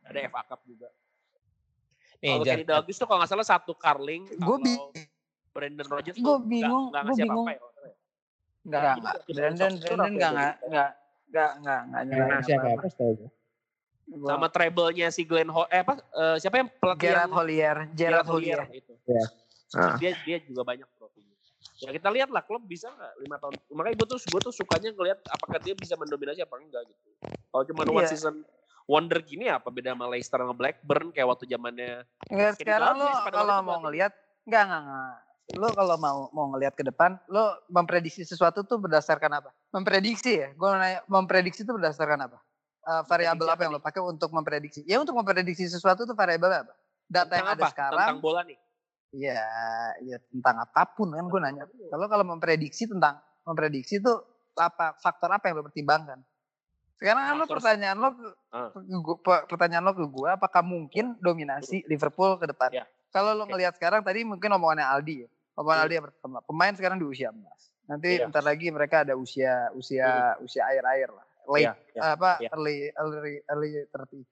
ada 0.07 0.19
FA 0.29 0.41
Cup 0.53 0.61
juga. 0.63 0.87
Nih, 2.23 2.31
Kalau. 2.33 2.45
Kenny 2.47 2.63
Dalglish 2.63 2.95
tuh 2.95 3.03
kalau 3.03 3.19
nggak 3.19 3.29
salah 3.29 3.43
satu 3.45 3.75
Carling, 3.75 4.23
Gue 4.33 4.57
bi 4.57 4.73
Brandon 5.51 5.87
Rodgers 5.91 6.15
Gua 6.15 6.23
tuh 6.23 6.35
nggak- 6.39 6.47
bingung, 6.47 6.85
apa-apa 7.35 7.51
ya. 7.51 7.59
salah 7.59 7.83
ya. 7.83 7.93
Enggak, 8.63 8.79
enggak. 8.79 8.95
Rafael 8.95 9.35
Brandon, 9.35 9.71
Brandon 9.75 9.99
Rafael 9.99 10.07
enggak, 10.07 10.31
enggak, 10.31 10.53
enggak, 10.63 10.89
enggak, 11.27 11.51
enggak, 11.51 11.79
enggak 11.83 12.01
nyalain 12.05 12.31
Nah, 12.31 12.41
siapa 12.41 12.67
apa 12.69 12.87
gue. 13.11 13.29
Gua- 14.05 14.29
sama 14.29 14.47
treble-nya 14.47 15.07
si 15.09 15.21
Glenn 15.21 15.47
Ho 15.47 15.63
eh 15.65 15.79
apa 15.79 15.93
eh, 15.95 16.35
siapa 16.37 16.55
yang 16.57 16.69
pelatih 16.71 17.01
Gerard 17.05 17.19
yang 17.21 17.31
Hollier, 17.33 17.77
Gerard 17.91 18.25
Hollier. 18.25 18.59
itu. 18.71 18.93
Ah. 19.73 19.95
Dia 19.97 20.11
dia 20.17 20.37
juga 20.39 20.63
banyak 20.63 20.87
trofinya. 20.93 21.35
Ya 21.77 21.89
kita 21.89 22.07
lihat 22.09 22.29
lah 22.29 22.39
klub 22.41 22.61
bisa 22.61 22.87
nggak 22.87 23.13
lima 23.19 23.35
tahun. 23.37 23.53
Makanya 23.69 23.95
gue 23.97 24.07
tuh 24.09 24.19
gue 24.21 24.39
tuh 24.41 24.53
sukanya 24.53 24.89
ngelihat 24.91 25.19
apakah 25.25 25.57
dia 25.57 25.73
bisa 25.73 25.95
mendominasi 25.95 26.39
apa 26.39 26.55
enggak 26.57 26.83
gitu. 26.85 26.99
Kalau 27.45 27.63
cuma 27.65 27.81
one 27.85 27.99
Iya. 27.99 28.11
season 28.11 28.35
wonder 28.89 29.19
gini 29.23 29.47
apa 29.47 29.71
beda 29.71 29.95
sama 29.95 30.05
Leicester 30.11 30.39
sama 30.43 30.55
Blackburn 30.55 31.11
kayak 31.15 31.27
waktu 31.29 31.45
zamannya 31.47 32.03
Enggak, 32.27 32.51
sekarang 32.59 32.95
lo 32.99 33.07
pada 33.23 33.35
kalau 33.39 33.55
mau 33.63 33.79
ngelihat, 33.83 34.13
enggak, 34.47 34.63
enggak, 34.67 34.81
enggak. 34.83 35.17
Lo 35.59 35.67
kalau 35.75 35.95
mau 35.99 36.17
mau 36.31 36.45
ngelihat 36.55 36.73
ke 36.73 36.83
depan, 36.87 37.19
lo 37.27 37.59
memprediksi 37.67 38.23
sesuatu 38.23 38.63
tuh 38.63 38.79
berdasarkan 38.79 39.43
apa? 39.43 39.51
Memprediksi 39.75 40.39
ya? 40.39 40.49
Gue 40.55 40.71
nanya, 40.71 41.03
memprediksi 41.11 41.67
itu 41.67 41.75
berdasarkan 41.75 42.31
apa? 42.31 42.39
Eh, 42.83 43.03
variabel 43.07 43.47
apa 43.47 43.61
yang 43.63 43.71
lo 43.75 43.83
pakai 43.83 44.03
untuk 44.03 44.31
memprediksi? 44.31 44.83
Ya 44.87 44.99
untuk 44.99 45.15
memprediksi 45.15 45.67
sesuatu 45.67 46.07
tuh 46.07 46.15
variabelnya 46.15 46.67
apa? 46.67 46.73
Data 47.07 47.33
yang 47.35 47.47
tentang 47.47 47.47
ada 47.47 47.63
apa? 47.63 47.71
sekarang, 47.71 47.99
Tentang 48.07 48.19
bola 48.23 48.41
nih. 48.47 48.57
ya, 49.13 49.45
ya 50.01 50.17
tentang 50.31 50.55
apa 50.63 50.81
pun 50.95 51.11
kan 51.11 51.25
gue 51.27 51.39
nanya. 51.43 51.63
Kalau 51.91 52.07
kalau 52.07 52.25
memprediksi 52.27 52.87
tentang 52.87 53.19
memprediksi 53.43 53.99
itu 53.99 54.13
apa 54.55 54.95
faktor 54.99 55.27
apa 55.31 55.47
yang 55.51 55.59
lo 55.59 55.67
pertimbangkan? 55.67 56.23
Sekarang 56.93 57.23
kan 57.23 57.33
lo 57.33 57.43
Faktor- 57.43 57.57
pertanyaan 57.57 57.97
lo 57.97 58.09
ke, 58.11 58.27
pe- 59.19 59.45
pertanyaan 59.47 59.83
lo 59.83 59.93
ke 59.93 60.05
gue 60.05 60.29
apakah 60.29 60.61
mungkin 60.61 61.17
dominasi 61.17 61.83
Liverpool 61.85 62.37
ke 62.37 62.45
depan? 62.45 62.69
Ya. 62.71 62.85
Kalau 63.09 63.33
lo 63.33 63.43
Oke. 63.43 63.51
ngelihat 63.51 63.73
sekarang 63.73 64.01
tadi 64.01 64.21
mungkin 64.21 64.49
omongannya 64.49 64.85
Aldi 64.85 65.15
ya. 65.19 65.29
Omongan 65.53 65.75
Hmm. 65.75 65.83
Aldi 65.83 65.93
yang 65.93 66.05
pertama. 66.07 66.37
Pemain 66.41 66.73
sekarang 66.73 66.97
di 66.97 67.05
usia 67.05 67.29
emas. 67.29 67.61
Nanti 67.83 68.09
Iya. 68.15 68.25
bentar 68.25 68.41
lagi 68.41 68.67
mereka 68.69 69.03
ada 69.03 69.13
usia 69.13 69.69
usia 69.73 70.07
usia 70.39 70.63
air-air 70.65 71.09
lah. 71.09 71.25
Late 71.45 71.59
Iya, 71.59 71.71
iya. 71.91 72.01
apa 72.09 72.29
iya. 72.39 72.49
early 72.49 72.77
early 72.95 73.33
early 73.45 73.69
30. 73.85 74.23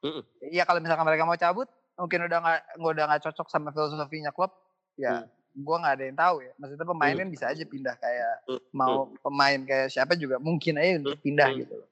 Mm-mm. 0.00 0.22
Iya 0.40 0.62
kalau 0.62 0.78
misalkan 0.78 1.04
mereka 1.04 1.22
mau 1.22 1.34
cabut 1.34 1.66
mungkin 1.92 2.24
udah 2.24 2.38
nggak 2.38 2.60
udah 2.78 3.04
nggak 3.04 3.22
cocok 3.22 3.46
sama 3.46 3.68
filosofinya 3.68 4.30
klub 4.30 4.50
ya 4.94 5.22
gua 5.54 5.76
nggak 5.78 5.94
ada 5.94 6.04
yang 6.04 6.16
tahu 6.16 6.36
ya 6.40 6.52
maksudnya 6.56 6.82
pemain 6.84 7.12
Hmm. 7.12 7.20
kan 7.20 7.28
bisa 7.28 7.44
aja 7.46 7.62
pindah 7.62 7.94
kayak 7.96 8.34
Hmm, 8.42 8.60
mau 8.72 8.92
pemain 9.20 9.60
kayak 9.60 9.88
siapa 9.88 10.14
juga 10.14 10.38
mungkin 10.38 10.74
aja 10.74 10.96
untuk 10.98 11.20
pindah 11.20 11.48
Hmm. 11.48 11.58
gitu 11.60 11.74
loh 11.76 11.84
Hmm, 11.84 11.91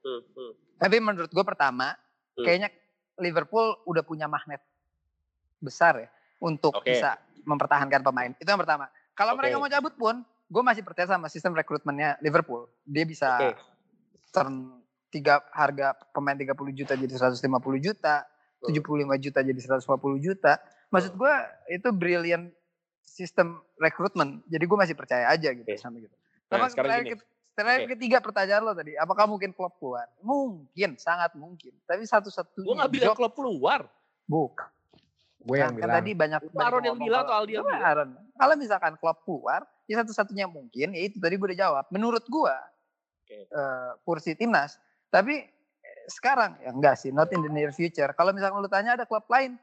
Tapi 0.81 0.97
menurut 0.97 1.29
gue 1.29 1.45
pertama 1.45 1.93
Hmm. 2.31 2.47
kayaknya 2.47 2.71
Liverpool 3.17 3.75
udah 3.85 4.01
punya 4.01 4.25
magnet 4.25 4.63
besar 5.59 5.99
ya 5.99 6.09
untuk 6.39 6.73
Oke. 6.73 6.89
bisa 6.89 7.15
mempertahankan 7.43 8.01
pemain 8.01 8.31
itu 8.33 8.47
yang 8.47 8.57
pertama 8.57 8.87
kalau 9.11 9.35
Oke. 9.35 9.45
mereka 9.45 9.59
mau 9.59 9.67
cabut 9.67 9.93
pun 9.93 10.15
gue 10.25 10.63
masih 10.63 10.81
percaya 10.81 11.05
sama 11.05 11.27
sistem 11.27 11.53
rekrutmennya 11.53 12.17
Liverpool 12.19 12.65
dia 12.81 13.03
bisa 13.03 13.35
Oke. 13.37 13.59
turn 14.31 14.79
tiga 15.11 15.43
harga 15.51 15.91
pemain 16.09 16.33
30 16.33 16.55
juta 16.71 16.95
jadi 16.95 17.11
150 17.11 17.43
juta, 17.77 18.23
Betul. 18.63 18.79
75 18.79 19.19
juta 19.19 19.39
jadi 19.43 19.59
150 19.59 19.83
juta. 20.17 20.55
Maksud 20.87 21.19
gue 21.19 21.33
itu 21.67 21.87
brilliant 21.91 22.47
sistem 23.03 23.59
rekrutmen. 23.75 24.39
Jadi 24.47 24.63
gue 24.63 24.77
masih 24.79 24.95
percaya 24.95 25.27
aja 25.27 25.51
gitu 25.51 25.67
Oke. 25.67 25.75
sama 25.75 25.99
gitu. 25.99 26.15
Nah, 26.47 26.63
Sama 26.63 26.67
sekarang 26.71 27.03
gini. 27.03 27.19
ke- 27.19 27.27
terakhir 27.61 27.85
Oke. 27.85 27.91
ketiga 27.95 28.17
pertanyaan 28.19 28.61
lo 28.65 28.73
tadi, 28.73 28.97
apakah 28.97 29.29
mungkin 29.29 29.53
klub 29.53 29.73
keluar? 29.77 30.09
Mungkin, 30.25 30.97
sangat 30.97 31.31
mungkin. 31.37 31.71
Tapi 31.85 32.03
satu-satunya 32.03 32.65
Gue 32.67 32.75
nggak 32.77 32.91
bilang 32.91 33.15
klub 33.15 33.33
keluar. 33.37 33.85
bukan. 34.25 34.69
Gue 35.41 35.57
yang 35.57 35.73
kan 35.73 35.89
bilang. 35.89 35.95
tadi 35.97 36.11
banyak, 36.13 36.39
Itu 36.45 36.53
banyak 36.53 36.65
Aaron 36.69 36.83
yang 36.85 36.97
bilang 37.01 37.21
atau 37.25 37.33
Aldi 37.33 37.51
yang 37.57 37.65
bilang? 37.65 37.81
Aaron. 37.81 38.09
Kalau 38.37 38.53
misalkan 38.57 38.93
klub 39.01 39.17
keluar, 39.25 39.61
ya 39.89 39.95
satu-satunya 40.05 40.45
mungkin 40.45 40.93
ya 40.93 41.01
itu 41.01 41.17
tadi 41.17 41.33
gue 41.33 41.47
udah 41.49 41.59
jawab. 41.59 41.85
Menurut 41.89 42.25
gue 42.29 42.55
Oke. 43.25 43.37
eh, 43.49 43.91
kursi 44.05 44.37
timnas. 44.37 44.77
Tapi 45.09 45.41
eh, 45.41 46.03
sekarang 46.13 46.61
ya 46.61 46.69
enggak 46.69 46.95
sih, 47.01 47.09
not 47.09 47.33
in 47.33 47.41
the 47.41 47.49
near 47.49 47.73
future. 47.73 48.13
Kalau 48.13 48.31
misalkan 48.37 48.61
lu 48.61 48.69
tanya 48.69 48.93
ada 48.93 49.09
klub 49.09 49.25
lain, 49.33 49.57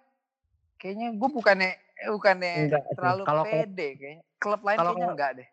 kayaknya 0.83 1.15
gue 1.15 1.31
bukannya 1.31 1.71
eh, 1.79 2.11
bukannya 2.11 2.53
Enggak 2.67 2.85
terlalu 2.99 3.23
Kalau 3.23 3.45
pede 3.47 3.89
kayaknya. 3.99 4.23
Klub 4.39 4.61
lain 4.67 4.79
kalau 4.83 4.93
kayaknya 4.95 5.15
enggak 5.15 5.31
deh. 5.43 5.49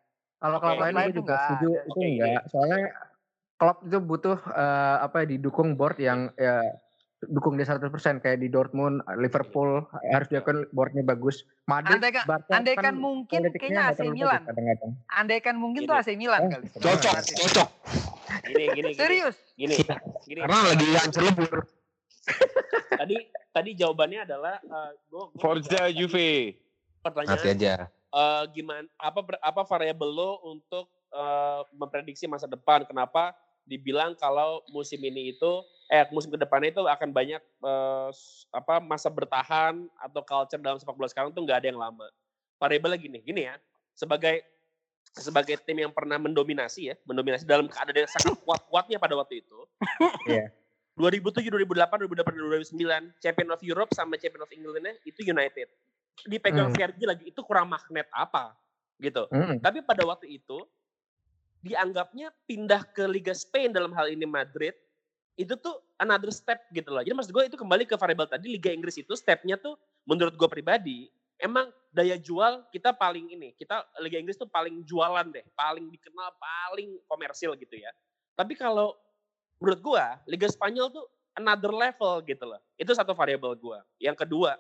Kalau 0.46 0.58
klub 0.62 0.78
lain 0.78 0.94
gue 0.94 1.02
tuh 1.02 1.18
juga 1.18 1.36
setuju 1.40 1.68
itu 1.82 2.00
enggak. 2.00 2.42
Soalnya 2.48 2.80
klub 3.56 3.78
itu 3.82 3.98
butuh 4.00 4.38
eh, 4.46 4.98
apa 5.02 5.16
ya 5.18 5.26
didukung 5.28 5.74
board 5.74 5.98
yang 5.98 6.30
ya 6.36 6.62
dukung 7.26 7.58
dia 7.58 7.66
100% 7.66 7.90
kayak 8.22 8.38
di 8.38 8.54
Dortmund, 8.54 9.02
Liverpool 9.18 9.82
harus 10.06 10.28
diakui 10.30 10.70
boardnya 10.70 11.02
bagus. 11.02 11.42
Madrid, 11.66 11.98
Andaikan- 11.98 12.28
Barca 12.28 12.52
andaikan 12.54 12.94
mungkin 12.94 13.40
politiknya 13.42 13.82
kayaknya 13.82 13.82
AC 13.90 14.02
Milan. 14.06 14.30
bagus 14.36 14.46
kadang-kadang. 14.46 14.92
Andaikan 15.10 15.56
mungkin 15.58 15.82
Gini. 15.82 15.90
tuh 15.90 15.96
AC 15.98 16.10
Milan 16.14 16.40
Eh, 16.40 16.50
kali. 16.54 16.66
Cocok, 16.76 17.14
cocok. 17.18 17.68
Gini, 18.46 18.64
gini, 18.70 18.70
gini. 18.78 18.92
Serius? 18.94 19.38
Gini, 19.58 19.74
gini. 20.22 20.40
Karena 20.40 20.58
lagi 20.70 20.86
yang 20.86 21.10
celebur. 21.10 21.52
Tadi 22.92 23.18
tadi 23.52 23.70
jawabannya 23.74 24.20
adalah 24.24 24.56
uh, 24.64 24.92
gua, 25.08 25.24
gua 25.30 25.42
Forza 25.42 25.90
Juve. 25.90 26.58
Pertanyaan 27.02 27.32
Nanti 27.32 27.48
aja. 27.50 27.74
Eh, 28.16 28.44
gimana 28.56 28.88
apa 28.96 29.20
apa 29.44 29.62
variabel 29.68 30.10
lo 30.10 30.32
untuk 30.48 30.88
eh, 31.12 31.62
memprediksi 31.76 32.26
masa 32.26 32.48
depan? 32.48 32.88
Kenapa 32.88 33.36
dibilang 33.66 34.14
kalau 34.16 34.62
musim 34.72 35.02
ini 35.02 35.36
itu 35.36 35.52
eh 35.90 36.06
musim 36.10 36.34
ke 36.34 36.38
depannya 36.38 36.74
itu 36.74 36.82
akan 36.82 37.10
banyak 37.14 37.42
s- 38.10 38.46
apa 38.50 38.82
masa 38.82 39.10
bertahan 39.10 39.86
atau 40.02 40.22
culture 40.26 40.62
dalam 40.62 40.78
sepak 40.82 40.98
bola 40.98 41.10
sekarang 41.10 41.30
tuh 41.34 41.46
nggak 41.46 41.62
ada 41.62 41.68
yang 41.70 41.82
lama. 41.82 42.08
Variabelnya 42.58 42.98
gini 42.98 43.18
gini 43.22 43.42
ya. 43.46 43.58
Sebagai 43.94 44.42
sebagai 45.16 45.56
tim 45.64 45.80
yang 45.80 45.94
pernah 45.96 46.20
mendominasi 46.20 46.92
ya 46.92 46.96
mendominasi 47.08 47.48
dalam 47.48 47.72
keadaan 47.72 48.04
yang 48.04 48.12
sangat 48.12 48.36
kuat-kuatnya 48.44 48.98
pada 48.98 49.18
waktu 49.18 49.42
itu. 49.46 49.60
Iya. 50.26 50.50
2007 50.98 51.54
2008 51.54 52.08
2008 52.08 52.72
2009 52.74 53.22
champion 53.22 53.50
of 53.54 53.62
Europe 53.62 53.92
sama 53.94 54.18
champion 54.18 54.42
of 54.42 54.50
England 54.50 54.96
itu 55.06 55.22
United 55.22 55.70
dipegang 56.24 56.72
Hmm. 56.72 56.78
Fergie 56.80 57.08
lagi 57.08 57.24
itu 57.28 57.42
kurang 57.44 57.68
magnet 57.68 58.08
apa 58.16 58.56
gitu 58.96 59.28
Mm-mm. 59.28 59.60
tapi 59.60 59.84
pada 59.84 60.08
waktu 60.08 60.40
itu 60.40 60.64
dianggapnya 61.60 62.30
pindah 62.46 62.86
ke 62.94 63.10
Liga 63.10 63.34
Spain 63.34 63.74
dalam 63.74 63.92
hal 63.98 64.08
ini 64.14 64.24
Madrid 64.30 64.78
itu 65.36 65.52
tuh 65.60 65.84
another 66.00 66.32
step 66.32 66.64
gitu 66.72 66.94
loh. 66.94 67.04
Jadi 67.04 67.12
maksud 67.12 67.34
gue 67.34 67.44
itu 67.50 67.58
kembali 67.60 67.84
ke 67.84 67.98
variabel 68.00 68.30
tadi 68.30 68.48
Liga 68.48 68.72
Inggris 68.72 68.96
itu 68.96 69.12
stepnya 69.18 69.60
tuh 69.60 69.76
menurut 70.08 70.38
gue 70.38 70.48
pribadi 70.48 71.12
emang 71.42 71.68
daya 71.92 72.16
jual 72.16 72.64
kita 72.72 72.96
paling 72.96 73.28
ini 73.36 73.52
kita 73.60 73.84
Liga 74.00 74.16
Inggris 74.16 74.40
tuh 74.40 74.48
paling 74.48 74.86
jualan 74.88 75.28
deh, 75.34 75.44
paling 75.58 75.92
dikenal, 75.92 76.32
paling 76.40 76.96
komersil 77.10 77.58
gitu 77.60 77.76
ya. 77.76 77.92
Tapi 78.38 78.56
kalau 78.56 78.96
menurut 79.60 79.82
gue 79.82 80.06
Liga 80.32 80.48
Spanyol 80.48 80.94
tuh 80.94 81.06
another 81.36 81.74
level 81.74 82.24
gitu 82.24 82.46
loh. 82.48 82.62
Itu 82.80 82.96
satu 82.96 83.12
variabel 83.12 83.60
gue. 83.60 83.80
Yang 84.00 84.24
kedua 84.24 84.56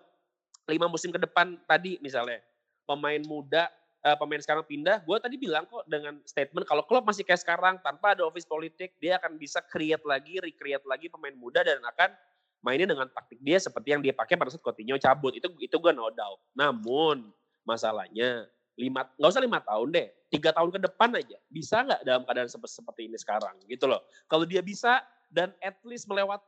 lima 0.70 0.89
musim 0.89 1.13
ke 1.13 1.20
depan 1.22 1.57
tadi 1.70 2.01
misalnya 2.01 2.41
pemain 2.86 3.22
muda 3.26 3.70
eh, 4.05 4.18
pemain 4.22 4.38
sekarang 4.38 4.61
pindah, 4.70 5.01
gue 5.01 5.18
tadi 5.18 5.36
bilang 5.41 5.66
kok 5.66 5.82
dengan 5.89 6.22
statement 6.30 6.70
kalau 6.70 6.86
klub 6.86 7.01
masih 7.01 7.26
kayak 7.26 7.41
sekarang 7.41 7.82
tanpa 7.82 8.13
ada 8.13 8.22
office 8.22 8.45
politik, 8.45 8.93
dia 9.01 9.18
akan 9.18 9.41
bisa 9.41 9.66
create 9.66 10.05
lagi, 10.05 10.38
recreate 10.38 10.86
lagi 10.86 11.09
pemain 11.09 11.34
muda 11.34 11.66
dan 11.66 11.82
akan 11.82 12.13
mainin 12.61 12.86
dengan 12.86 13.09
taktik 13.09 13.41
dia 13.41 13.57
seperti 13.57 13.97
yang 13.97 14.01
dia 14.05 14.13
pakai 14.13 14.38
pada 14.38 14.53
saat 14.53 14.61
Coutinho 14.61 14.97
cabut. 15.01 15.34
Itu 15.34 15.49
itu 15.57 15.76
gue 15.78 15.93
no 15.93 16.13
doubt. 16.13 16.41
Namun 16.53 17.34
masalahnya 17.66 18.45
lima 18.78 19.09
nggak 19.18 19.32
usah 19.34 19.41
lima 19.41 19.59
tahun 19.66 19.88
deh, 19.89 20.07
tiga 20.30 20.53
tahun 20.53 20.70
ke 20.70 20.80
depan 20.86 21.09
aja 21.18 21.38
bisa 21.49 21.82
nggak 21.82 22.01
dalam 22.05 22.22
keadaan 22.30 22.49
seperti 22.49 23.09
ini 23.09 23.18
sekarang 23.18 23.57
gitu 23.66 23.89
loh. 23.89 24.05
Kalau 24.30 24.45
dia 24.45 24.61
bisa 24.61 25.01
dan 25.34 25.49
at 25.61 25.82
least 25.82 26.05
melewati 26.05 26.45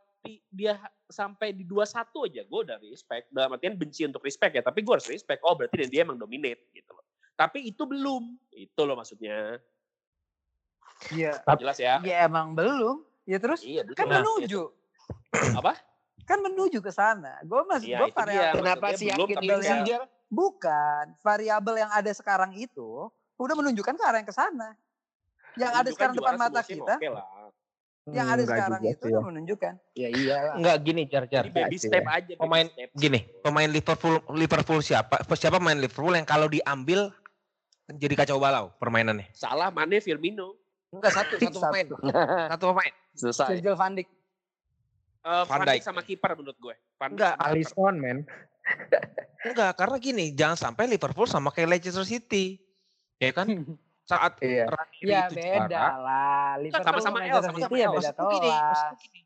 dia 0.52 0.76
sampai 1.08 1.56
di 1.56 1.64
21 1.64 2.28
aja 2.28 2.42
gue 2.44 2.60
udah 2.68 2.78
respect 2.84 3.32
dalam 3.32 3.56
artian 3.56 3.80
benci 3.80 4.04
untuk 4.04 4.24
respect 4.24 4.58
ya 4.58 4.64
tapi 4.66 4.84
gue 4.84 4.94
harus 4.94 5.08
respect 5.08 5.40
oh 5.46 5.56
berarti 5.56 5.88
dia 5.88 6.04
emang 6.04 6.20
dominate 6.20 6.68
gitu 6.74 6.92
loh 6.92 7.06
tapi 7.38 7.70
itu 7.70 7.86
belum 7.88 8.36
itu 8.52 8.82
loh 8.84 8.98
maksudnya 8.98 9.62
Iya. 11.14 11.38
jelas 11.62 11.78
ya 11.78 12.02
Ya 12.02 12.26
emang 12.26 12.58
belum. 12.58 13.06
Ya 13.30 13.38
terus 13.38 13.62
iya 13.62 13.86
belum. 13.86 13.94
kan 13.94 14.06
Nah, 14.10 14.24
menuju. 14.26 14.62
apa 15.54 15.78
Kan 16.26 16.42
menuju 16.42 16.82
ke 16.82 16.90
sana. 16.92 17.38
Gue 17.46 17.62
masih 17.70 17.94
Iya, 17.94 18.00
gue 18.02 18.10
variabel 18.12 18.56
Kenapa 18.60 18.86
sih 18.98 19.08
belum, 19.08 19.28
yakin 19.30 19.36
tapi 19.38 19.48
sih? 19.62 19.98
bukan 20.28 21.06
variabel 21.24 21.76
yang 21.88 21.92
ada 21.94 22.12
sekarang 22.12 22.52
itu 22.58 23.08
udah 23.38 23.56
menunjukkan 23.56 23.94
ke 23.96 24.04
arah 24.04 24.18
yang 24.20 24.28
ke 24.28 24.36
sana. 24.36 24.74
Yang 25.56 25.72
ada 25.72 25.90
sekarang 25.94 26.16
depan 26.18 26.36
mata 26.36 26.62
kita, 26.66 26.94
oke 26.98 27.08
lah. 27.08 27.26
Yang 28.08 28.28
ada 28.32 28.40
Enggak 28.40 28.56
sekarang 28.56 28.80
juga 28.80 28.92
itu 28.96 29.06
udah 29.06 29.20
ya. 29.20 29.28
menunjukkan. 29.28 29.74
Ya 30.00 30.08
iyalah. 30.10 30.54
Enggak 30.56 30.78
gini, 30.84 31.02
Jar 31.12 31.24
Jar. 31.28 31.44
Jadi 31.44 31.52
baby 31.52 31.76
sih, 31.76 31.90
step 31.92 32.04
ya. 32.08 32.12
aja 32.16 32.34
Pemain 32.40 32.68
step. 32.72 32.90
gini, 32.96 33.20
pemain 33.44 33.70
Liverpool 33.70 34.16
Liverpool 34.32 34.80
siapa? 34.80 35.20
Siapa 35.28 35.60
pemain 35.60 35.76
Liverpool 35.76 36.16
yang 36.16 36.24
kalau 36.24 36.48
diambil 36.48 37.12
jadi 37.92 38.14
kacau 38.16 38.40
balau 38.40 38.72
permainannya? 38.80 39.28
salah 39.32 39.72
Mane 39.72 40.00
Firmino 40.00 40.56
Enggak 40.88 41.12
satu, 41.20 41.36
satu 41.36 41.60
pemain. 41.60 41.88
Satu 42.48 42.64
pemain. 42.72 42.94
Selesai. 43.12 43.60
Virgil 43.60 43.76
van 43.76 43.92
Dijk. 43.92 44.08
Eh, 45.28 45.44
Van 45.44 45.60
Dijk 45.68 45.82
sama 45.84 46.00
kiper 46.00 46.32
menurut 46.40 46.56
gue 46.56 46.76
Van 46.96 47.12
Dijk 47.12 47.20
Enggak. 47.20 47.36
Alisson 47.44 47.96
men. 48.00 48.18
Enggak, 49.44 49.76
karena 49.76 49.96
gini, 50.00 50.26
jangan 50.32 50.56
sampai 50.56 50.88
Liverpool 50.88 51.28
sama 51.28 51.52
kayak 51.52 51.76
Leicester 51.76 52.04
City. 52.04 52.60
Ya 53.20 53.32
kan? 53.36 53.48
Saat 54.08 54.40
Iya. 54.40 54.66
Ranieri 54.66 55.04
Ya 55.06 55.22
itu 55.28 55.36
beda 55.36 55.68
juara, 55.68 55.84
lah. 56.00 56.50
Liverpool 56.58 56.86
sama-sama 56.88 57.04
sama 57.04 57.18
L, 57.18 57.22
Manchester 57.22 57.44
sama-sama 57.44 57.60
City 57.68 57.76
ya 57.76 57.88
beda 57.88 57.92
maksudku 57.92 58.24
gini, 58.26 58.40
kelas. 58.42 58.64
maksudku 58.64 58.96
gini. 59.04 59.20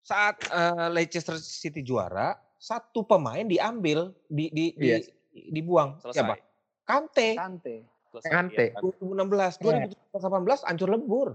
Saat 0.00 0.36
eh, 0.48 0.88
Leicester 0.88 1.36
City 1.36 1.80
juara, 1.82 2.28
satu 2.56 3.00
pemain 3.04 3.44
diambil, 3.44 3.98
di, 4.26 4.48
di, 4.48 4.64
di- 4.72 4.88
Yes. 4.96 5.12
dibuang. 5.52 6.00
selesai 6.00 6.16
Siapa? 6.18 6.34
Kante. 6.82 7.28
Kante. 7.36 7.76
Selesai, 8.08 8.30
Kante. 8.30 8.64
iya 8.66 8.74
kan. 8.74 8.82
2016, 9.04 9.60
2018 9.60 10.64
hancur 10.64 10.88
lebur. 10.88 11.28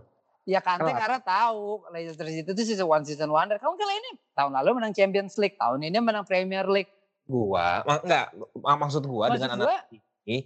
Ya 0.44 0.60
Kante 0.60 0.84
Kelas. 0.84 1.00
karena 1.00 1.20
tahu 1.22 1.62
Leicester 1.88 2.26
City 2.26 2.50
itu 2.50 2.64
season 2.66 2.90
one 2.90 3.06
season 3.06 3.30
wonder. 3.30 3.56
Kamu 3.56 3.78
kira 3.78 3.94
ini 3.94 4.12
tahun 4.34 4.52
lalu 4.52 4.82
menang 4.82 4.92
Champions 4.92 5.38
League, 5.38 5.56
tahun 5.56 5.86
ini 5.86 6.02
menang 6.02 6.26
Premier 6.26 6.66
League. 6.66 6.90
Gua, 7.24 7.80
enggak, 7.86 8.34
mak- 8.58 8.80
maksud 8.82 9.06
gua 9.06 9.32
Maksud 9.32 9.46
dengan 9.46 9.58
gua- 9.62 9.80
anak 9.80 10.02
ini, 10.26 10.38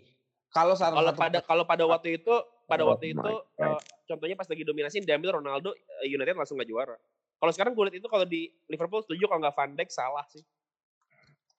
kalau 0.49 0.73
kalau 0.75 1.11
pada 1.13 1.39
kalau 1.43 1.63
pada 1.63 1.83
waktu 1.85 2.19
itu 2.21 2.33
pada 2.67 2.83
Oh 2.83 2.91
waktu 2.95 3.15
itu 3.15 3.21
God. 3.21 3.43
eh, 3.59 3.79
contohnya 4.07 4.35
pas 4.35 4.47
lagi 4.47 4.63
dominasi 4.63 5.03
diambil 5.03 5.39
Ronaldo 5.39 5.71
eh, 6.03 6.07
United 6.07 6.35
langsung 6.35 6.59
nggak 6.59 6.69
juara 6.69 6.95
kalau 7.37 7.51
sekarang 7.53 7.71
gue 7.77 7.83
lihat 7.87 7.97
itu 8.01 8.09
kalau 8.09 8.25
di 8.25 8.49
Liverpool 8.67 9.03
setuju 9.05 9.27
kalau 9.29 9.39
nggak 9.43 9.55
Van 9.55 9.71
Dijk 9.75 9.89
salah 9.91 10.25
sih 10.27 10.43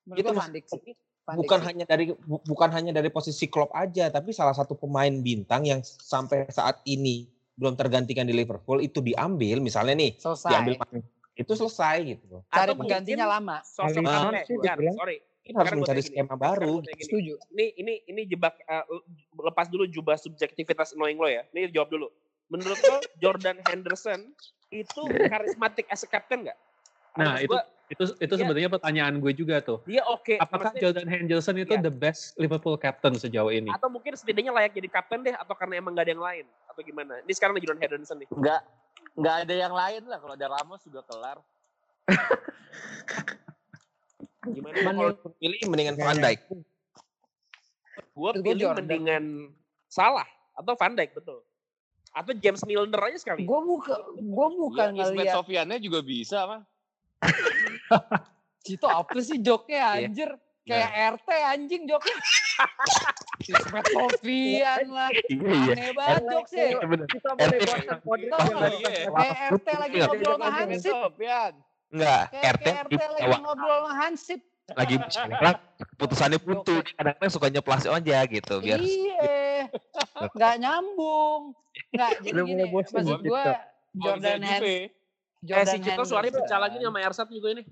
Menurut 0.09 0.25
itu 0.25 0.31
Van 0.33 0.51
Dijk 0.51 0.67
sih. 0.73 0.81
Van 1.29 1.37
Dijk 1.37 1.45
bukan 1.45 1.59
sih. 1.61 1.67
hanya 1.69 1.85
dari 1.85 2.05
bu- 2.17 2.45
bukan 2.49 2.71
hanya 2.73 2.93
dari 2.97 3.13
posisi 3.13 3.45
klub 3.53 3.69
aja, 3.77 4.09
tapi 4.09 4.33
salah 4.33 4.57
satu 4.57 4.73
pemain 4.73 5.13
bintang 5.13 5.69
yang 5.69 5.81
sampai 5.85 6.49
saat 6.49 6.81
ini 6.89 7.29
belum 7.61 7.77
tergantikan 7.77 8.25
di 8.25 8.33
Liverpool 8.33 8.81
itu 8.81 9.05
diambil, 9.05 9.61
misalnya 9.61 9.93
nih 10.01 10.17
selesai. 10.17 10.49
diambil 10.49 10.75
itu 11.37 11.53
selesai 11.53 11.97
gitu. 12.09 12.41
Cari 12.49 12.73
Atau 12.73 12.81
penggantinya 12.81 13.29
mungkin 13.29 13.37
lama. 13.37 13.57
sosok 13.61 14.01
eh, 14.01 14.57
dibilang. 14.65 14.97
sorry 14.97 15.17
Ini 15.49 15.57
harus 15.57 15.73
mencari 15.75 15.99
gini, 15.99 16.09
skema 16.11 16.27
sekarang 16.29 16.39
baru. 16.39 16.73
gini. 16.83 17.03
Setuju. 17.03 17.33
ini 17.51 17.67
ini 17.75 17.95
ini 18.05 18.23
jebak 18.27 18.55
eh, 18.61 18.85
lepas 19.35 19.67
dulu 19.67 19.85
jubah 19.85 20.15
subjektivitas 20.15 20.93
annoying 20.93 21.17
lo 21.17 21.27
ya 21.27 21.43
ini 21.51 21.69
jawab 21.69 21.89
dulu 21.89 22.13
menurut 22.47 22.77
lo 22.79 22.97
Jordan 23.23 23.57
Henderson 23.65 24.29
itu 24.69 25.01
karismatik 25.25 25.89
as 25.89 26.01
a 26.01 26.07
captain 26.07 26.45
nggak 26.45 26.59
Nah, 27.17 27.35
Maksud 27.35 27.43
itu 27.43 27.51
gua, 27.51 27.63
itu 27.89 28.05
itu 28.21 28.31
Iya. 28.31 28.39
sebenarnya 28.39 28.71
pertanyaan 28.71 29.15
gue 29.19 29.33
juga 29.33 29.59
tuh. 29.59 29.83
dia 29.83 30.05
oke 30.07 30.39
Apakah 30.39 30.71
maksudnya- 30.71 30.83
Jordan 30.85 31.09
Henderson 31.09 31.57
itu 31.57 31.73
Iya. 31.73 31.83
the 31.83 31.91
best 31.91 32.37
Liverpool 32.37 32.77
captain 32.77 33.17
sejauh 33.17 33.51
ini? 33.51 33.67
atau 33.69 33.89
mungkin 33.89 34.15
setidaknya 34.15 34.53
layak 34.53 34.71
jadi 34.73 34.87
kapten 34.89 35.25
deh 35.25 35.33
atau 35.33 35.51
karena 35.53 35.77
emang 35.77 35.93
gak 35.93 36.05
ada 36.05 36.13
yang 36.13 36.23
lain 36.23 36.47
atau 36.69 36.81
gimana 36.81 37.19
ini 37.19 37.33
sekarang 37.33 37.57
ada 37.57 37.65
Jordan 37.65 37.83
Henderson 37.83 38.19
nih 38.19 38.29
Enggak 38.31 38.61
enggak 39.15 39.37
ada 39.41 39.55
yang 39.57 39.73
lain 39.73 40.03
lah 40.05 40.19
kalau 40.21 40.35
ada 40.37 40.47
Ramos 40.49 40.81
juga 40.81 41.01
kelar. 41.03 41.39
gimana 44.45 44.75
Kalau 44.77 45.11
pilih 45.35 45.59
mendingan 45.67 45.97
Van 45.97 46.17
Dijk. 46.17 46.41
gue 48.11 48.31
pilih 48.41 48.63
Jordan. 48.65 48.79
mendingan 48.81 49.25
salah 49.87 50.27
atau 50.53 50.75
Van 50.75 50.93
Dijk 50.93 51.15
betul 51.15 51.39
atau 52.09 52.33
James 52.35 52.63
Milner 52.65 52.99
aja 53.05 53.19
sekali 53.21 53.43
Gue 53.43 53.61
buka, 53.61 53.95
gue 54.13 54.49
bukan 54.57 54.89
Iya, 54.91 55.03
Ismet 55.05 55.15
ngeliat 55.19 55.35
Sofiannya 55.35 55.79
juga 55.79 56.01
bisa 56.01 56.39
mah. 56.45 56.63
itu 58.67 58.85
apa 58.85 59.19
sih 59.19 59.39
joknya 59.39 59.97
Iya. 59.97 60.07
anjir. 60.07 60.31
Kayak 60.63 60.91
RT 61.15 61.29
anjing 61.33 61.83
joknya. 61.85 62.17
Ismet 63.49 63.87
Sofian 63.89 64.85
lah. 64.89 65.09
Iya, 65.25 65.57
Aneh 65.65 65.93
banget 65.93 66.23
jok 66.27 66.47
sih. 66.47 66.69
Kita 67.09 67.31
boleh 67.33 67.59
buat 67.65 67.85
podcast 68.03 68.75
Iya. 68.75 69.09
Kayak 69.09 69.37
RT 69.51 69.67
lagi 69.71 69.95
Iya. 69.95 70.07
ngobrol 70.07 70.35
sama 70.35 70.49
Hansip. 70.51 70.93
Sofian. 70.93 71.53
Enggak, 71.89 72.23
Kayak 72.31 72.53
RT 72.53 72.67
kayak 72.67 72.85
RT 72.85 72.93
lagi 73.17 73.41
ngobrol 73.41 73.79
sama 73.81 73.93
Hansip. 73.97 74.41
lagi 74.77 74.95
keputusannya 75.97 76.39
buntu, 76.39 76.85
kadang-kadang 76.93 77.33
suka 77.33 77.49
nyeplas 77.49 77.89
aja 77.89 78.19
gitu 78.29 78.55
biar 78.61 78.77
Iya. 78.79 79.73
Nggak 80.37 80.55
nyambung. 80.61 81.57
Nggak, 81.89 82.11
jadi 82.21 82.41
gini. 82.45 82.65
Maksud 82.69 83.21
gue 83.25 83.45
Jordan 83.97 84.41
Hen 84.45 84.61
Juve. 84.61 84.69
eh 84.69 84.85
Jordan 85.41 85.67
si 85.73 85.79
Cito 85.81 86.03
suaranya 86.05 86.35
pecah 86.37 86.59
lagi 86.61 86.77
nih 86.77 86.87
sama 86.87 86.99
Ersat 87.01 87.29
juga 87.31 87.49
ini 87.57 87.63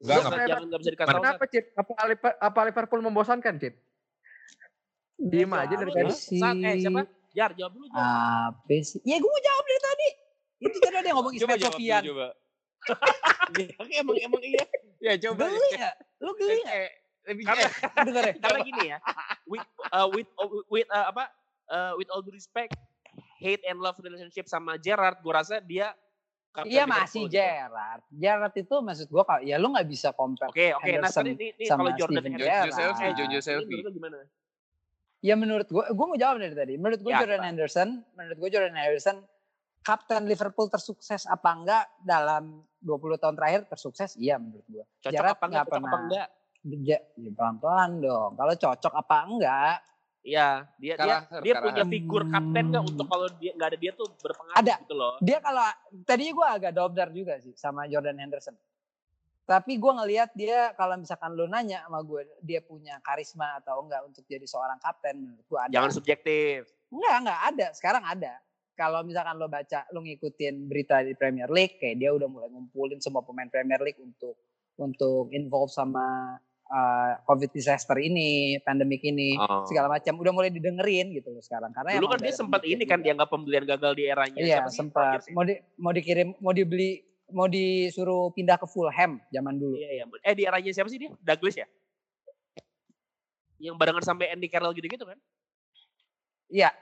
Enggak, 0.00 0.16
enggak. 0.18 0.46
jangan 0.48 0.62
nggak 0.66 0.80
bisa 0.80 0.90
dikasih. 0.90 1.12
Kenapa, 1.14 1.44
Cit? 1.46 1.64
Apa, 1.76 1.92
apa 2.40 2.60
Liverpool 2.66 3.00
membosankan, 3.04 3.54
Cit? 3.60 3.74
Diem 5.20 5.52
aja 5.52 5.74
dari 5.76 5.92
tadi. 5.92 6.10
Saat, 6.10 6.56
eh 6.58 6.74
siapa? 6.80 7.00
Jar, 7.30 7.52
jawab 7.52 7.72
dulu. 7.76 7.86
Jar. 7.86 8.00
Apa 8.50 8.74
sih? 8.80 8.98
Ya 9.04 9.20
gue 9.20 9.28
mau 9.28 9.38
jawab 9.38 9.64
dari 9.68 9.80
tadi. 9.80 10.08
Itu 10.60 10.76
tadi 10.80 10.96
ada 10.96 11.06
yang 11.06 11.18
ngomong 11.20 11.32
Coba 11.36 11.54
Ismail 11.54 11.62
Sofian. 11.68 12.00
dulu, 12.00 12.10
coba. 12.16 12.26
Emang 14.00 14.16
emang 14.18 14.42
iya. 14.42 14.64
Ya 15.00 15.12
coba. 15.16 15.48
Geli 15.48 15.70
ya? 15.76 15.90
Lu 16.20 16.30
geli? 16.36 16.60
Eh, 16.64 16.90
lebih 17.28 17.44
Karena, 17.44 17.64
eh, 17.64 17.72
Dengar 18.08 18.24
ya? 18.24 18.34
karena 18.36 18.58
gini 18.64 18.82
ya, 18.90 18.98
with, 19.44 19.64
uh, 19.92 20.08
with, 20.08 20.28
with 20.68 20.88
uh, 20.88 21.12
apa, 21.12 21.28
uh, 21.68 21.92
with 21.96 22.08
all 22.12 22.20
due 22.24 22.32
respect, 22.32 22.72
hate 23.40 23.60
and 23.68 23.80
love 23.80 23.96
relationship 24.00 24.48
sama 24.48 24.76
Gerrard, 24.80 25.20
gue 25.20 25.32
rasa 25.32 25.60
dia 25.60 25.92
Iya 26.66 26.82
masih 26.82 27.30
gitu. 27.30 27.38
Gerrard. 27.38 28.02
Gerrard 28.10 28.54
itu 28.58 28.74
maksud 28.82 29.06
gue 29.06 29.22
kalau 29.22 29.38
ya 29.38 29.54
lu 29.54 29.70
nggak 29.70 29.86
bisa 29.86 30.10
compare. 30.10 30.50
Oke, 30.50 30.74
oke. 30.74 30.82
Nah, 30.82 31.06
Henderson 31.06 31.22
tadi 31.22 31.30
ini, 31.38 31.46
ini 31.54 31.64
sama 31.70 31.80
kalau 31.86 31.94
Jordan 31.94 32.22
Steven 32.26 32.42
Eh, 32.42 33.12
John 33.14 33.28
ini 33.30 33.34
Josevi. 33.38 33.62
menurut 33.70 33.84
lu 33.86 33.92
gimana? 33.94 34.16
Ya 35.20 35.34
menurut 35.38 35.68
gue, 35.70 35.84
gue 35.94 36.06
mau 36.10 36.18
jawab 36.18 36.42
dari 36.42 36.56
tadi. 36.58 36.74
Menurut 36.74 37.00
gue 37.06 37.12
Ya, 37.14 37.22
Jordan 37.22 37.38
apa? 37.38 37.48
Henderson, 37.54 37.88
menurut 38.18 38.36
gue 38.42 38.48
Jordan 38.50 38.74
Henderson 38.74 39.16
kapten 39.80 40.28
Liverpool 40.28 40.68
tersukses 40.68 41.24
apa 41.24 41.50
enggak 41.56 41.84
dalam 42.04 42.64
20 42.84 43.20
tahun 43.20 43.34
terakhir 43.36 43.60
tersukses? 43.68 44.16
Iya 44.16 44.36
menurut 44.36 44.64
gue. 44.68 44.84
Cocok 45.04 45.12
Gerrard 45.12 45.36
apa 45.36 45.44
enggak? 45.44 45.50
nggak 45.50 45.64
Cocok 45.64 45.76
apa 45.76 45.88
pernah. 45.88 46.02
enggak? 46.04 46.28
Ya 46.60 46.98
pelan-pelan 47.32 47.90
dong. 48.04 48.30
Kalau 48.36 48.54
cocok 48.56 48.94
apa 48.96 49.16
enggak? 49.24 49.76
Iya, 50.20 50.68
dia 50.76 50.94
dia 51.00 51.16
dia 51.40 51.54
punya 51.64 51.84
figur 51.88 52.28
kapten 52.28 52.64
nggak 52.68 52.84
untuk 52.84 53.08
kalau 53.08 53.24
dia 53.40 53.56
nggak 53.56 53.68
ada 53.72 53.78
dia 53.80 53.92
tuh 53.96 54.04
berpengaruh 54.20 54.60
Ada. 54.60 54.74
gitu 54.84 54.92
loh. 54.92 55.16
Dia 55.24 55.40
kalau 55.40 55.64
tadinya 56.04 56.32
gue 56.36 56.46
agak 56.60 56.72
dobdar 56.76 57.08
juga 57.08 57.40
sih 57.40 57.56
sama 57.56 57.88
Jordan 57.88 58.20
Henderson. 58.20 58.52
Tapi 59.48 59.80
gue 59.80 59.92
ngelihat 59.96 60.30
dia 60.36 60.76
kalau 60.76 61.00
misalkan 61.00 61.32
lu 61.32 61.48
nanya 61.48 61.88
sama 61.88 62.04
gue, 62.04 62.22
dia 62.44 62.60
punya 62.60 63.00
karisma 63.00 63.56
atau 63.64 63.80
enggak 63.80 64.04
untuk 64.04 64.22
jadi 64.28 64.44
seorang 64.44 64.76
kapten 64.78 65.24
menurut 65.24 65.46
gue 65.48 65.60
ada. 65.64 65.72
Jangan 65.72 65.90
subjektif. 65.90 66.68
Enggak, 66.92 67.14
enggak 67.24 67.40
ada. 67.48 67.66
Sekarang 67.72 68.04
ada. 68.04 68.34
Kalau 68.78 69.04
misalkan 69.04 69.36
lo 69.36 69.48
baca, 69.50 69.84
lo 69.92 70.00
ngikutin 70.00 70.64
berita 70.70 71.04
di 71.04 71.12
Premier 71.12 71.50
League, 71.52 71.76
kayak 71.76 72.00
dia 72.00 72.10
udah 72.16 72.28
mulai 72.30 72.48
ngumpulin 72.48 72.96
semua 73.02 73.20
pemain 73.20 73.48
Premier 73.50 73.80
League 73.84 74.00
untuk 74.00 74.40
untuk 74.80 75.28
involve 75.36 75.68
sama 75.68 76.38
uh, 76.70 77.12
COVID 77.28 77.52
disaster 77.52 77.98
ini, 78.00 78.56
pandemik 78.64 79.04
ini, 79.04 79.36
Oh. 79.36 79.68
segala 79.68 80.00
macam. 80.00 80.16
Udah 80.16 80.32
mulai 80.32 80.48
didengerin 80.48 81.12
gitu 81.12 81.28
loh 81.28 81.44
sekarang. 81.44 81.74
Karena 81.76 82.00
Dulu 82.00 82.08
kan 82.08 82.20
dia 82.24 82.32
sempat 82.32 82.62
ini 82.64 82.88
kan 82.88 83.04
dianggap 83.04 83.28
pembelian 83.28 83.68
gagal 83.68 83.92
di 83.92 84.08
eranya. 84.08 84.40
Iya, 84.40 84.64
sempat. 84.72 85.28
Mau 85.36 85.44
di, 85.44 85.60
mau 85.76 85.92
dikirim, 85.92 86.32
mau 86.40 86.56
dibeli, 86.56 87.04
mau 87.36 87.46
disuruh 87.50 88.32
pindah 88.32 88.56
ke 88.56 88.64
Fulham 88.64 89.20
zaman 89.28 89.60
dulu. 89.60 89.76
Iya, 89.76 89.90
iya. 90.00 90.04
Eh 90.24 90.34
di 90.34 90.48
eranya 90.48 90.72
siapa 90.72 90.88
sih 90.88 90.96
dia? 90.96 91.12
Douglas 91.20 91.60
ya? 91.60 91.66
Yang 93.60 93.76
barengan 93.76 94.04
sampai 94.08 94.32
Andy 94.32 94.48
Carroll 94.48 94.72
gitu-gitu 94.72 95.04
kan? 95.04 95.20
Iya, 96.48 96.72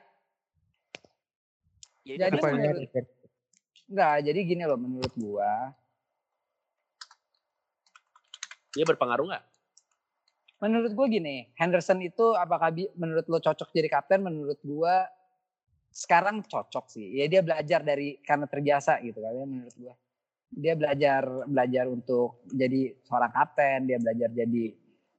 Ya, 2.08 2.16
Jadi 2.24 2.40
Apa 2.40 2.48
menurut- 2.56 2.88
enggak. 3.92 4.16
Jadi 4.24 4.38
gini 4.48 4.62
loh 4.64 4.78
menurut 4.80 5.12
gua. 5.12 5.76
dia 8.68 8.84
berpengaruh 8.86 9.26
nggak? 9.26 9.44
Menurut 10.62 10.92
gue 10.94 11.06
gini, 11.18 11.50
Henderson 11.58 11.98
itu 11.98 12.30
apakah 12.36 12.70
menurut 12.94 13.26
lo 13.26 13.42
cocok 13.42 13.74
jadi 13.74 13.90
kapten? 13.90 14.22
Menurut 14.22 14.60
gue 14.62 14.94
sekarang 15.90 16.46
cocok 16.46 16.86
sih. 16.86 17.18
Ya 17.18 17.26
dia 17.26 17.42
belajar 17.42 17.82
dari 17.82 18.22
karena 18.22 18.46
terbiasa 18.46 19.02
gitu 19.02 19.18
kan 19.18 19.34
ya 19.34 19.44
menurut 19.50 19.74
gue. 19.74 19.94
Dia 20.48 20.78
belajar 20.78 21.22
belajar 21.48 21.84
untuk 21.90 22.44
jadi 22.46 22.94
seorang 23.02 23.32
kapten, 23.34 23.78
dia 23.90 23.98
belajar 23.98 24.30
jadi 24.30 24.64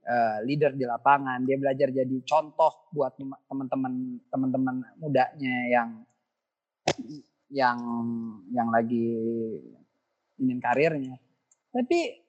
eh, 0.08 0.38
leader 0.48 0.72
di 0.80 0.86
lapangan, 0.88 1.44
dia 1.44 1.58
belajar 1.60 1.90
jadi 1.92 2.18
contoh 2.24 2.88
buat 2.96 3.12
tem- 3.20 3.42
teman-teman 3.50 3.94
teman-teman 4.32 4.76
mudanya 4.98 5.56
yang 5.68 5.90
yang 7.50 7.78
yang 8.50 8.70
lagi 8.70 9.06
ingin 10.36 10.60
karirnya. 10.60 11.16
Tapi 11.70 12.26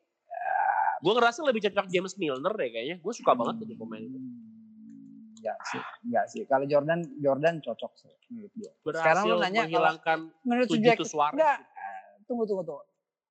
Gue 1.00 1.16
ngerasa 1.16 1.40
lebih 1.40 1.64
cocok 1.64 1.88
James 1.88 2.12
Milner 2.20 2.52
deh 2.52 2.68
kayaknya. 2.68 2.96
Gue 3.00 3.16
suka 3.16 3.32
banget 3.32 3.56
tuh 3.58 3.72
pemain 3.72 4.04
itu. 4.04 4.20
Hmm, 4.20 5.32
Enggak 5.32 5.56
sih, 5.64 5.80
enggak 6.04 6.24
sih. 6.28 6.42
Kalau 6.44 6.68
Jordan, 6.68 7.00
Jordan 7.16 7.56
cocok 7.58 7.92
sih 7.96 8.12
menurut 8.28 8.52
gue. 8.52 8.68
Berhasil 8.84 9.00
Sekarang 9.00 9.24
lu 9.24 9.36
nanya 9.40 9.40
kalau- 9.40 9.64
menghilangkan 9.64 10.18
Menurut 10.44 10.66
tujuh 10.68 10.76
subjektif, 10.76 11.00
tuh 11.00 11.08
suara. 11.08 11.32
enggak. 11.32 11.58
eh, 11.64 12.04
Tunggu, 12.28 12.44
tunggu, 12.44 12.62
tunggu. 12.62 12.84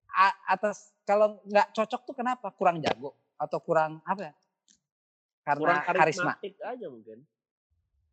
A- 0.09 0.39
atas 0.49 0.97
kalau 1.05 1.37
nggak 1.45 1.69
cocok 1.71 2.01
tuh 2.03 2.15
kenapa? 2.17 2.49
Kurang 2.51 2.81
jago 2.81 3.13
atau 3.37 3.61
kurang 3.61 4.01
apa 4.01 4.21
ya? 4.25 4.33
Karena 5.45 5.61
Kurang 5.61 5.77
karisma. 5.85 6.01
karismatik 6.01 6.53
aja 6.65 6.85
mungkin. 6.89 7.17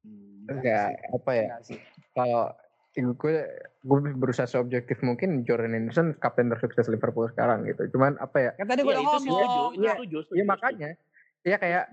Hmm, 0.05 0.53
Enggak, 0.53 0.89
apa 1.11 1.31
ya? 1.33 1.47
enggak 1.49 1.63
sih. 1.65 1.81
Kalau 2.13 2.53
gue 2.97 3.37
gue 3.83 3.99
berusaha 4.17 4.49
seobjektif 4.49 5.05
mungkin 5.05 5.45
Jordan 5.45 5.77
Henderson 5.77 6.17
kapten 6.17 6.49
tersukses 6.49 6.89
Liverpool 6.89 7.29
sekarang 7.29 7.69
gitu. 7.69 7.93
Cuman 7.93 8.17
apa 8.17 8.37
ya? 8.41 8.51
Kan 8.57 8.67
tadi 8.67 8.81
gue 8.81 8.89
Iya, 8.89 8.97
udah 8.97 9.05
itu 9.05 9.13
ngomong. 9.29 9.71
Iya, 9.77 9.93
setuju. 10.01 10.19
makanya. 10.45 10.89
Iya 11.45 11.57
kayak 11.61 11.85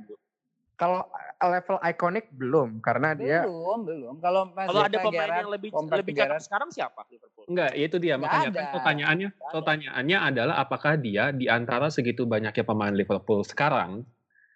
kalau 0.73 1.05
level 1.37 1.77
ikonik 1.85 2.33
belum 2.33 2.81
karena 2.81 3.13
dia 3.13 3.45
Belum, 3.45 3.85
belum. 3.85 4.13
Kalau 4.17 4.49
ada 4.57 4.97
pemain 4.97 5.27
Gerrard, 5.27 5.39
yang 5.45 5.51
lebih 5.51 5.69
lebih 5.69 6.13
cakep 6.17 6.41
sekarang 6.41 6.69
siapa 6.71 7.05
Liverpool? 7.11 7.45
Enggak, 7.45 7.71
itu 7.75 7.95
dia. 8.01 8.15
Nggak 8.15 8.23
Makanya 8.25 8.49
ada. 8.49 8.57
kan 8.57 8.65
pertanyaannya, 8.73 9.29
Nggak 9.29 9.43
ada. 9.43 9.53
pertanyaannya 9.53 10.17
adalah 10.17 10.55
apakah 10.57 10.93
dia 10.97 11.29
di 11.29 11.45
antara 11.45 11.91
segitu 11.91 12.25
banyaknya 12.25 12.63
pemain 12.65 12.95
Liverpool 12.95 13.45
sekarang, 13.45 14.01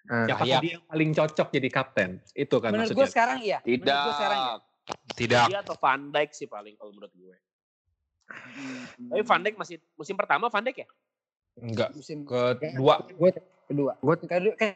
eh, 0.09 0.25
siapakah 0.25 0.47
Layak. 0.47 0.61
dia 0.65 0.71
yang 0.79 0.85
paling 0.89 1.09
cocok 1.13 1.47
jadi 1.53 1.69
kapten? 1.69 2.09
Itu 2.33 2.55
kan 2.57 2.71
menurut 2.73 2.89
gue 2.89 2.95
maksudnya. 2.97 3.11
sekarang 3.13 3.37
iya. 3.43 3.57
Menurut 3.61 3.77
Tidak. 3.85 3.99
gue 4.01 4.13
sekarang 4.17 4.39
iya. 4.41 4.55
Tidak. 5.17 5.45
Dia 5.51 5.59
atau 5.63 5.75
Van 5.79 6.01
Dijk 6.13 6.29
sih 6.31 6.47
paling 6.47 6.75
kalau 6.79 6.91
menurut 6.95 7.13
gue. 7.15 7.35
Hmm, 8.27 9.11
Tapi 9.11 9.23
Van 9.23 9.41
Dijk 9.43 9.55
masih 9.59 9.77
musim 9.95 10.15
pertama 10.15 10.47
Van 10.47 10.63
Dijk 10.63 10.83
ya? 10.83 10.88
Enggak. 11.57 11.89
musim 11.97 12.23
Kedua. 12.23 12.95
gue 13.01 13.29
kedua. 13.67 13.93
gue 13.99 14.15
Kedua, 14.29 14.55
kayak 14.55 14.75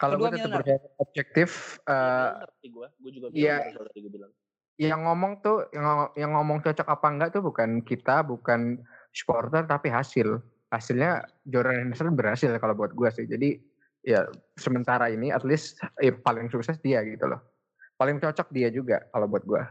kalau 0.00 0.18
gue 0.18 0.28
tetap 0.34 0.50
berusaha 0.58 0.78
objektif 0.98 1.50
Iya, 1.86 2.46
eh, 2.48 2.70
gue. 2.70 2.86
Gue 2.98 3.10
juga 3.14 3.26
iya. 3.34 3.56
bilang 3.70 3.86
gue 3.94 4.12
bilang. 4.12 4.32
yang 4.80 5.00
ngomong 5.06 5.32
tuh 5.44 5.68
yang, 5.70 6.10
yang 6.18 6.30
ngomong 6.34 6.58
cocok 6.64 6.88
apa 6.88 7.06
enggak 7.06 7.30
tuh 7.36 7.44
bukan 7.44 7.84
kita 7.86 8.24
bukan 8.24 8.80
supporter 9.14 9.68
tapi 9.68 9.92
hasil 9.92 10.40
hasilnya 10.72 11.28
Jordan 11.44 11.86
Henderson 11.86 12.16
berhasil 12.16 12.50
kalau 12.56 12.72
buat 12.72 12.96
gue 12.96 13.08
sih 13.12 13.28
jadi 13.28 13.60
ya 14.02 14.26
sementara 14.58 15.12
ini 15.12 15.30
at 15.30 15.44
least 15.44 15.78
eh, 16.00 16.10
paling 16.10 16.48
sukses 16.48 16.80
dia 16.80 17.04
gitu 17.04 17.28
loh 17.28 17.51
paling 17.96 18.18
cocok 18.18 18.48
dia 18.50 18.68
juga 18.72 19.06
kalau 19.12 19.26
buat 19.30 19.44
gue 19.46 19.62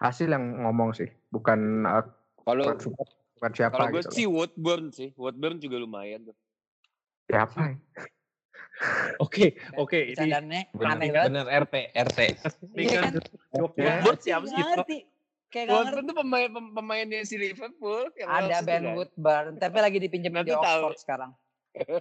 hasil 0.00 0.32
yang 0.32 0.64
ngomong 0.64 0.96
sih 0.96 1.08
bukan 1.28 1.84
eh, 1.84 2.04
Kalau 2.40 2.64
bukan, 2.72 3.50
siapa 3.52 3.74
kalau 3.76 3.88
gue 3.92 4.02
gitu 4.04 4.12
sih 4.16 4.26
Woodburn 4.26 4.84
sih. 4.90 5.08
Woodburn 5.16 5.60
juga 5.60 5.76
lumayan 5.80 6.32
tuh. 6.32 6.36
siapa 7.30 7.72
ya? 7.72 7.76
Oke, 9.20 9.60
oke. 9.76 10.16
Ini 10.16 10.32
aneh 10.32 10.72
banget. 10.72 11.28
bener 11.28 11.46
RT, 11.68 11.74
RT. 11.92 12.20
ini 12.80 12.84
kan 12.88 13.12
Woodward 13.52 14.20
siapa 14.24 14.48
sih? 14.88 15.04
Kayak 15.52 15.66
Woodburn 15.68 16.04
tuh 16.08 16.16
pemain 16.16 16.48
pem- 16.48 16.72
pemainnya 16.72 17.20
si 17.28 17.36
Liverpool. 17.36 18.08
Ada 18.16 18.64
Ben 18.64 18.82
kan. 18.88 18.94
Woodburn, 18.96 19.52
tapi 19.60 19.76
lagi 19.82 19.98
dipinjemin 20.00 20.46
Nanti 20.46 20.52
di. 20.52 20.56
Oxford 20.56 20.96
sekarang. 20.96 21.30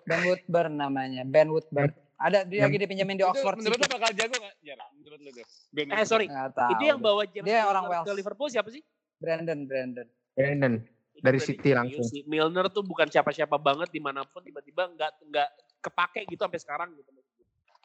Ben 0.07 0.21
Woodburn 0.23 0.73
namanya, 0.79 1.27
Ben 1.27 1.51
Woodburn. 1.51 1.91
Ada 2.19 2.43
dia 2.43 2.67
lagi 2.67 2.75
dipinjemin 2.75 3.15
di 3.15 3.23
Itu 3.23 3.31
Oxford 3.31 3.55
menurut 3.57 3.79
City. 3.79 3.87
lo 3.87 3.95
bakal 3.95 4.11
jago 4.11 4.35
gak? 4.37 4.55
Jarang. 4.59 4.91
Menurut 4.99 5.19
lo 5.23 5.29
tuh. 5.31 5.45
Ben 5.71 5.87
Eh 5.87 6.03
sorry, 6.03 6.27
Nggak 6.27 6.51
tahu. 6.51 6.71
itu 6.75 6.83
yang 6.83 6.99
bawa 6.99 7.23
James 7.23 7.47
Dia 7.47 7.59
orang 7.63 7.83
Milner 7.87 8.03
ke 8.03 8.11
Wales. 8.11 8.17
Liverpool 8.19 8.49
siapa 8.51 8.69
sih? 8.69 8.81
Brandon, 9.15 9.59
Brandon. 9.63 10.07
Brandon 10.35 10.73
Itu 11.15 11.23
Dari 11.23 11.39
City 11.39 11.69
langsung. 11.71 12.03
sih. 12.03 12.21
Milner 12.23 12.67
tuh 12.67 12.83
bukan 12.83 13.07
siapa-siapa 13.07 13.55
banget 13.55 13.87
di 13.89 14.03
mana 14.03 14.23
pun 14.23 14.43
tiba-tiba 14.43 14.91
nggak 14.91 15.11
nggak 15.31 15.49
kepake 15.79 16.27
gitu 16.27 16.43
sampai 16.43 16.59
sekarang 16.59 16.89
gitu. 16.95 17.07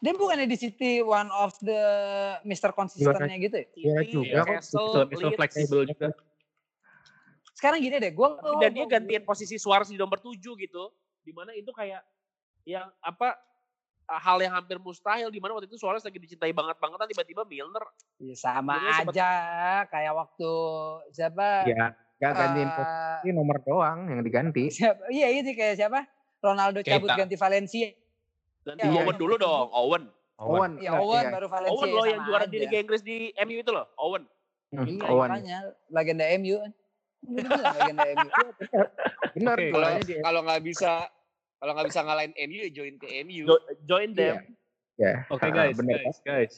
Dia 0.02 0.12
bukannya 0.12 0.44
di 0.44 0.58
City 0.58 0.98
one 0.98 1.30
of 1.30 1.54
the 1.62 1.82
Mr. 2.42 2.74
Consistennya 2.74 3.38
gitu 3.38 3.54
ya? 3.56 3.66
Iya 3.72 3.94
City, 4.02 4.10
juga 4.12 4.42
lebih 5.00 5.16
Leeds. 5.22 5.38
fleksibel 5.38 5.80
juga. 5.86 6.10
Sekarang 7.54 7.78
gini 7.78 7.96
deh, 7.96 8.10
gue 8.10 8.28
dan 8.58 8.74
dia 8.74 8.84
gantiin 8.84 9.22
posisi 9.22 9.56
Suarez 9.56 9.86
di 9.86 9.94
nomor 9.94 10.18
7 10.18 10.34
gitu. 10.58 10.90
Di 11.22 11.30
mana 11.30 11.54
itu 11.54 11.70
kayak 11.70 12.02
yang 12.66 12.90
apa 12.98 13.38
hal 14.06 14.36
yang 14.38 14.52
hampir 14.52 14.76
mustahil 14.76 15.28
di 15.28 15.38
mana 15.38 15.54
waktu 15.54 15.66
itu 15.66 15.76
Suarez 15.76 16.00
lagi 16.00 16.16
dicintai 16.16 16.50
banget-bangetan 16.50 17.08
tiba-tiba 17.08 17.42
Milner 17.42 17.84
Ya, 18.18 18.34
sama 18.34 18.76
sempet- 18.94 19.16
aja 19.16 19.28
kayak 19.86 20.12
waktu 20.12 20.50
siapa? 21.10 21.64
ya 21.64 21.96
gak 22.14 22.32
gantiin 22.32 22.64
eh, 22.64 22.74
posisi 22.74 23.28
nomor 23.30 23.58
doang 23.60 24.06
yang 24.06 24.20
diganti 24.20 24.68
siapa? 24.70 25.08
Iya 25.08 25.26
itu 25.34 25.52
kayak 25.52 25.76
siapa? 25.76 26.04
Ronaldo 26.38 26.80
cabut 26.80 27.08
Keita. 27.08 27.18
ganti 27.18 27.36
Valencia. 27.36 27.88
dan 28.62 28.76
Ya, 28.78 28.88
Owen 28.94 29.16
dulu 29.16 29.34
dong, 29.36 29.68
Owen. 29.70 30.08
Owen 30.36 30.72
Ya 30.78 30.96
Owen 30.96 31.20
iya. 31.20 31.30
baru 31.30 31.48
Valencia. 31.48 31.72
Owen 31.74 31.88
loh 31.90 32.04
yang 32.06 32.20
juara 32.22 32.44
di. 32.44 32.56
Liga 32.58 32.76
Inggris 32.76 33.00
di 33.00 33.28
MU 33.38 33.58
itu 33.58 33.70
loh, 33.70 33.88
Owen. 33.96 34.24
Hmm, 34.70 34.84
Iya, 34.84 35.04
Owen 35.06 35.28
makanya 35.30 35.58
legenda 35.88 36.24
MU. 36.34 36.56
kan. 36.58 36.72
Legenda 37.76 38.04
MU. 38.14 38.28
Benar, 39.34 39.56
di 40.00 40.14
kalau 40.18 40.40
nggak 40.42 40.62
bisa 40.62 41.08
kalau 41.64 41.80
nggak 41.80 41.88
bisa 41.88 42.04
ngalahin 42.04 42.32
MU 42.36 42.58
ya 42.60 42.70
join 42.76 42.94
ke 43.00 43.08
MU. 43.24 43.48
Jo- 43.48 43.64
join 43.88 44.12
them. 44.12 44.36
ya. 45.00 45.24
Oke 45.32 45.48
ah, 45.48 45.52
guys, 45.64 45.72
benar, 45.80 45.96
guys, 46.04 46.20
guys. 46.20 46.54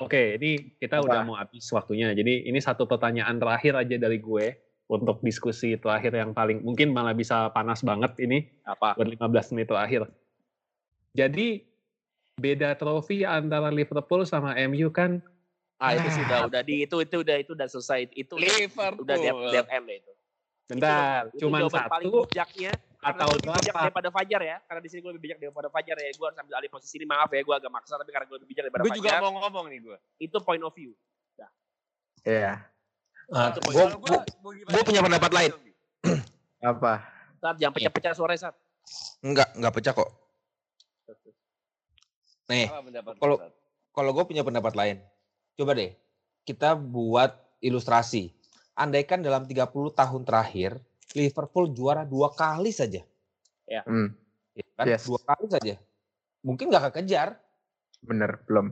Oke, 0.00 0.40
ini 0.40 0.72
kita 0.80 1.04
Apa? 1.04 1.04
udah 1.04 1.20
mau 1.28 1.36
habis 1.36 1.68
waktunya. 1.68 2.16
Jadi 2.16 2.48
ini 2.48 2.56
satu 2.56 2.88
pertanyaan 2.88 3.36
terakhir 3.36 3.76
aja 3.76 4.00
dari 4.00 4.16
gue 4.16 4.56
untuk 4.88 5.20
diskusi 5.20 5.76
terakhir 5.76 6.16
yang 6.16 6.32
paling 6.32 6.64
mungkin 6.64 6.96
malah 6.96 7.12
bisa 7.12 7.52
panas 7.52 7.84
banget 7.84 8.16
ini 8.24 8.48
Apa? 8.64 8.96
buat 8.96 9.04
15 9.04 9.52
menit 9.52 9.68
terakhir. 9.68 10.08
Jadi 11.12 11.68
beda 12.40 12.72
trofi 12.80 13.28
antara 13.28 13.68
Liverpool 13.68 14.24
sama 14.24 14.56
MU 14.64 14.88
kan 14.88 15.20
Ah 15.78 15.94
itu 15.94 16.10
sudah 16.10 16.50
udah 16.50 16.62
di 16.64 16.88
itu 16.88 16.96
itu 17.04 17.16
udah 17.22 17.36
itu 17.38 17.52
udah 17.54 17.68
selesai 17.70 18.10
itu 18.16 18.34
udah- 18.34 18.42
Liverpool. 18.42 19.04
udah 19.06 19.14
deh 19.14 19.92
itu. 19.94 20.12
bentar, 20.68 21.30
Itu 21.32 21.46
cuman 21.46 21.60
paling 21.70 22.10
satu 22.10 22.10
bijaknya 22.26 22.72
atau 22.74 22.87
karena 22.98 23.22
gue 23.24 23.36
lebih 23.38 23.52
bijak 23.54 23.74
daripada 23.78 24.08
Fajar 24.10 24.40
ya 24.42 24.56
karena 24.66 24.80
di 24.82 24.88
sini 24.90 25.00
gue 25.00 25.12
lebih 25.14 25.24
bijak 25.30 25.38
daripada 25.38 25.68
Fajar 25.70 25.96
ya 25.96 26.10
gue 26.10 26.26
harus 26.26 26.38
ambil 26.42 26.54
alih 26.58 26.70
posisi 26.70 26.94
ini 26.98 27.06
maaf 27.06 27.30
ya 27.30 27.40
gue 27.40 27.54
agak 27.54 27.70
maksa 27.70 27.94
tapi 27.94 28.10
karena 28.10 28.26
gue 28.26 28.36
lebih 28.42 28.48
bijak 28.50 28.62
daripada 28.66 28.82
Gue 28.82 28.92
juga 28.94 29.08
Fajar 29.08 29.22
mau 29.22 29.32
ngomong 29.38 29.64
nih 29.70 29.78
gue. 29.80 29.96
itu 30.18 30.36
point 30.42 30.62
of 30.62 30.74
view 30.74 30.92
Iya. 32.26 32.60
Itu 33.30 33.58
gue 33.62 33.84
poin. 34.02 34.20
gua 34.66 34.82
punya 34.82 35.00
pendapat 35.00 35.30
lain. 35.32 35.50
Apa? 36.58 37.06
saat 37.38 37.54
jangan 37.62 37.78
pecah-pecah 37.78 38.12
suara 38.18 38.34
saat 38.34 38.58
enggak 39.22 39.54
enggak 39.54 39.72
pecah 39.78 39.94
kok. 39.94 40.10
Nih, 42.50 42.66
Kalau- 43.20 43.40
kalau 43.94 44.10
gue 44.10 44.24
punya 44.26 44.42
pendapat 44.42 44.74
lain. 44.74 44.96
Coba 45.54 45.78
deh, 45.78 45.94
kita 46.42 46.74
buat 46.74 47.30
ilustrasi. 47.60 48.34
Andaikan 48.74 49.22
dalam 49.22 49.46
30 49.46 49.94
tahun 49.94 50.22
terakhir, 50.26 50.80
Liverpool 51.16 51.72
juara 51.72 52.04
dua 52.04 52.32
kali 52.32 52.68
saja. 52.68 53.00
Hmm, 53.84 54.12
ya 54.56 54.66
kan? 54.76 54.84
Yes. 54.88 55.04
Dua 55.04 55.20
kali 55.20 55.46
saja. 55.48 55.74
Mungkin 56.44 56.68
nggak 56.68 56.92
kekejar. 56.92 57.40
bener, 57.98 58.38
belum. 58.46 58.70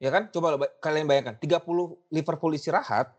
Ya 0.00 0.08
kan? 0.08 0.32
Coba 0.32 0.56
kalian 0.80 1.04
bayangkan, 1.04 1.36
30 1.36 1.60
Liverpool 2.08 2.56
istirahat, 2.56 3.12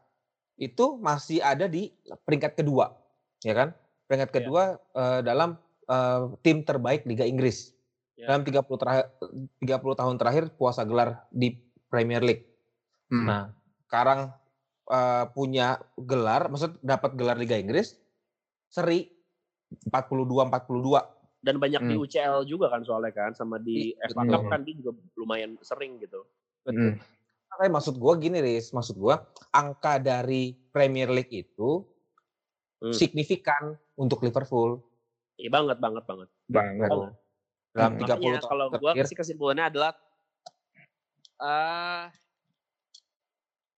itu 0.57 0.97
masih 0.97 1.45
ada 1.45 1.69
di 1.69 1.93
peringkat 2.25 2.57
kedua. 2.57 2.97
Ya 3.45 3.53
kan? 3.53 3.69
Peringkat 4.09 4.29
Ya. 4.31 4.35
kedua 4.41 4.63
eh, 4.97 5.21
dalam 5.21 5.61
eh, 5.85 6.21
tim 6.41 6.65
terbaik 6.65 7.05
Liga 7.05 7.21
Inggris. 7.21 7.77
Ya. 8.17 8.33
Dalam 8.33 8.41
30, 8.47 8.81
terakhir, 8.81 9.05
30 9.61 9.99
tahun 10.01 10.15
terakhir 10.17 10.43
puasa 10.57 10.81
gelar 10.81 11.27
di 11.29 11.53
Premier 11.91 12.23
League. 12.25 12.49
Hmm. 13.13 13.25
Nah, 13.29 13.43
sekarang 13.85 14.33
eh, 14.89 15.25
punya 15.37 15.77
gelar, 16.01 16.49
maksud 16.49 16.81
dapat 16.81 17.13
gelar 17.13 17.37
Liga 17.37 17.61
Inggris, 17.61 18.01
seri 18.75 19.07
42-42. 19.87 20.99
dan 21.39 21.55
banyak 21.55 21.77
di 21.79 21.93
Hmm. 21.93 22.01
UCL 22.01 22.41
juga 22.43 22.67
kan 22.67 22.81
soalnya 22.81 23.13
kan 23.13 23.31
sama 23.31 23.55
di 23.57 23.93
Iya, 23.93 24.09
FA 24.09 24.25
Cup 24.25 24.41
betul. 24.41 24.49
kan 24.49 24.59
dia 24.61 24.73
juga 24.75 24.91
lumayan 25.15 25.55
sering 25.61 25.95
gitu 25.97 26.25
Hmm. 26.65 26.97
Makanya 27.47 27.71
maksud 27.71 27.95
gua 27.95 28.17
gini, 28.17 28.41
Riz. 28.41 28.73
Maksud 28.73 28.97
gua 28.97 29.21
angka 29.49 29.95
dari 29.95 30.51
Premier 30.67 31.07
League 31.07 31.29
itu 31.31 31.85
Hmm. 32.77 32.89
signifikan 32.91 33.63
untuk 33.93 34.19
Liverpool 34.19 34.81
iya 35.35 35.47
banget 35.47 35.77
banget 35.77 36.03
banget 36.03 36.29
Banget. 36.45 36.89
Banget. 36.89 37.13
dalam 37.71 37.91
Hmm. 37.91 37.99
30 38.01 38.09
Makanya 38.09 38.17
tahun 38.35 38.49
kalau 38.49 38.65
gue 38.67 38.79
terakhir. 38.89 39.05
sih 39.05 39.15
kesimpulannya 39.15 39.65
adalah 39.67 39.91
eh 41.37 42.03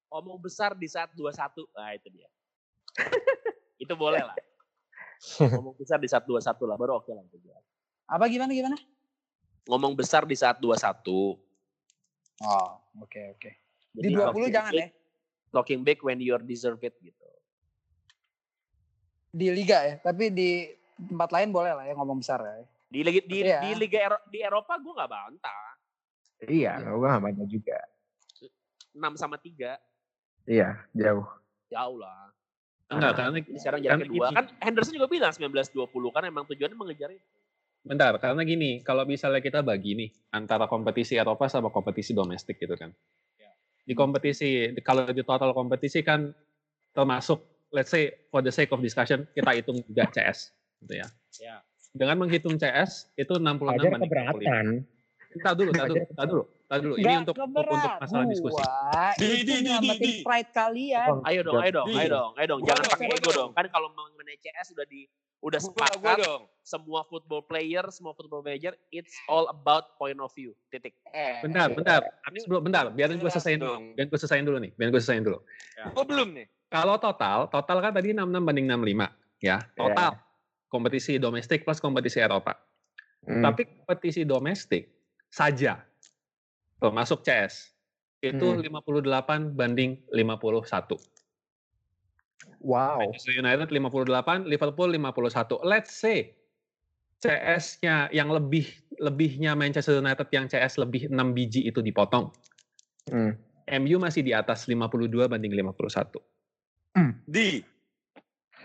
omong 0.10 0.40
besar 0.40 0.72
di 0.72 0.88
saat 0.88 1.12
21. 1.12 1.68
Nah, 1.70 1.92
itu 1.92 2.08
dia. 2.10 2.30
itu 3.84 3.94
boleh 3.94 4.24
lah. 4.24 4.38
Ngomong 5.52 5.76
besar 5.76 5.98
di 5.98 6.08
saat 6.08 6.24
21 6.24 6.40
lah, 6.64 6.78
baru 6.78 7.00
oke 7.00 7.10
lah. 7.10 7.24
itu 7.24 7.38
dia. 7.40 7.58
Apa 8.06 8.26
gimana 8.28 8.52
gimana? 8.52 8.78
Ngomong 9.66 9.94
besar 9.94 10.24
di 10.24 10.34
saat 10.34 10.58
21. 10.58 11.36
Oh, 12.38 12.70
oke 13.00 13.22
oke. 13.36 13.52
Di 13.92 14.00
Jadi 14.04 14.14
20 14.14 14.22
talking 14.22 14.48
jangan 14.50 14.72
big- 14.72 14.80
ya. 14.80 14.88
Talking 15.48 15.80
big 15.82 16.00
when 16.02 16.20
you're 16.20 16.40
deserve 16.40 16.80
it 16.82 16.94
gitu. 17.00 17.26
Di 19.30 19.48
liga 19.50 19.84
ya, 19.84 19.96
tapi 20.00 20.30
di 20.30 20.66
tempat 20.98 21.30
lain 21.30 21.50
boleh 21.52 21.72
lah 21.72 21.84
ya 21.84 21.94
ngomong 21.94 22.22
besar 22.22 22.42
ya. 22.42 22.56
Di 22.88 23.00
liga 23.02 23.20
di, 23.22 23.38
Iya. 23.44 23.60
di 23.60 23.70
liga 23.76 24.00
Ero- 24.00 24.26
di 24.28 24.40
Eropa 24.40 24.78
gue 24.78 24.94
nggak 24.94 25.12
bantah. 25.12 25.66
Iya, 26.40 26.78
gue 26.80 27.02
gak 27.02 27.24
banyak 27.24 27.48
juga. 27.50 27.78
6 28.94 29.14
sama 29.16 29.38
3 29.38 29.78
Iya, 30.46 30.78
jauh. 30.94 31.26
jauh 31.68 31.98
lah. 31.98 32.30
Enggak, 32.88 33.12
karena 33.20 33.38
Ini 33.44 33.60
sekarang 33.60 33.80
jarak 33.84 34.00
kedua. 34.08 34.28
Kan 34.32 34.46
Henderson 34.64 34.94
juga 34.96 35.08
bilang 35.12 35.34
19-20 35.36 36.16
kan 36.16 36.24
emang 36.24 36.44
tujuannya 36.48 36.78
mengejar 36.78 37.12
itu. 37.12 37.28
bentar, 37.88 38.20
karena 38.20 38.44
gini, 38.44 38.84
kalau 38.84 39.08
misalnya 39.08 39.40
kita 39.40 39.64
bagi 39.64 39.96
nih 39.96 40.10
antara 40.36 40.68
kompetisi 40.68 41.16
Eropa 41.16 41.48
sama 41.48 41.72
kompetisi 41.72 42.12
domestik 42.12 42.60
gitu 42.60 42.76
kan. 42.76 42.92
Di 43.88 43.96
kompetisi, 43.96 44.76
di- 44.76 44.84
kalau 44.84 45.08
di 45.08 45.24
total 45.24 45.56
kompetisi 45.56 46.04
kan 46.04 46.36
termasuk, 46.92 47.40
let's 47.72 47.88
say 47.88 48.12
for 48.28 48.44
the 48.44 48.52
sake 48.52 48.76
of 48.76 48.84
discussion, 48.84 49.24
kita 49.32 49.56
hitung 49.56 49.80
juga 49.88 50.04
CS, 50.12 50.52
gitu 50.84 51.00
ya. 51.00 51.08
Ya. 51.40 51.56
Dengan 51.96 52.20
menghitung 52.28 52.60
CS 52.60 53.08
itu 53.16 53.40
66 53.40 53.72
Fajar 53.72 53.88
banding 53.88 54.12
45. 54.12 54.36
keberatan. 54.36 54.66
Tar 55.38 55.54
dulu, 55.56 55.72
tar 55.72 55.88
dulu, 55.88 56.04
dulu, 56.28 56.44
tar 56.68 56.80
dulu. 56.84 56.96
Ini 57.00 57.24
untuk, 57.24 57.36
untuk 57.40 57.64
masalah 57.72 58.26
diskusi. 58.28 58.62
Di, 59.18 59.26
di, 59.48 59.56
di, 59.64 59.74
di, 59.80 59.90
di. 59.98 60.12
pride 60.22 60.52
kalian. 60.52 61.24
Ayo 61.24 61.42
dong, 61.48 61.64
ayo 61.64 61.72
dong, 61.72 61.88
ayo 61.90 62.08
dong, 62.12 62.32
ayo 62.36 62.48
dong. 62.52 62.62
Jangan 62.68 62.84
pakai 62.92 63.08
ego 63.16 63.32
dong. 63.32 63.52
Kan 63.56 63.66
kalau 63.72 63.90
mengenai 63.96 64.38
CS 64.44 64.76
udah 64.76 64.86
di 64.86 65.08
udah 65.38 65.62
sepakat 65.62 66.02
gua 66.02 66.16
dong. 66.18 66.42
semua 66.66 67.02
football 67.06 67.46
player, 67.46 67.86
semua 67.94 68.12
football 68.18 68.42
manager, 68.42 68.74
it's 68.90 69.14
all 69.30 69.48
about 69.48 69.96
point 69.96 70.18
of 70.18 70.34
view. 70.34 70.52
Titik. 70.68 70.98
Eh, 71.14 71.40
Bentar, 71.46 71.72
bentar. 71.72 72.02
Habis 72.26 72.44
dulu, 72.50 72.60
bentar. 72.68 72.90
Biarin 72.92 73.22
gue 73.22 73.30
Jelas 73.30 73.40
selesaiin 73.40 73.62
dulu. 73.62 73.72
dong. 73.72 73.84
Biarin 73.96 74.10
gue 74.10 74.20
selesaiin 74.20 74.46
dulu 74.46 74.58
nih. 74.60 74.72
Biarin 74.76 74.92
gue 74.92 75.02
selesaiin 75.02 75.24
dulu. 75.24 75.40
Gua 75.94 76.04
belum 76.04 76.30
nih. 76.36 76.46
Kalau 76.68 77.00
total, 77.00 77.48
total 77.48 77.78
kan 77.80 77.92
tadi 77.96 78.12
66 78.12 78.44
banding 78.44 78.68
65. 78.68 79.08
Ya, 79.40 79.58
total. 79.78 80.12
Kompetisi 80.68 81.16
domestik 81.16 81.64
plus 81.64 81.80
kompetisi 81.80 82.20
Eropa. 82.20 82.58
Hmm. 83.24 83.40
Tapi 83.46 83.64
kompetisi 83.64 84.28
domestik 84.28 84.92
saja, 85.32 85.80
termasuk 86.78 87.22
CS, 87.22 87.74
itu 88.20 88.48
Hmm. 88.48 88.62
58 88.62 89.54
banding 89.54 90.02
51. 90.10 90.98
Wow. 92.60 93.00
Manchester 93.00 93.34
United 93.34 93.70
58, 93.70 94.46
Liverpool 94.46 94.90
51. 94.90 95.62
Let's 95.62 95.94
say 95.94 96.34
CS-nya 97.18 98.10
yang 98.12 98.30
lebih 98.30 98.66
lebihnya 98.98 99.54
Manchester 99.54 99.98
United 99.98 100.28
yang 100.30 100.46
CS 100.46 100.78
lebih 100.78 101.10
6 101.10 101.34
biji 101.34 101.66
itu 101.66 101.82
dipotong. 101.82 102.30
Hmm. 103.10 103.34
MU 103.68 103.98
masih 103.98 104.22
di 104.22 104.32
atas 104.32 104.66
52 104.66 105.28
banding 105.28 105.54
51. 105.54 106.22
Di. 107.26 107.62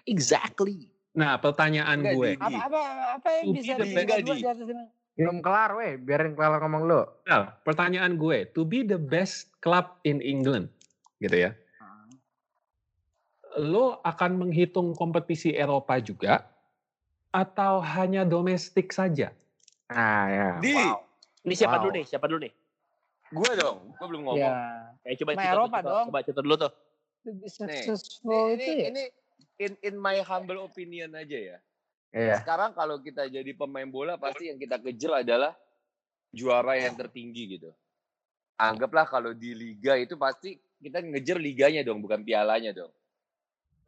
Exactly. 0.04 0.88
Nah, 1.12 1.36
pertanyaan 1.36 2.00
Enggak, 2.00 2.16
gue. 2.16 2.30
di- 2.32 2.40
Apa 2.40 2.60
apa 2.64 2.80
apa 3.20 3.28
yang 3.36 3.52
bisa 3.52 3.76
di 3.76 3.92
Di. 3.92 4.22
di 4.24 4.40
atas? 4.40 5.01
Belum 5.12 5.44
kelar 5.44 5.76
weh, 5.76 6.00
biarin 6.00 6.32
kelar 6.32 6.56
ngomong 6.64 6.82
lu. 6.88 7.04
Nah, 7.28 7.52
pertanyaan 7.68 8.16
gue, 8.16 8.48
to 8.56 8.64
be 8.64 8.80
the 8.80 8.96
best 8.96 9.52
club 9.60 10.00
in 10.08 10.24
England, 10.24 10.72
gitu 11.20 11.36
ya. 11.48 11.50
Lo 13.60 14.00
akan 14.00 14.40
menghitung 14.40 14.96
kompetisi 14.96 15.52
Eropa 15.52 16.00
juga 16.00 16.48
atau 17.28 17.84
hanya 17.84 18.24
domestik 18.24 18.88
saja? 18.88 19.36
Nah, 19.92 20.24
ya. 20.32 20.48
Di. 20.64 20.72
Ini 21.42 21.54
siapa 21.58 21.76
Wow. 21.76 21.82
dulu 21.84 21.92
nih? 22.00 22.04
Siapa 22.08 22.26
dulu 22.30 22.38
nih? 22.48 22.52
Gua 23.36 23.50
dong. 23.52 23.78
Gua 24.00 24.06
belum 24.08 24.22
ngomong. 24.24 24.54
Ya. 24.56 24.96
Eh 25.04 25.18
coba 25.20 25.36
Nah, 25.36 25.44
Cito, 25.44 25.52
Eropa 25.52 25.76
Cito. 25.76 25.88
dong. 25.92 26.06
Coba 26.08 26.20
Cito 26.24 26.40
dulu 26.40 26.56
tuh. 26.56 26.72
Nih, 27.22 27.48
successful 27.52 28.56
ini, 28.56 28.56
itu 28.56 28.72
ini, 28.72 28.80
ya. 28.80 28.88
ini 28.88 29.04
in 29.60 29.72
in 29.84 29.94
my 30.00 30.24
humble 30.24 30.64
opinion 30.64 31.12
aja 31.12 31.36
ya. 31.36 31.56
Iya. 32.12 32.44
Sekarang 32.44 32.76
kalau 32.76 33.00
kita 33.00 33.24
jadi 33.24 33.56
pemain 33.56 33.88
bola 33.88 34.20
pasti 34.20 34.52
yang 34.52 34.60
kita 34.60 34.76
kejar 34.76 35.24
adalah 35.24 35.56
juara 36.28 36.76
yang 36.76 36.92
tertinggi 36.92 37.56
gitu. 37.56 37.72
Anggaplah 38.60 39.08
kalau 39.08 39.32
di 39.32 39.56
liga 39.56 39.96
itu 39.96 40.14
pasti 40.20 40.60
kita 40.76 41.00
ngejar 41.00 41.40
liganya 41.40 41.80
dong, 41.80 42.04
bukan 42.04 42.20
pialanya 42.20 42.76
dong. 42.76 42.92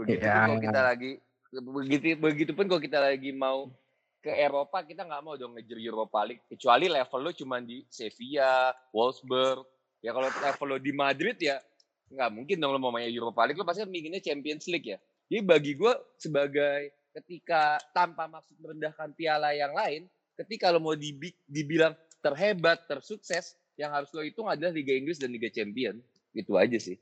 Begitu 0.01 0.25
Iya. 0.25 0.35
kalau 0.49 0.59
kita 0.59 0.81
lagi 0.81 1.11
begitu 1.55 2.07
begitupun 2.19 2.65
kalau 2.67 2.83
kita 2.83 2.99
lagi 2.99 3.31
mau 3.31 3.71
ke 4.19 4.33
Eropa 4.33 4.83
kita 4.83 5.05
nggak 5.05 5.23
mau 5.23 5.37
dong 5.37 5.55
ngejar 5.55 5.79
Europa 5.79 6.25
League 6.25 6.43
kecuali 6.49 6.89
level 6.89 7.21
lo 7.29 7.31
cuma 7.37 7.61
di 7.61 7.85
Sevilla, 7.93 8.73
Wolfsburg. 8.91 9.69
Ya 10.01 10.17
kalau 10.17 10.33
level 10.33 10.67
lo 10.67 10.79
di 10.81 10.93
Madrid 10.97 11.37
ya 11.37 11.61
nggak 12.09 12.31
mungkin 12.33 12.57
dong 12.57 12.73
lo 12.73 12.81
mau 12.81 12.89
main 12.89 13.13
Europa 13.13 13.45
League 13.45 13.61
lo 13.61 13.69
pasti 13.69 13.85
kan 13.85 13.93
inginnya 13.93 14.25
Champions 14.25 14.65
League 14.73 14.97
ya. 14.97 14.99
Jadi 15.29 15.41
bagi 15.45 15.73
gue 15.77 15.93
sebagai 16.17 17.04
ketika 17.15 17.79
tanpa 17.95 18.27
maksud 18.27 18.59
merendahkan 18.59 19.15
piala 19.15 19.55
yang 19.55 19.71
lain, 19.71 20.11
ketika 20.35 20.75
lo 20.75 20.83
mau 20.83 20.99
dibi- 20.99 21.39
dibilang 21.47 21.95
terhebat, 22.19 22.91
tersukses, 22.91 23.55
yang 23.79 23.95
harus 23.95 24.11
lo 24.11 24.23
hitung 24.23 24.51
adalah 24.51 24.75
Liga 24.75 24.95
Inggris 24.95 25.23
dan 25.23 25.31
Liga 25.31 25.51
Champion. 25.51 26.03
Gitu 26.35 26.59
aja 26.59 26.79
sih. 26.79 26.99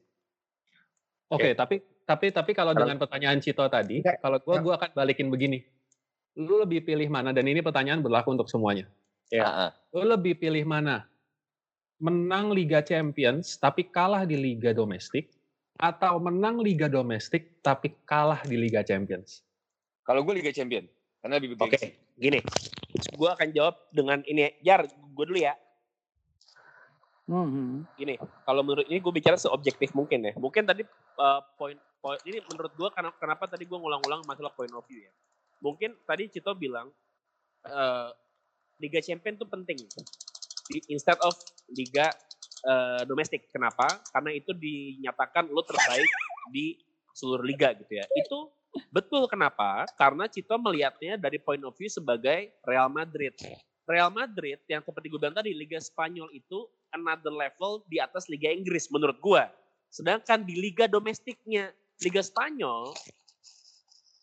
Oke, 1.32 1.56
tapi 1.56 1.80
tapi 2.04 2.28
tapi 2.28 2.52
kalau 2.52 2.76
dengan 2.76 3.00
pertanyaan 3.00 3.40
Cito 3.40 3.64
tadi, 3.72 4.04
kalau 4.20 4.36
gua 4.44 4.60
gua 4.60 4.74
akan 4.76 4.92
balikin 4.92 5.32
begini. 5.32 5.64
Lu 6.36 6.60
lebih 6.60 6.84
pilih 6.84 7.08
mana 7.12 7.32
dan 7.32 7.44
ini 7.44 7.60
pertanyaan 7.60 8.04
berlaku 8.04 8.36
untuk 8.36 8.48
semuanya. 8.48 8.88
Ya. 9.32 9.72
Lu 9.92 10.04
lebih 10.04 10.36
pilih 10.36 10.64
mana? 10.68 11.08
Menang 12.00 12.52
Liga 12.52 12.84
Champions 12.84 13.56
tapi 13.56 13.88
kalah 13.88 14.28
di 14.28 14.36
Liga 14.36 14.76
domestik 14.76 15.32
atau 15.80 16.20
menang 16.20 16.60
Liga 16.60 16.88
domestik 16.88 17.60
tapi 17.64 17.96
kalah 18.04 18.40
di 18.44 18.56
Liga 18.60 18.84
Champions? 18.84 19.44
Kalau 20.02 20.20
gue 20.26 20.34
Liga 20.34 20.50
Champion, 20.50 20.84
karena 21.22 21.38
lebih 21.38 21.54
Oke, 21.54 21.78
bergengsi. 21.78 21.94
gini. 22.18 22.42
Gue 23.14 23.30
akan 23.30 23.48
jawab 23.54 23.78
dengan 23.94 24.18
ini. 24.26 24.50
Jar, 24.60 24.82
gue 24.90 25.24
dulu 25.26 25.38
ya. 25.38 25.54
Hmm. 27.30 27.86
Gini, 27.94 28.18
kalau 28.42 28.66
menurut 28.66 28.84
ini 28.90 28.98
gue 28.98 29.12
bicara 29.14 29.38
seobjektif 29.38 29.94
mungkin 29.94 30.26
ya. 30.26 30.32
Mungkin 30.34 30.66
tadi 30.66 30.82
uh, 31.16 31.40
poin 31.54 31.78
poin 32.02 32.18
ini 32.26 32.42
menurut 32.50 32.74
gue 32.74 32.88
kenapa, 32.90 33.14
kenapa 33.16 33.44
tadi 33.46 33.62
gue 33.62 33.78
ngulang-ulang 33.78 34.26
masalah 34.26 34.50
point 34.52 34.74
of 34.74 34.82
view 34.90 35.06
ya. 35.06 35.12
Mungkin 35.62 35.94
tadi 36.02 36.26
Cito 36.26 36.50
bilang 36.58 36.90
uh, 37.70 38.10
Liga 38.82 38.98
Champion 38.98 39.38
itu 39.38 39.46
penting 39.46 39.78
Di- 40.66 40.84
instead 40.90 41.16
of 41.22 41.38
Liga 41.70 42.10
uh, 42.66 43.06
domestik. 43.06 43.46
Kenapa? 43.54 43.86
Karena 44.10 44.34
itu 44.34 44.50
dinyatakan 44.50 45.46
lo 45.46 45.62
terbaik 45.62 46.10
di 46.50 46.74
seluruh 47.14 47.46
liga 47.46 47.70
gitu 47.78 48.02
ya. 48.02 48.04
Itu 48.18 48.50
betul 48.88 49.28
kenapa? 49.28 49.84
Karena 49.96 50.28
Cito 50.28 50.56
melihatnya 50.56 51.20
dari 51.20 51.36
point 51.40 51.62
of 51.62 51.76
view 51.76 51.90
sebagai 51.92 52.52
Real 52.64 52.88
Madrid. 52.88 53.36
Real 53.84 54.08
Madrid 54.14 54.62
yang 54.70 54.80
seperti 54.80 55.10
gue 55.10 55.18
bilang 55.18 55.34
tadi 55.34 55.50
Liga 55.52 55.76
Spanyol 55.82 56.30
itu 56.32 56.70
another 56.94 57.32
level 57.32 57.82
di 57.88 57.98
atas 57.98 58.28
Liga 58.28 58.52
Inggris 58.52 58.88
menurut 58.92 59.18
gua. 59.18 59.48
Sedangkan 59.92 60.44
di 60.44 60.56
liga 60.56 60.88
domestiknya 60.88 61.72
Liga 62.00 62.24
Spanyol 62.24 62.96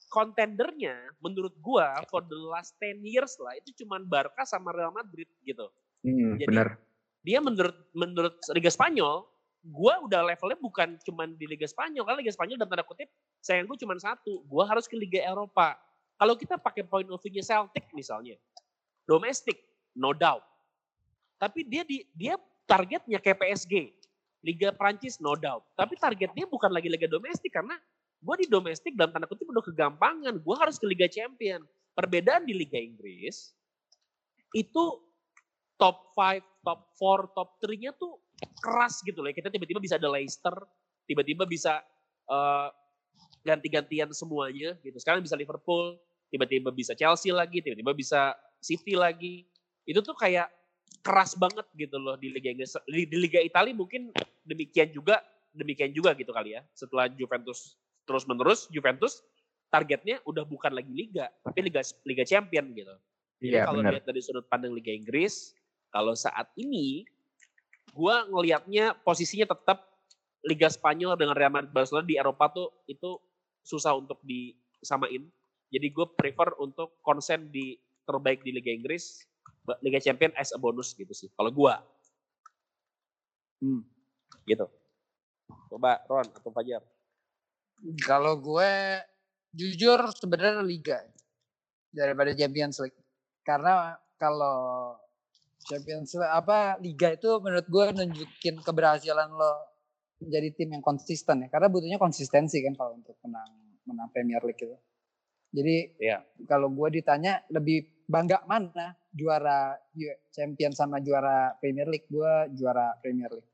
kontendernya 0.10 0.98
menurut 1.22 1.54
gua 1.62 2.02
for 2.10 2.26
the 2.26 2.40
last 2.50 2.74
10 2.82 3.06
years 3.06 3.38
lah 3.38 3.54
itu 3.62 3.86
cuman 3.86 4.10
Barca 4.10 4.42
sama 4.46 4.74
Real 4.74 4.90
Madrid 4.90 5.30
gitu. 5.46 5.70
Hmm, 6.02 6.40
Jadi- 6.40 6.50
bener. 6.50 6.80
Dia 7.20 7.44
menurut 7.44 7.76
menurut 7.92 8.40
Liga 8.56 8.72
Spanyol 8.72 9.28
gua 9.64 10.00
udah 10.08 10.24
levelnya 10.24 10.60
bukan 10.60 10.96
cuman 11.04 11.36
di 11.36 11.46
Liga 11.46 11.68
Spanyol 11.68 12.08
karena 12.08 12.20
Liga 12.24 12.34
Spanyol 12.34 12.58
dalam 12.60 12.72
tanda 12.72 12.86
kutip 12.88 13.12
sayang 13.44 13.68
gue 13.68 13.78
cuman 13.80 14.00
satu 14.00 14.44
gua 14.48 14.68
harus 14.68 14.88
ke 14.88 14.96
Liga 14.96 15.20
Eropa. 15.24 15.76
Kalau 16.20 16.36
kita 16.36 16.60
pakai 16.60 16.84
point 16.84 17.08
of 17.12 17.20
view-nya 17.24 17.44
Celtic 17.44 17.88
misalnya 17.92 18.36
domestik 19.04 19.60
no 19.96 20.16
doubt. 20.16 20.44
Tapi 21.40 21.68
dia 21.68 21.84
di 21.84 22.04
dia 22.16 22.36
targetnya 22.68 23.20
kayak 23.20 23.40
PSG 23.40 23.92
Liga 24.44 24.72
Prancis 24.72 25.20
no 25.20 25.36
doubt. 25.36 25.68
Tapi 25.76 26.00
target 26.00 26.32
dia 26.32 26.48
bukan 26.48 26.72
lagi 26.72 26.88
Liga 26.88 27.08
domestik 27.08 27.52
karena 27.52 27.76
gue 28.20 28.36
di 28.44 28.48
domestik 28.52 28.96
dalam 28.96 29.16
tanda 29.16 29.28
kutip 29.28 29.48
udah 29.48 29.64
kegampangan 29.64 30.36
gue 30.40 30.56
harus 30.56 30.76
ke 30.80 30.86
Liga 30.88 31.08
Champion. 31.08 31.64
Perbedaan 31.96 32.48
di 32.48 32.56
Liga 32.56 32.80
Inggris 32.80 33.52
itu 34.56 34.84
top 35.80 36.12
5, 36.16 36.44
top 36.64 36.80
4, 37.00 37.36
top 37.36 37.50
3-nya 37.64 37.92
tuh 37.96 38.20
keras 38.60 39.02
gitu 39.04 39.20
loh. 39.24 39.32
Kita 39.32 39.52
tiba-tiba 39.52 39.80
bisa 39.80 39.96
ada 40.00 40.10
Leicester, 40.12 40.56
tiba-tiba 41.08 41.44
bisa 41.48 41.84
eh, 42.30 42.68
ganti-gantian 43.44 44.12
semuanya 44.12 44.76
gitu. 44.84 44.98
Sekarang 45.00 45.24
bisa 45.24 45.36
Liverpool, 45.40 45.98
tiba-tiba 46.30 46.70
bisa 46.70 46.94
Chelsea 46.94 47.34
lagi, 47.34 47.64
tiba-tiba 47.64 47.92
bisa 47.96 48.36
City 48.60 48.96
lagi. 48.96 49.48
Itu 49.88 50.04
tuh 50.04 50.14
kayak 50.16 50.52
keras 51.02 51.34
banget 51.40 51.66
gitu 51.78 51.98
loh 51.98 52.20
di 52.20 52.30
Liga 52.30 52.52
Inggris. 52.52 52.76
Di, 52.86 53.08
di 53.08 53.18
Liga 53.18 53.40
Italia 53.40 53.74
mungkin 53.74 54.12
demikian 54.44 54.92
juga, 54.92 55.24
demikian 55.56 55.96
juga 55.96 56.14
gitu 56.18 56.30
kali 56.36 56.60
ya. 56.60 56.62
Setelah 56.76 57.08
Juventus 57.10 57.80
terus-menerus, 58.04 58.68
Juventus 58.74 59.22
targetnya 59.70 60.18
udah 60.26 60.44
bukan 60.50 60.74
lagi 60.74 60.90
Liga, 60.90 61.30
tapi 61.46 61.70
Liga 61.70 61.86
Liga 62.04 62.26
Champion 62.26 62.74
gitu. 62.74 62.96
Jadi 63.40 63.56
Iya, 63.56 63.64
kalau 63.64 63.80
bener. 63.80 63.92
lihat 63.96 64.06
dari 64.10 64.20
sudut 64.20 64.46
pandang 64.52 64.76
Liga 64.76 64.92
Inggris, 64.92 65.56
kalau 65.94 66.12
saat 66.18 66.52
ini 66.60 67.08
gua 68.00 68.24
ngelihatnya 68.32 68.96
posisinya 69.04 69.52
tetap 69.52 69.84
Liga 70.48 70.72
Spanyol 70.72 71.20
dengan 71.20 71.36
Real 71.36 71.52
Madrid 71.52 71.76
Barcelona 71.76 72.08
di 72.08 72.16
Eropa 72.16 72.48
tuh 72.56 72.72
itu 72.88 73.20
susah 73.60 73.92
untuk 74.00 74.24
disamain. 74.24 75.28
Jadi 75.70 75.88
gue 75.94 76.08
prefer 76.16 76.56
untuk 76.58 76.98
konsen 77.04 77.52
di 77.52 77.78
terbaik 78.08 78.42
di 78.42 78.56
Liga 78.56 78.72
Inggris, 78.74 79.22
Liga 79.86 80.02
Champion 80.02 80.34
as 80.40 80.56
a 80.56 80.58
bonus 80.58 80.96
gitu 80.96 81.12
sih. 81.12 81.30
Kalau 81.36 81.52
gua. 81.52 81.84
Hmm, 83.60 83.84
gitu. 84.48 84.66
Coba 85.70 86.00
Ron 86.08 86.26
atau 86.32 86.50
Fajar. 86.56 86.82
Kalau 88.08 88.40
gue 88.40 89.04
jujur 89.54 90.00
sebenarnya 90.16 90.64
liga 90.64 91.00
daripada 91.92 92.32
Champions 92.34 92.80
League. 92.82 92.98
Karena 93.44 93.94
kalau 94.18 94.96
Champions 95.70 96.18
League 96.18 96.34
apa 96.34 96.82
liga 96.82 97.14
itu 97.14 97.30
menurut 97.38 97.68
gue 97.70 97.86
nunjukin 97.94 98.56
keberhasilan 98.66 99.30
lo 99.30 99.54
menjadi 100.18 100.50
tim 100.58 100.70
yang 100.74 100.84
konsisten 100.84 101.46
ya. 101.46 101.48
Karena 101.48 101.70
butuhnya 101.70 102.02
konsistensi 102.02 102.60
kan 102.66 102.74
kalau 102.74 102.98
untuk 102.98 103.16
menang 103.22 103.78
menang 103.86 104.10
Premier 104.10 104.42
League 104.42 104.58
itu. 104.60 104.76
Jadi 105.50 105.76
Iya. 106.02 106.26
kalau 106.50 106.74
gue 106.74 107.02
ditanya 107.02 107.46
lebih 107.54 107.86
bangga 108.10 108.42
mana 108.50 108.98
juara 109.10 109.78
Champion 110.30 110.74
sama 110.74 110.98
juara 111.02 111.54
Premier 111.62 111.86
League, 111.90 112.10
gue 112.10 112.34
juara 112.58 112.98
Premier 113.02 113.30
League. 113.30 113.50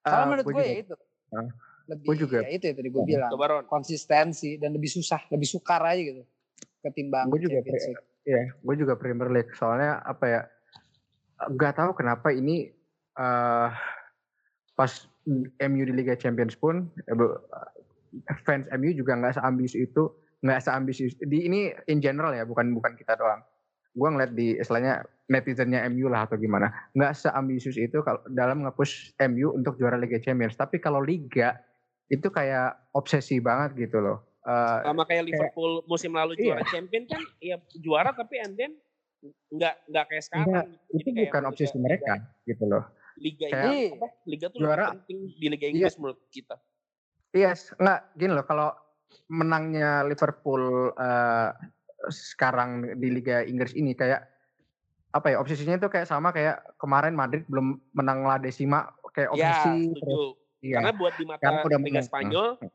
Kalau 0.00 0.24
Ah, 0.24 0.28
menurut 0.28 0.46
gua 0.48 0.54
gue 0.56 0.64
ya 0.64 0.76
itu. 0.80 0.94
Ah, 1.32 1.48
Lebih 1.90 2.06
gua 2.06 2.16
juga. 2.16 2.38
ya 2.46 2.48
itu 2.54 2.64
ya 2.70 2.74
tadi 2.76 2.88
gue 2.88 3.02
bilang 3.04 3.30
konsistensi 3.66 4.56
dan 4.56 4.70
lebih 4.72 4.88
susah, 4.88 5.20
lebih 5.28 5.48
sukar 5.48 5.82
aja 5.84 6.00
gitu 6.00 6.22
ketimbang 6.80 7.28
Gua 7.28 7.36
juga 7.40 7.60
Champions 7.60 7.86
League. 7.92 8.04
Iya, 8.28 8.42
gue 8.64 8.74
juga 8.82 8.94
Premier 9.00 9.28
League. 9.32 9.52
Soalnya 9.56 10.00
apa 10.04 10.24
ya? 10.28 10.40
Gak 11.56 11.74
tahu 11.80 11.90
kenapa 11.96 12.28
ini 12.36 12.68
eh 13.20 13.68
pas 14.78 14.92
MU 15.60 15.84
di 15.84 15.92
Liga 15.94 16.16
Champions 16.16 16.56
pun 16.56 16.88
eh, 17.08 17.14
bu- 17.16 17.36
fans 18.46 18.66
MU 18.72 18.90
juga 18.96 19.14
nggak 19.18 19.38
seambisius 19.38 19.76
itu, 19.90 20.02
nggak 20.42 20.60
seambisius 20.64 21.14
di 21.20 21.46
ini 21.46 21.70
in 21.86 22.00
general 22.02 22.32
ya, 22.34 22.42
bukan 22.48 22.72
bukan 22.74 22.96
kita 22.98 23.14
doang. 23.14 23.42
Gue 23.94 24.08
ngeliat 24.10 24.32
di 24.34 24.56
istilahnya 24.58 25.02
netizennya 25.30 25.86
MU 25.90 26.06
lah 26.10 26.26
atau 26.26 26.38
gimana, 26.38 26.70
nggak 26.96 27.12
seambisius 27.14 27.78
itu 27.78 28.02
kalau 28.02 28.22
dalam 28.30 28.66
nge-push 28.66 29.14
MU 29.20 29.54
untuk 29.54 29.76
juara 29.78 29.98
Liga 30.00 30.18
Champions. 30.22 30.56
Tapi 30.58 30.78
kalau 30.82 31.02
Liga 31.02 31.58
itu 32.10 32.26
kayak 32.30 32.90
obsesi 32.96 33.38
banget 33.38 33.76
gitu 33.78 34.02
loh. 34.02 34.29
Eh, 34.40 34.78
sama 34.82 35.04
kayak 35.04 35.24
Liverpool 35.26 35.84
musim 35.84 36.16
lalu 36.16 36.32
Iya. 36.34 36.56
juara 36.56 36.62
champion 36.66 37.04
kan 37.04 37.20
ya 37.38 37.60
juara 37.76 38.10
tapi 38.10 38.40
and 38.40 38.56
then 38.56 38.72
nggak 39.52 39.76
nggak 39.84 40.04
kayak 40.06 40.24
sekarang 40.24 40.64
itu 40.88 40.96
Jadi 40.96 41.10
kayak 41.12 41.24
bukan 41.28 41.44
obsesi 41.44 41.76
mereka 41.76 42.12
gitu 42.46 42.64
loh. 42.64 42.84
liga 43.14 43.46
Kayak- 43.46 43.64
ini 43.68 43.78
apa 43.92 44.08
liga 44.24 44.46
tuh 44.48 44.58
Juara- 44.58 44.80
lebih 44.86 44.96
penting 44.96 45.18
di 45.36 45.46
liga 45.46 45.66
Inggris 45.66 45.94
menurut 45.94 46.20
kita 46.30 46.56
Iya, 47.30 47.52
yes, 47.52 47.70
nggak 47.76 48.00
gini 48.16 48.32
loh. 48.32 48.42
Kalau 48.42 48.68
menangnya 49.28 50.02
Liverpool 50.02 50.62
eh, 50.90 51.50
sekarang 52.08 52.96
di 52.96 53.08
Liga 53.12 53.44
Inggris 53.44 53.70
ini 53.70 53.92
kayak 53.92 54.24
apa 55.10 55.26
ya 55.28 55.36
obsesinya 55.36 55.76
itu 55.76 55.86
kayak 55.86 56.06
sama 56.06 56.30
kayak 56.30 56.58
kemarin 56.74 57.12
Madrid 57.12 57.44
belum 57.44 57.76
menang 57.92 58.24
La 58.24 58.38
Decima 58.38 58.88
kayak 59.12 59.30
ya 59.30 59.52
obsesi 59.52 59.74
setuju 59.84 60.00
terus 60.00 60.22
iya 60.60 60.76
karena 60.80 60.92
buat 60.92 61.12
di 61.12 61.24
mata 61.24 61.60
liga. 61.60 62.00
Spanyol 62.00 62.46
eh, 62.56 62.70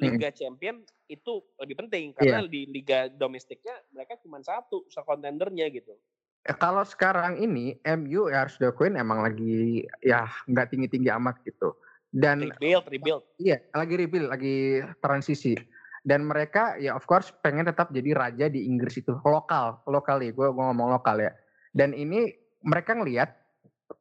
liga 0.00 0.32
champion 0.32 0.80
itu 1.10 1.44
lebih 1.60 1.76
penting 1.84 2.16
karena 2.16 2.46
di 2.48 2.64
liga 2.70 3.12
domestiknya 3.12 3.76
mereka 3.92 4.16
cuma 4.24 4.40
satu 4.40 4.88
kontendernya 5.04 5.68
gitu 5.68 5.94
Eh, 6.40 6.56
kalau 6.56 6.80
sekarang 6.88 7.36
ini 7.36 7.76
MU 7.84 8.32
ya 8.32 8.48
harus 8.48 8.56
diakuin 8.56 8.96
emang 8.96 9.20
lagi 9.20 9.84
ya 10.00 10.24
nggak 10.48 10.72
tinggi 10.72 10.88
tinggi 10.88 11.12
amat 11.12 11.36
gitu 11.44 11.76
dan 12.08 12.48
rebuild 12.48 12.88
rebuild 12.88 13.22
Iya, 13.40 13.56
lagi 13.72 13.94
rebuild, 13.96 14.28
lagi 14.28 14.84
transisi. 15.00 15.56
Dan 16.00 16.28
mereka 16.28 16.76
ya 16.76 16.96
of 16.96 17.04
course 17.08 17.32
pengen 17.40 17.68
tetap 17.68 17.88
jadi 17.92 18.12
raja 18.12 18.46
di 18.52 18.68
Inggris 18.68 19.00
itu 19.00 19.16
lokal, 19.24 19.80
lokali. 19.88 20.32
Gue 20.32 20.52
ngomong 20.52 20.92
lokal 20.92 21.24
ya. 21.24 21.32
Dan 21.72 21.96
ini 21.96 22.28
mereka 22.64 22.92
ngelihat 22.92 23.32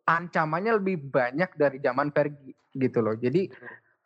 ancamannya 0.08 0.80
lebih 0.80 1.08
banyak 1.08 1.56
dari 1.56 1.80
zaman 1.80 2.12
Fergie 2.12 2.56
gitu 2.76 3.00
loh. 3.00 3.16
Jadi 3.16 3.48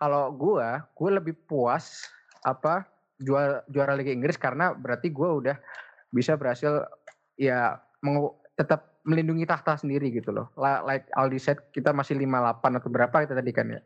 kalau 0.03 0.27
gue, 0.29 0.67
gue 0.91 1.09
lebih 1.13 1.35
puas 1.39 2.11
apa 2.41 2.83
juara 3.15 3.63
juara 3.65 3.95
Liga 3.95 4.11
Inggris 4.11 4.35
karena 4.35 4.75
berarti 4.75 5.07
gue 5.07 5.23
udah 5.23 5.55
bisa 6.09 6.35
berhasil 6.35 6.83
ya 7.35 7.79
mengu- 7.99 8.35
tetap 8.53 8.99
melindungi 9.03 9.43
tahta 9.43 9.75
sendiri 9.75 10.11
gitu 10.11 10.29
loh. 10.29 10.51
La- 10.53 10.83
Like 10.83 11.07
Aldi 11.09 11.39
said 11.39 11.71
kita 11.71 11.89
masih 11.89 12.19
58 12.19 12.35
atau 12.75 12.89
berapa 12.89 13.15
kita 13.17 13.33
tadi 13.33 13.51
kan 13.51 13.67
ya. 13.69 13.79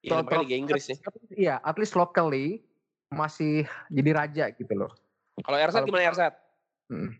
ya 0.00 0.10
Top- 0.10 0.26
namanya 0.26 0.42
liga 0.42 0.56
Inggris 0.56 0.84
ya 0.84 0.96
Iya, 1.30 1.54
at 1.60 1.76
least 1.76 1.94
locally 1.94 2.66
masih 3.08 3.62
jadi 3.88 4.10
raja 4.12 4.44
gitu 4.50 4.74
loh. 4.74 4.90
kalau 5.40 5.54
Ersat 5.56 5.84
gimana 5.84 6.02
Ersat 6.04 6.34
Hmm. 6.86 7.14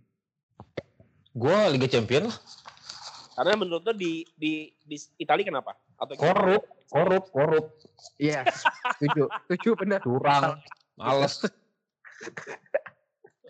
Gue 1.30 1.54
Liga 1.70 1.86
Champion 1.86 2.26
lah. 2.26 2.36
karena 3.32 3.54
menurut 3.56 3.80
lo 3.80 3.94
di 3.94 4.26
di 4.34 4.68
di 4.82 4.96
Italia 5.16 5.46
kenapa 5.46 5.72
Atau 5.96 6.12
gimana? 6.12 6.34
Korup, 6.34 6.62
korup, 6.90 7.24
korup. 7.30 7.66
Iya, 8.18 8.44
setuju. 8.98 9.30
Setuju 9.46 9.70
bener. 9.78 9.98
Curang, 10.02 10.58
males. 10.98 11.40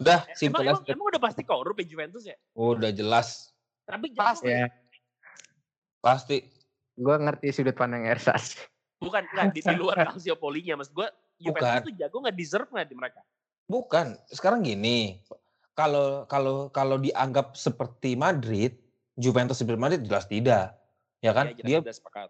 Udah, 0.00 0.24
Emang, 0.24 0.36
simpel 0.38 0.60
emang, 0.64 0.80
aja. 0.80 0.92
emang 0.92 1.06
udah 1.12 1.20
pasti 1.20 1.42
korup 1.44 1.76
ya 1.76 1.86
Juventus 1.86 2.24
ya? 2.24 2.36
Udah 2.54 2.88
jelas. 2.88 3.52
Tapi 3.84 4.12
Pasti. 4.12 4.48
jangan- 4.48 4.70
Ya, 4.70 4.78
Pasti. 6.00 6.36
gue 6.96 7.16
ngerti 7.16 7.48
sudut 7.50 7.74
pandang 7.74 8.04
Ersas. 8.04 8.56
bukan 9.00 9.24
nggak 9.26 9.56
di, 9.56 9.60
di 9.64 9.76
luar 9.76 9.96
Calciopoli-nya 10.12 10.76
mas 10.76 10.92
gue 10.92 11.08
Juventus 11.40 11.72
Bukan. 11.72 11.88
tuh 11.88 11.94
jago 11.96 12.16
nggak 12.20 12.36
deserve 12.36 12.68
nggak 12.68 12.88
di 12.88 12.96
mereka? 12.96 13.20
Bukan. 13.64 14.06
Sekarang 14.28 14.60
gini. 14.60 15.20
Kalau 15.72 16.28
kalau 16.28 16.68
kalau 16.68 17.00
dianggap 17.00 17.56
seperti 17.56 18.12
Madrid, 18.12 18.76
Juventus 19.16 19.56
seperti 19.56 19.80
Madrid 19.80 20.00
jelas 20.04 20.28
tidak. 20.28 20.76
Ya 21.20 21.32
kan? 21.32 21.48
Ya, 21.48 21.56
jelas, 21.56 21.64
Dia 21.64 21.78
jelas 21.80 21.96
sepakat. 21.96 22.28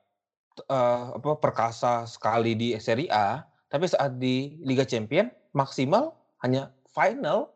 Eh, 0.67 1.05
apa 1.17 1.31
perkasa 1.41 2.05
sekali 2.05 2.57
di 2.57 2.77
Serie 2.77 3.09
A, 3.09 3.45
tapi 3.71 3.87
saat 3.87 4.19
di 4.19 4.61
Liga 4.65 4.85
Champion 4.85 5.31
maksimal 5.55 6.15
hanya 6.43 6.75
final. 6.91 7.51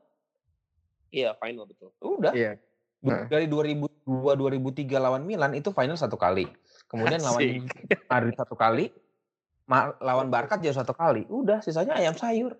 Iya 1.14 1.34
final 1.38 1.64
betul. 1.68 1.90
Udah. 2.02 2.34
Iya. 2.34 2.58
Nah. 3.04 3.28
Dari 3.28 3.44
2002 3.46 4.08
2003 4.40 4.96
lawan 4.96 5.28
Milan 5.28 5.52
itu 5.52 5.70
final 5.70 5.98
satu 6.00 6.16
kali. 6.16 6.48
Kemudian 6.88 7.20
lawan 7.20 7.40
Asik. 7.40 8.08
Madrid 8.08 8.34
satu 8.36 8.56
kali. 8.56 8.88
ma- 9.64 9.96
lawan 9.96 10.28
Barca 10.28 10.60
juga 10.60 10.84
satu 10.84 10.92
kali. 10.92 11.24
Udah, 11.24 11.64
sisanya 11.64 11.96
ayam 11.96 12.12
sayur. 12.12 12.52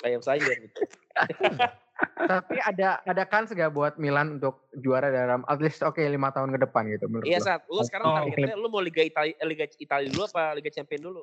Ayam 0.00 0.24
sayur. 0.24 0.48
betul. 0.48 0.88
Tapi 2.16 2.60
ada 2.60 3.00
ada 3.08 3.24
kans 3.24 3.52
gak 3.56 3.72
buat 3.72 3.96
Milan 3.96 4.36
untuk 4.36 4.68
juara 4.84 5.08
dalam 5.08 5.44
at 5.48 5.60
least 5.64 5.80
oke 5.80 5.96
lima 5.96 6.28
tahun 6.28 6.52
ke 6.52 6.68
depan 6.68 6.84
gitu 6.92 7.08
menurut 7.08 7.24
Iya 7.24 7.40
saat 7.40 7.64
lu 7.72 7.80
sekarang 7.84 8.04
Oh, 8.04 8.16
targetnya 8.20 8.56
lu 8.56 8.68
mau 8.68 8.84
Liga 8.84 9.00
Italia 9.00 9.32
Liga 9.44 9.64
Italia 9.80 10.08
dulu 10.12 10.28
apa 10.28 10.52
Liga 10.60 10.68
Champion 10.68 11.00
dulu? 11.08 11.22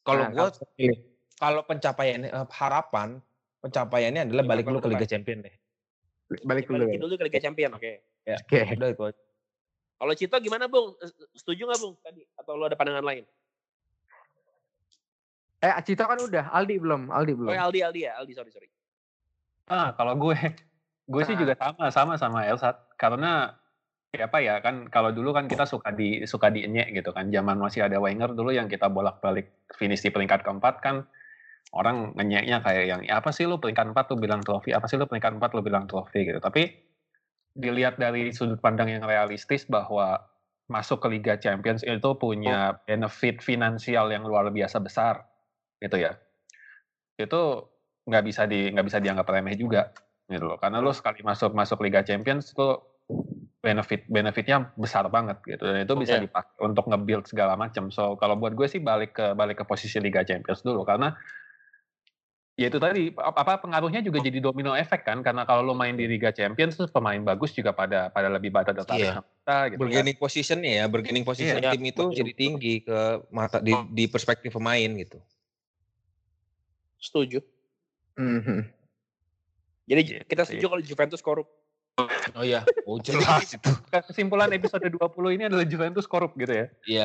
Kalau 0.00 0.24
Nah, 0.24 0.30
gua 0.32 0.48
kalau 1.36 1.60
pencapaian 1.66 2.24
eh, 2.24 2.46
harapan 2.56 3.20
pencapaiannya 3.64 4.22
adalah 4.28 4.44
Lima 4.44 4.52
balik 4.52 4.64
dulu 4.68 4.78
ke 4.80 4.88
Liga 4.92 5.04
depan. 5.04 5.12
Champion 5.12 5.38
deh. 5.44 5.54
balik 6.44 6.64
dulu. 6.68 6.84
Balikin 6.84 7.00
ya. 7.00 7.02
dulu 7.04 7.14
ke 7.16 7.24
Liga 7.28 7.40
Champion, 7.40 7.70
oke. 7.76 7.92
Oke. 8.24 8.60
Udah 8.76 8.88
itu 8.92 9.02
aja. 9.08 9.22
Kalau 9.94 10.14
Cito 10.16 10.36
gimana 10.40 10.64
Bung? 10.68 10.92
Eh, 11.00 11.10
Setuju 11.36 11.62
nggak 11.64 11.80
Bung 11.80 11.94
tadi? 12.04 12.22
Atau 12.36 12.60
lu 12.60 12.64
ada 12.68 12.76
pandangan 12.76 13.04
lain? 13.04 13.24
Eh, 15.64 15.72
Cito 15.80 16.04
kan 16.04 16.20
udah, 16.20 16.52
Aldi 16.52 16.76
belum, 16.76 17.08
Aldi 17.08 17.32
belum. 17.32 17.48
Oh 17.48 17.56
Aldi 17.56 17.80
Aldi 17.80 18.00
ya, 18.04 18.12
Aldi 18.20 18.32
sorry 18.36 18.52
sorry. 18.52 18.68
Ah, 19.68 19.96
kalau 19.96 20.12
gue, 20.20 20.36
gue 21.08 21.22
sih 21.24 21.36
juga 21.40 21.56
sama 21.56 21.88
sama 21.88 22.14
sama 22.20 22.38
Elsat 22.44 22.76
karena 23.00 23.56
ya 24.14 24.28
apa 24.30 24.38
ya 24.44 24.60
kan 24.64 24.86
kalau 24.92 25.10
dulu 25.12 25.32
kan 25.36 25.46
kita 25.50 25.64
suka 25.68 25.90
di 25.92 26.24
suka 26.28 26.52
dienyek 26.52 26.92
gitu 26.96 27.12
kan. 27.16 27.32
Zaman 27.32 27.56
masih 27.60 27.88
ada 27.88 27.96
Wenger 28.00 28.36
dulu 28.36 28.52
yang 28.52 28.68
kita 28.68 28.88
bolak-balik 28.92 29.52
finish 29.76 30.04
di 30.04 30.12
peringkat 30.12 30.44
keempat 30.44 30.84
kan. 30.84 30.96
Orang 31.74 32.14
ngenyeknya 32.18 32.60
kayak 32.64 32.84
yang 32.88 33.02
"Ya, 33.06 33.20
apa 33.20 33.30
sih 33.34 33.46
lu 33.48 33.58
peringkat 33.62 33.92
empat 33.94 34.06
tuh 34.12 34.18
bilang 34.20 34.40
trofi 34.44 34.72
apa 34.76 34.86
sih 34.90 34.96
lu 35.00 35.06
peringkat 35.10 35.38
empat 35.40 35.52
lu 35.56 35.62
bilang 35.64 35.86
trofi 35.90 36.24
gitu. 36.28 36.40
Tapi 36.42 36.68
dilihat 37.56 37.98
dari 38.00 38.30
sudut 38.34 38.60
pandang 38.62 38.90
yang 38.92 39.04
realistis 39.06 39.66
bahwa 39.68 40.20
masuk 40.70 41.02
ke 41.04 41.08
Liga 41.12 41.34
Champions 41.40 41.82
itu 41.84 42.10
punya 42.18 42.78
benefit 42.88 43.40
finansial 43.44 44.08
yang 44.12 44.24
luar 44.26 44.48
biasa 44.52 44.80
besar 44.80 45.26
gitu 45.82 45.98
ya. 46.00 46.16
Itu 47.18 47.73
nggak 48.04 48.24
bisa 48.24 48.42
di 48.44 48.68
nggak 48.68 48.86
bisa 48.86 48.98
dianggap 49.00 49.26
remeh 49.26 49.56
juga 49.56 49.92
gitu 50.24 50.44
loh 50.44 50.56
karena 50.56 50.80
lo 50.80 50.92
sekali 50.92 51.20
masuk 51.20 51.52
masuk 51.52 51.80
Liga 51.80 52.00
Champions 52.00 52.52
itu 52.52 52.66
benefit 53.60 54.04
benefitnya 54.08 54.72
besar 54.76 55.08
banget 55.08 55.40
gitu 55.44 55.64
dan 55.64 55.84
itu 55.84 55.94
bisa 55.96 56.16
Iya. 56.16 56.28
dipakai 56.28 56.56
untuk 56.60 56.84
nge-build 56.84 57.24
segala 57.24 57.56
macam 57.56 57.88
so 57.88 58.16
kalau 58.16 58.36
buat 58.36 58.52
gue 58.52 58.68
sih 58.68 58.80
balik 58.80 59.16
ke 59.16 59.32
balik 59.32 59.60
ke 59.60 59.64
posisi 59.64 59.96
Liga 60.00 60.20
Champions 60.20 60.60
dulu 60.60 60.84
karena 60.84 61.16
ya 62.54 62.68
itu 62.68 62.78
tadi 62.78 63.08
ap- 63.18 63.34
apa 63.34 63.58
pengaruhnya 63.58 63.98
juga 63.98 64.20
jadi 64.20 64.38
domino 64.38 64.76
efek 64.76 65.02
kan 65.02 65.24
karena 65.24 65.42
kalau 65.42 65.64
lo 65.64 65.74
main 65.74 65.96
di 65.96 66.04
Liga 66.04 66.28
Champions 66.30 66.76
terus 66.76 66.92
pemain 66.92 67.18
bagus 67.18 67.50
juga 67.50 67.72
pada 67.72 68.12
pada 68.12 68.28
lebih 68.28 68.52
pada 68.52 68.76
tertarik 68.76 69.00
Iya. 69.00 69.12
sama 69.16 69.26
kita 69.26 69.56
gitu 69.64 69.74
kan. 69.74 69.80
Bargaining 69.80 70.16
positionnya 70.16 70.72
ya, 70.72 70.84
bargaining 70.86 71.24
position 71.24 71.58
Iya, 71.60 71.72
tim 71.72 71.82
itu 71.84 72.04
betul, 72.04 72.16
jadi 72.16 72.32
tinggi 72.36 72.74
ke 72.84 72.98
mata 73.32 73.58
di, 73.58 73.72
di 73.90 74.04
perspektif 74.06 74.54
pemain 74.54 74.86
gitu. 74.94 75.18
Setuju. 76.96 77.42
Mhm. 78.14 78.60
Jadi 79.84 80.02
kita 80.24 80.42
setuju 80.44 80.66
kalau 80.68 80.82
Juventus 80.82 81.20
korup. 81.20 81.48
Oh 82.34 82.42
iya, 82.42 82.66
oh 82.90 82.98
jelas 82.98 83.54
itu. 83.54 83.70
kesimpulan 83.86 84.50
episode 84.50 84.82
20 84.82 84.98
ini 85.30 85.46
adalah 85.46 85.62
Juventus 85.62 86.10
korup 86.10 86.34
gitu 86.34 86.50
ya 86.50 86.66
Iya. 86.84 87.04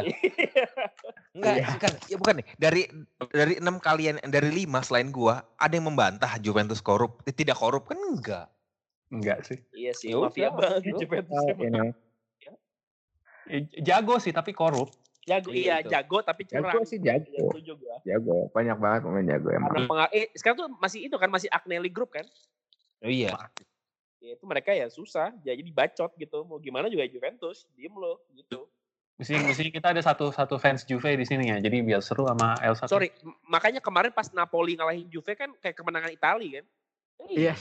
Enggak, 1.37 1.53
Iya. 1.53 1.65
bukan, 1.69 1.91
ya 2.09 2.15
bukan 2.17 2.33
nih. 2.41 2.47
Dari 2.57 2.81
dari 3.29 3.53
enam 3.61 3.77
kalian 3.77 4.17
dari 4.25 4.49
lima 4.49 4.81
selain 4.81 5.13
gua, 5.13 5.45
ada 5.55 5.77
yang 5.77 5.85
membantah 5.85 6.41
Juventus 6.41 6.81
korup, 6.81 7.21
Eh, 7.23 7.33
tidak 7.33 7.57
korup 7.57 7.85
kan 7.85 8.01
enggak. 8.01 8.47
enggak 9.09 9.41
sih 9.45 9.57
iya 9.73 9.89
sih, 9.91 10.09
Ya 10.09 10.17
mafia 10.17 10.49
banget 10.49 10.81
ya 10.85 10.93
Juventus. 10.97 11.37
Oh, 11.37 11.93
jago 13.85 14.15
sih 14.17 14.29
tapi 14.29 14.53
korup 14.53 14.89
Jago 15.29 15.49
Iya, 15.53 15.61
iya, 15.61 15.75
itu. 15.85 15.89
jago 15.93 16.17
tapi 16.25 16.41
curang. 16.49 16.73
Jago 16.73 16.79
sih 16.89 16.97
jago. 16.97 17.29
Iya, 17.29 17.73
gua. 17.77 17.97
Jago, 18.01 18.37
banyak 18.49 18.77
banget 18.81 18.99
pemain 19.05 19.27
jago 19.29 19.47
emang. 19.53 19.69
Karena 19.69 19.85
pengal 19.85 20.07
eh, 20.09 20.27
sekarang 20.33 20.57
tuh 20.57 20.67
masih 20.81 20.99
itu 21.05 21.15
kan 21.21 21.29
masih 21.29 21.49
Agnelli 21.53 21.91
Group 21.93 22.17
kan? 22.17 22.25
Oh 23.05 23.11
iya. 23.11 23.37
Ya 24.19 24.35
itu 24.35 24.43
mereka 24.43 24.75
ya 24.75 24.89
susah, 24.91 25.31
ya 25.45 25.53
jadi 25.53 25.71
bacot 25.71 26.11
gitu. 26.17 26.43
Mau 26.43 26.57
gimana 26.59 26.89
juga 26.91 27.05
Juventus, 27.07 27.69
diem 27.77 27.93
lo 27.93 28.19
gitu. 28.33 28.67
Mesti, 29.19 29.35
mesti 29.35 29.67
kita 29.67 29.91
ada 29.91 29.99
satu 29.99 30.31
satu 30.31 30.55
fans 30.55 30.87
Juve 30.87 31.11
di 31.19 31.27
sini 31.27 31.51
ya. 31.51 31.59
Jadi 31.59 31.83
biar 31.83 31.99
seru 31.99 32.23
sama 32.27 32.55
Elsa. 32.63 32.87
Sorry, 32.87 33.11
m- 33.19 33.35
makanya 33.51 33.83
kemarin 33.83 34.15
pas 34.15 34.31
Napoli 34.31 34.79
ngalahin 34.79 35.11
Juve 35.11 35.35
kan 35.35 35.51
kayak 35.59 35.75
kemenangan 35.75 36.11
Itali 36.11 36.59
kan? 36.59 36.65
Iya. 37.27 37.51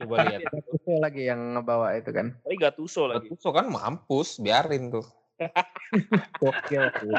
Coba 0.00 0.28
lihat. 0.28 0.52
Gattuso 0.52 0.92
lagi 1.00 1.22
yang 1.28 1.40
ngebawa 1.56 1.96
itu 1.96 2.12
kan. 2.12 2.36
Tapi 2.44 2.56
Gattuso 2.60 3.08
lagi. 3.08 3.28
Gattuso 3.32 3.48
kan 3.56 3.66
mampus, 3.72 4.36
biarin 4.36 4.92
tuh. 4.92 5.04
Gokil 6.38 6.84
sih. 6.94 7.12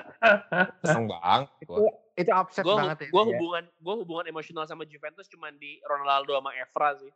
Seneng 0.81 1.05
banget 1.07 1.49
itu 1.59 1.71
gua. 1.71 1.91
itu 2.13 2.31
upset 2.31 2.63
Gue 2.63 2.75
banget 2.75 2.97
ya. 2.99 3.07
gua 3.09 3.21
dia. 3.21 3.29
hubungan 3.31 3.63
gua 3.77 3.95
hubungan 3.97 4.25
emosional 4.27 4.63
sama 4.63 4.83
Juventus 4.83 5.25
cuman 5.27 5.55
di 5.55 5.81
Ronaldo 5.81 6.33
sama 6.33 6.51
Evra 6.53 6.89
sih. 6.95 7.11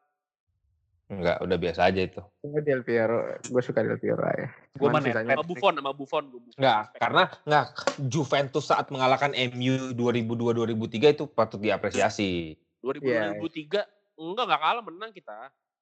Enggak, 1.08 1.39
udah 1.39 1.56
biasa 1.56 1.88
aja 1.88 2.02
itu. 2.02 2.20
Gue 2.41 2.60
Del 2.62 2.84
Piero, 2.84 3.16
gue 3.39 3.62
suka 3.62 3.80
Del 3.80 3.95
Piero 3.95 4.20
ya. 4.20 4.52
Gua 4.74 4.91
mah 4.91 5.00
sisanya- 5.00 5.34
Sama 5.34 5.45
Buffon 5.45 5.74
sama 5.74 5.91
Buffon 5.91 6.24
gue 6.26 6.41
Buffon. 6.41 6.60
Enggak, 6.60 6.82
karena 6.98 7.24
enggak 7.41 7.66
Juventus 8.04 8.66
saat 8.66 8.88
mengalahkan 8.89 9.32
MU 9.32 9.76
2002 9.93 10.52
2003 10.54 11.08
itu 11.10 11.24
patut 11.26 11.58
diapresiasi. 11.58 12.60
2000 12.82 13.00
Iya. 13.02 13.24
2003 13.34 13.88
enggak 14.18 14.43
enggak 14.45 14.62
kalah 14.62 14.84
menang 14.84 15.12
kita. 15.12 15.38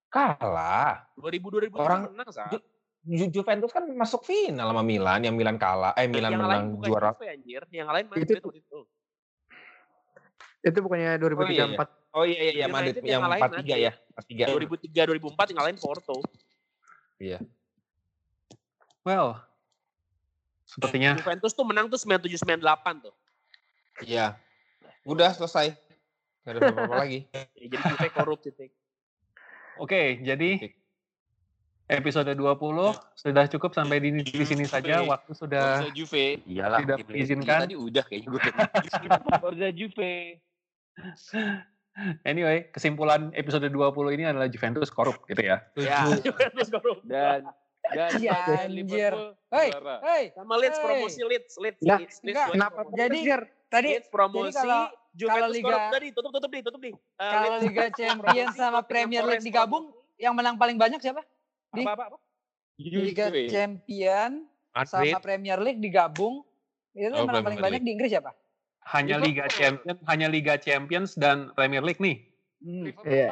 Kalah. 0.08 1.10
2000 1.18 1.42
2003 1.50 1.74
Orang- 1.76 2.04
menang 2.08 2.30
saat. 2.30 2.62
Ju- 3.06 3.30
Ju- 3.30 3.32
Juventus 3.42 3.70
kan 3.70 3.86
masuk 3.94 4.26
final 4.26 4.74
sama 4.74 4.82
Milan, 4.82 5.22
yang 5.22 5.38
Milan 5.38 5.62
kalah, 5.62 5.94
eh 5.94 6.10
Milan 6.10 6.34
yang 6.34 6.42
menang 6.42 6.82
lain 6.82 6.90
juara. 6.90 7.14
Juve 7.14 7.30
anjir, 7.30 7.62
yang 7.70 7.90
lain 7.94 8.06
Madrid 8.10 8.42
Itu- 8.42 8.52
itu. 8.54 8.80
Itu 10.66 10.78
bukannya 10.82 11.22
2003 11.22 11.54
iya. 11.54 11.66
4 11.78 11.86
Oh 12.16 12.24
iya 12.24 12.40
iya, 12.48 12.52
iya 12.64 12.66
Madrid 12.72 12.96
yang 13.04 13.20
yang 13.20 13.22
ngalahin 13.28 13.44
43 13.60 13.76
ya, 13.76 13.92
43. 14.24 14.56
2003 14.56 15.04
2004 15.36 15.52
yang 15.54 15.62
lain 15.68 15.78
Porto. 15.78 16.16
Well, 19.06 19.38
sepertinya 20.66 21.14
Juventus 21.20 21.54
tuh 21.54 21.66
menang 21.68 21.92
tuh 21.92 22.00
97 22.02 22.42
98 22.42 23.06
tuh. 23.06 23.14
Iya. 24.02 24.40
Udah 25.06 25.36
selesai. 25.38 25.78
Gak 26.46 26.52
ada 26.58 26.60
apa-apa 26.74 26.96
lagi. 27.06 27.20
Ya, 27.36 27.46
jadi 27.70 27.76
Juve 27.86 28.08
korup 28.16 28.40
titik. 28.42 28.72
Oke, 29.76 30.24
jadi 30.24 30.72
episode 31.86 32.34
20 32.34 32.40
sudah 33.14 33.46
cukup 33.46 33.72
sampai 33.74 34.02
di, 34.02 34.10
di 34.22 34.46
sini 34.46 34.66
saja. 34.66 35.06
Waktu 35.06 35.32
sudah 35.34 35.86
Juve. 35.94 36.42
Iyalah. 36.46 36.82
tidak 36.82 37.06
diizinkan. 37.08 37.70
Tadi 37.70 37.76
udah 37.78 38.04
kayaknya 38.06 38.30
gue. 38.32 38.42
Forza 39.44 39.68
Juve. 39.72 40.14
Anyway, 42.28 42.68
kesimpulan 42.76 43.32
episode 43.32 43.64
20 43.68 44.16
ini 44.20 44.24
adalah 44.28 44.52
Juventus 44.52 44.92
korup 44.92 45.24
gitu 45.26 45.40
ya. 45.40 45.64
Ya, 45.80 46.10
Juventus 46.20 46.68
korup. 46.68 47.00
Dan 47.08 47.48
dan 47.86 48.10
anjir. 48.18 49.14
Liverpool 49.14 49.38
Hei, 49.54 49.70
hei, 50.02 50.24
Sama 50.34 50.58
Leeds 50.58 50.74
Hey. 50.76 50.86
promosi 50.90 51.22
Leeds, 51.22 51.54
Leeds, 51.62 51.82
Lah, 51.86 52.00
Leeds, 52.02 52.18
Kenapa? 52.50 52.82
Jadi 52.92 53.20
tadi 53.70 53.90
Leeds 53.94 54.10
promosi, 54.10 54.58
kalau- 54.58 54.90
Juventus 55.16 55.38
kalau 55.40 55.48
Liga- 55.54 55.68
korup 55.70 55.86
tadi, 55.94 56.08
tutup 56.12 56.32
tutup 56.34 56.50
nih, 56.52 56.62
tutup 56.66 56.82
nih. 56.84 56.92
Eh, 56.92 57.32
kalau 57.32 57.50
Liga 57.64 57.86
Champions 57.94 58.56
sama 58.58 58.80
Premier 58.84 59.24
League 59.24 59.46
digabung, 59.46 59.94
yang 60.18 60.36
menang 60.36 60.60
paling 60.60 60.76
banyak 60.76 61.00
siapa? 61.00 61.24
Di 61.76 61.84
apa 61.84 61.94
apa 61.94 62.04
apa? 62.10 62.18
Liga. 62.76 63.26
Champion 63.48 64.32
Madrid. 64.76 64.92
sama 64.92 65.18
Premier 65.20 65.60
League 65.64 65.80
digabung, 65.80 66.44
itu 66.92 67.08
Oh, 67.12 67.24
yang 67.24 67.28
menang 67.28 67.44
paling 67.48 67.60
banyak 67.60 67.82
di 67.84 67.92
Inggris 67.96 68.12
siapa? 68.12 68.32
Hanya 68.86 69.18
Liverpool. 69.18 69.28
Liga 69.32 69.46
Champions, 69.50 70.00
hanya 70.06 70.28
Liga 70.28 70.56
Champions 70.60 71.10
dan 71.16 71.56
Premier 71.56 71.82
League 71.82 72.00
nih. 72.00 72.24
Hmm. 72.60 72.84
Liverpool 72.84 73.12
Iya. 73.12 73.30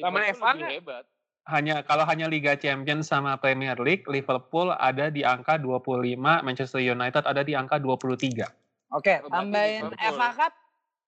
Sama 0.00 0.18
Evan 0.24 0.56
hebat. 0.64 1.04
hanya 1.46 1.78
kalau 1.86 2.02
hanya 2.02 2.26
Liga 2.26 2.58
Champions 2.58 3.06
sama 3.06 3.38
Premier 3.38 3.78
League, 3.78 4.02
Liverpool 4.10 4.74
ada 4.74 5.12
di 5.12 5.22
angka 5.22 5.60
25, 5.62 6.42
Manchester 6.42 6.82
United 6.82 7.22
ada 7.22 7.46
di 7.46 7.54
angka 7.54 7.78
23. 7.78 8.50
Oke, 8.90 9.22
berarti 9.22 9.30
tambahin. 9.30 9.82
FA 9.94 10.30
Cup, 10.34 10.52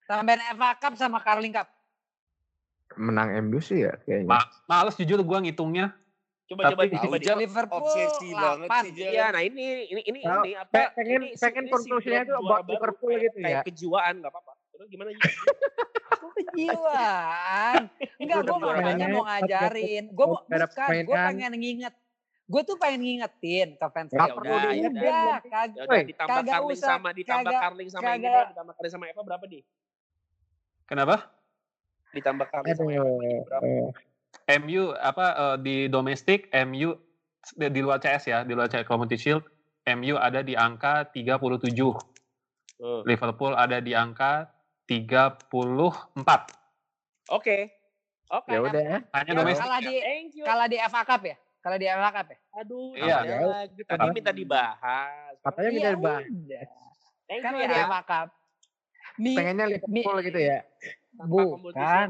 tambahin 0.07 0.43
FA 0.55 0.71
Cup 0.79 0.93
sama 0.95 1.19
Carling 1.25 1.55
Cup. 1.57 1.67
Menang 2.95 3.35
MU 3.47 3.59
sih 3.59 3.83
ya 3.83 3.99
kayaknya. 4.07 4.31
Ma 4.31 4.39
males 4.67 4.95
jujur 4.95 5.19
gua 5.23 5.43
ngitungnya. 5.43 5.91
Coba 6.49 6.61
coba 6.67 6.83
Tapi- 6.83 6.97
coba 6.99 7.17
Jal. 7.21 7.37
Liverpool 7.37 7.77
Obsesi 7.79 8.29
banget 8.33 8.69
8. 8.71 8.81
sih, 8.81 8.93
Jal. 8.95 9.11
Iya, 9.11 9.27
nah 9.29 9.43
ini 9.43 9.65
ini 9.87 10.01
ini 10.03 10.19
Tahu, 10.19 10.43
ini 10.43 10.53
apa? 10.55 10.71
pe- 10.71 10.91
pengen- 10.95 11.21
ini, 11.23 11.29
pengen 11.37 11.61
ini 11.61 11.71
konklusinya 11.71 12.23
juara 12.25 12.41
buat 12.41 12.63
Liverpool 12.65 13.11
kayak- 13.11 13.23
gitu 13.23 13.37
ya. 13.37 13.45
Kayak 13.45 13.65
kejiwaan 13.67 14.15
nggak 14.19 14.33
apa-apa. 14.33 14.53
Terus 14.71 14.87
gimana 14.89 15.09
Ji? 15.11 15.21
Kok 16.09 16.31
kejiwaan? 16.35 17.83
Enggak, 18.17 18.39
Gua 18.39 18.49
gue 18.49 18.59
makanya 18.67 18.97
pemain, 18.99 19.13
mau 19.13 19.25
ngajarin. 19.25 20.05
Gue 20.09 20.27
mau 20.27 20.41
bukan, 20.41 20.91
gue 21.05 21.17
pengen 21.23 21.53
nginget. 21.55 21.95
Gue 22.49 22.63
tuh 22.65 22.77
pengen 22.77 23.01
ngingetin 23.03 23.69
ke 23.77 23.87
fans. 23.93 24.09
Ya 24.09 24.25
perlu 24.27 24.49
udah, 24.49 24.73
ya 24.73 24.89
udah. 24.89 24.89
Udah, 24.89 25.21
Ya 25.29 25.39
kagak. 25.45 25.85
udah 25.85 26.01
ditambah 26.03 26.33
kagak 26.35 26.49
Carling 26.51 26.73
usah, 26.75 26.89
sama 26.89 27.09
ditambah 27.13 27.45
kagak- 27.45 27.61
Carling 27.63 27.89
sama 27.89 28.01
ini 28.01 28.09
kagak. 28.09 28.33
deh, 28.33 28.49
ditambah 28.49 28.73
Carling 28.73 28.93
sama 28.95 29.05
Eva 29.07 29.21
berapa 29.23 29.45
nih? 29.45 29.63
Kenapa? 30.87 31.15
Ditambah 32.09 32.47
Carling 32.49 32.73
sama 32.75 32.91
Eva 32.91 33.11
berapa? 33.45 33.67
MU 34.49 34.97
apa 34.97 35.27
eh, 35.31 35.57
di 35.61 35.77
domestik 35.87 36.49
MU 36.65 36.97
di, 37.55 37.67
di 37.69 37.81
luar 37.81 38.01
CS 38.01 38.25
ya, 38.27 38.39
di 38.43 38.53
luar 38.53 38.67
CS 38.67 38.85
Community 38.85 39.17
Shield, 39.17 39.45
MU 39.91 40.17
ada 40.17 40.41
di 40.41 40.57
angka 40.57 41.05
37. 41.13 41.69
Hmm. 42.79 43.03
Liverpool 43.05 43.53
ada 43.53 43.79
di 43.79 43.93
angka 43.93 44.49
34. 44.87 45.49
Oke. 47.29 47.59
Oke. 48.29 48.51
Ya 48.53 48.61
udah 48.61 48.83
ya. 48.83 48.99
Hanya 49.13 49.31
Ya, 49.31 49.37
domestik. 49.37 49.65
kalah 49.65 49.81
di 49.81 49.95
kalah 50.41 50.69
di 50.69 50.77
FA 50.79 51.03
Cup 51.05 51.23
ya? 51.25 51.37
Kalah 51.59 51.79
di 51.81 51.87
FA 51.87 52.11
Cup 52.11 52.27
ya? 52.29 52.39
Aduh, 52.55 52.93
Iya. 52.95 53.17
ada 53.19 53.35
lagi. 53.47 53.81
Tadi 53.85 54.07
minta 54.13 54.33
dibahas. 54.33 55.33
Katanya 55.41 55.71
minta 55.73 55.89
Ya 55.89 55.97
dibahas. 55.97 56.25
Thank 57.29 57.41
Kan 57.45 57.53
you 57.55 57.65
di 57.65 57.77
ya. 57.77 57.85
FA 57.85 58.01
Cup. 58.03 58.29
Mi, 59.19 59.33
Pengennya 59.35 59.67
Liverpool 59.67 60.17
gitu 60.23 60.39
ya. 60.39 60.59
Bukan. 61.19 62.09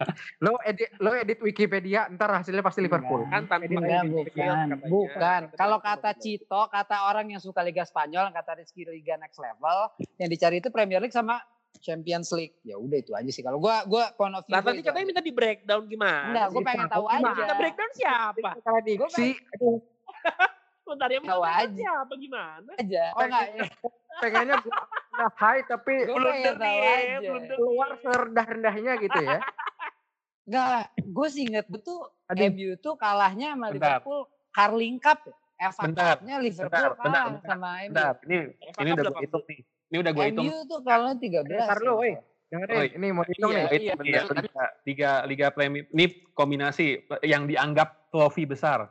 Lo 0.44 0.56
edit 0.62 0.88
lo 0.96 1.12
edit 1.12 1.38
Wikipedia, 1.38 2.08
ntar 2.08 2.32
hasilnya 2.32 2.60
pasti 2.60 2.80
Liverpool. 2.80 3.28
Kan 3.28 3.44
tanpa 3.44 3.68
Enggak, 3.68 4.08
bukan. 4.08 4.66
Bukan. 4.84 5.40
Kalau 5.54 5.78
kata. 5.78 6.16
Cito, 6.16 6.68
kata 6.68 7.06
orang 7.06 7.30
yang 7.30 7.40
suka 7.40 7.60
Liga 7.60 7.82
Spanyol, 7.82 8.28
kata 8.30 8.56
Rizky 8.56 8.84
Liga 8.84 9.16
Next 9.16 9.36
Level, 9.36 9.78
yang 10.16 10.28
dicari 10.28 10.58
itu 10.58 10.68
Premier 10.68 10.98
League 10.98 11.12
sama 11.12 11.40
Champions 11.78 12.28
League. 12.32 12.56
Ya 12.60 12.76
udah 12.76 12.98
itu 12.98 13.12
aja 13.12 13.30
sih. 13.30 13.40
Kalau 13.40 13.56
gua 13.56 13.84
gua 13.84 14.12
point 14.12 14.32
of 14.32 14.44
view 14.44 14.52
Lah 14.52 14.60
gua 14.60 14.70
tadi 14.70 14.80
katanya 14.80 14.98
aja. 14.98 15.08
minta 15.08 15.22
di 15.22 15.32
breakdown 15.32 15.82
gimana? 15.86 16.28
Enggak, 16.28 16.46
gue 16.50 16.62
pengen 16.62 16.88
tahu 16.88 17.04
aja. 17.06 17.30
Minta 17.32 17.54
breakdown 17.56 17.90
siapa? 17.92 18.50
Salah 18.60 18.82
diksi. 18.88 19.28
Aduh, 19.56 19.78
Bentar 20.82 21.06
ya, 21.06 21.22
Tahu 21.22 21.44
aja. 21.46 21.70
siapa 21.70 22.14
gimana? 22.18 22.70
aja. 22.74 23.04
Oh 23.14 23.22
enggak, 23.22 23.44
pengennya 24.18 24.56
gua 24.66 24.82
high 25.38 25.62
tapi 25.62 25.94
Blunder 26.02 26.56
nih, 26.56 27.20
blunder. 27.22 27.54
keluar 27.54 27.90
serendah-rendahnya 28.00 28.92
gitu 28.98 29.20
ya. 29.20 29.38
Enggak, 30.44 30.82
gue 30.98 31.26
sih 31.28 31.42
inget 31.44 31.66
betul 31.66 32.08
Aduh. 32.26 32.48
MU 32.48 32.70
tuh 32.76 32.94
kalahnya 32.94 33.54
sama 33.54 33.66
Bentar. 33.68 34.00
Liverpool 34.00 34.20
Carling 34.50 34.96
Cup. 34.98 35.18
ya. 35.24 35.34
FA 35.60 35.82
Bentar, 35.84 36.16
Cup-nya 36.16 36.36
Liverpool 36.40 36.72
bentar, 36.72 36.90
kalah 36.90 37.04
bentar, 37.04 37.24
bentar, 37.28 37.44
sama 37.44 37.68
MU. 37.76 37.88
Bentar, 37.92 38.14
ini 38.24 38.36
FA 38.66 38.80
ini 38.80 38.90
udah 38.90 39.04
gue 39.04 39.20
hitung 39.20 39.44
nih. 39.44 39.60
Ini 39.90 39.96
udah 39.98 40.12
gue 40.12 40.24
hitung. 40.24 40.44
MU 40.46 40.58
tuh 40.64 40.80
kalahnya 40.80 41.16
13. 41.20 41.68
Ntar 41.68 41.78
lu, 41.78 41.86
ya. 41.86 41.94
woi. 41.94 42.12
Dengerin, 42.50 42.74
Oi. 42.74 42.88
ini 42.90 43.06
mau 43.12 43.22
hitung 43.22 43.50
Iya, 43.52 43.58
nih. 43.60 43.66
Itu 43.70 43.78
iya, 43.78 43.94
ya, 43.94 44.22
liga, 44.26 44.64
liga 44.82 45.10
liga 45.22 45.46
Premier 45.50 45.86
ini 45.86 46.04
kombinasi 46.32 46.86
yang 47.22 47.46
dianggap 47.46 48.10
trofi 48.10 48.42
besar. 48.42 48.90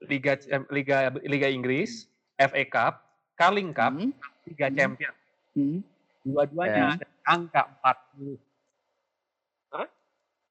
Liga 0.00 0.36
Cem- 0.36 0.64
Liga 0.70 0.96
Liga 1.20 1.48
Inggris, 1.48 2.08
FA 2.34 2.64
Cup, 2.64 2.94
Carling 3.34 3.72
Cup, 3.72 3.92
Hmm, 3.92 4.08
Liga 4.46 4.66
Hmm. 4.66 4.76
Champions. 4.78 5.18
hmm. 5.52 5.78
Dua-duanya 6.24 6.96
ada 6.96 7.06
angka 7.24 7.62
40 7.82 8.40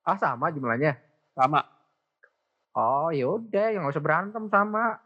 Ah 0.04 0.20
sama 0.20 0.52
jumlahnya. 0.52 1.00
sama. 1.34 1.66
Oh 2.78 3.10
yaudah, 3.10 3.74
yang 3.74 3.86
nggak 3.86 3.98
usah 3.98 4.04
berantem 4.04 4.44
sama. 4.50 5.02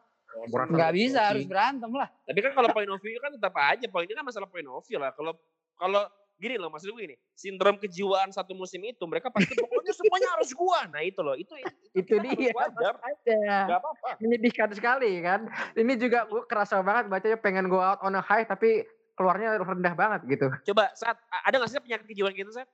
Nggak 0.47 0.93
bisa, 0.93 1.19
harus 1.33 1.45
berantem 1.47 1.89
lah. 1.91 2.07
Tapi 2.27 2.39
kan 2.43 2.51
kalau 2.53 2.69
point 2.75 2.89
of 2.91 2.99
view 3.01 3.17
kan 3.17 3.31
tetap 3.33 3.55
aja 3.57 3.85
poinnya 3.89 4.15
kan 4.15 4.25
masalah 4.27 4.47
point 4.47 4.67
of 4.67 4.83
view 4.85 4.99
lah. 4.99 5.11
Kalau 5.15 5.33
kalau 5.79 6.03
gini 6.37 6.55
loh 6.61 6.69
maksud 6.69 6.93
gue 6.93 7.09
gini, 7.09 7.15
sindrom 7.33 7.81
kejiwaan 7.81 8.29
satu 8.29 8.53
musim 8.53 8.85
itu 8.85 9.01
mereka 9.09 9.33
pasti 9.33 9.57
pokoknya 9.57 9.93
semuanya 9.97 10.29
harus 10.37 10.49
gua. 10.53 10.85
Nah 10.85 11.01
itu 11.01 11.19
loh, 11.25 11.33
itu 11.33 11.53
Itu 11.97 12.21
harus 12.21 12.37
dia. 12.37 12.53
wajar. 12.53 12.93
Ada. 13.01 13.39
Gak 13.65 13.79
apa-apa. 13.81 14.09
Menyedihkan 14.21 14.69
sekali 14.77 15.11
kan. 15.25 15.49
Ini 15.73 15.93
juga 15.97 16.29
gue 16.29 16.45
kerasa 16.45 16.85
banget 16.85 17.09
bacanya 17.09 17.37
pengen 17.41 17.65
go 17.67 17.81
out 17.81 17.99
on 18.05 18.13
a 18.13 18.21
high 18.21 18.45
tapi 18.45 18.85
keluarnya 19.17 19.57
rendah 19.57 19.93
banget 19.97 20.21
gitu. 20.29 20.47
Coba 20.71 20.93
saat 20.93 21.17
ada 21.25 21.55
nggak 21.57 21.69
sih 21.73 21.81
penyakit 21.81 22.05
kejiwaan 22.05 22.37
gitu 22.37 22.53
saat 22.53 22.69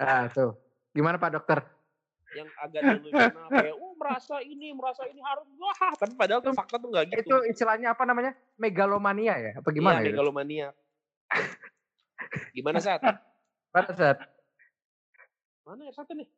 Ah 0.00 0.26
tuh. 0.32 0.56
Gimana 0.94 1.18
Pak 1.18 1.30
Dokter? 1.34 1.60
yang 2.34 2.50
agak 2.58 2.82
delusional 2.98 3.46
kayak 3.46 3.76
oh 3.78 3.94
merasa 3.94 4.42
ini 4.42 4.74
merasa 4.74 5.06
ini 5.06 5.22
harus 5.22 5.46
wah 5.54 5.94
tapi 5.94 6.18
padahal 6.18 6.42
tuh 6.42 6.50
fakta 6.50 6.82
tuh 6.82 6.90
nggak 6.90 7.04
gitu. 7.14 7.30
Itu 7.30 7.36
istilahnya 7.46 7.94
apa 7.94 8.02
namanya? 8.02 8.34
Megalomania 8.58 9.34
ya? 9.38 9.52
Apa 9.62 9.70
gimana 9.70 10.02
iya, 10.02 10.10
gitu? 10.10 10.18
megalomania. 10.18 10.68
Gimana 12.50 12.82
saat? 12.82 13.00
Pada 13.70 13.92
saat 13.94 14.18
Mana 15.64 15.88
ya 15.88 15.92
satu 15.96 16.12
nih? 16.12 16.28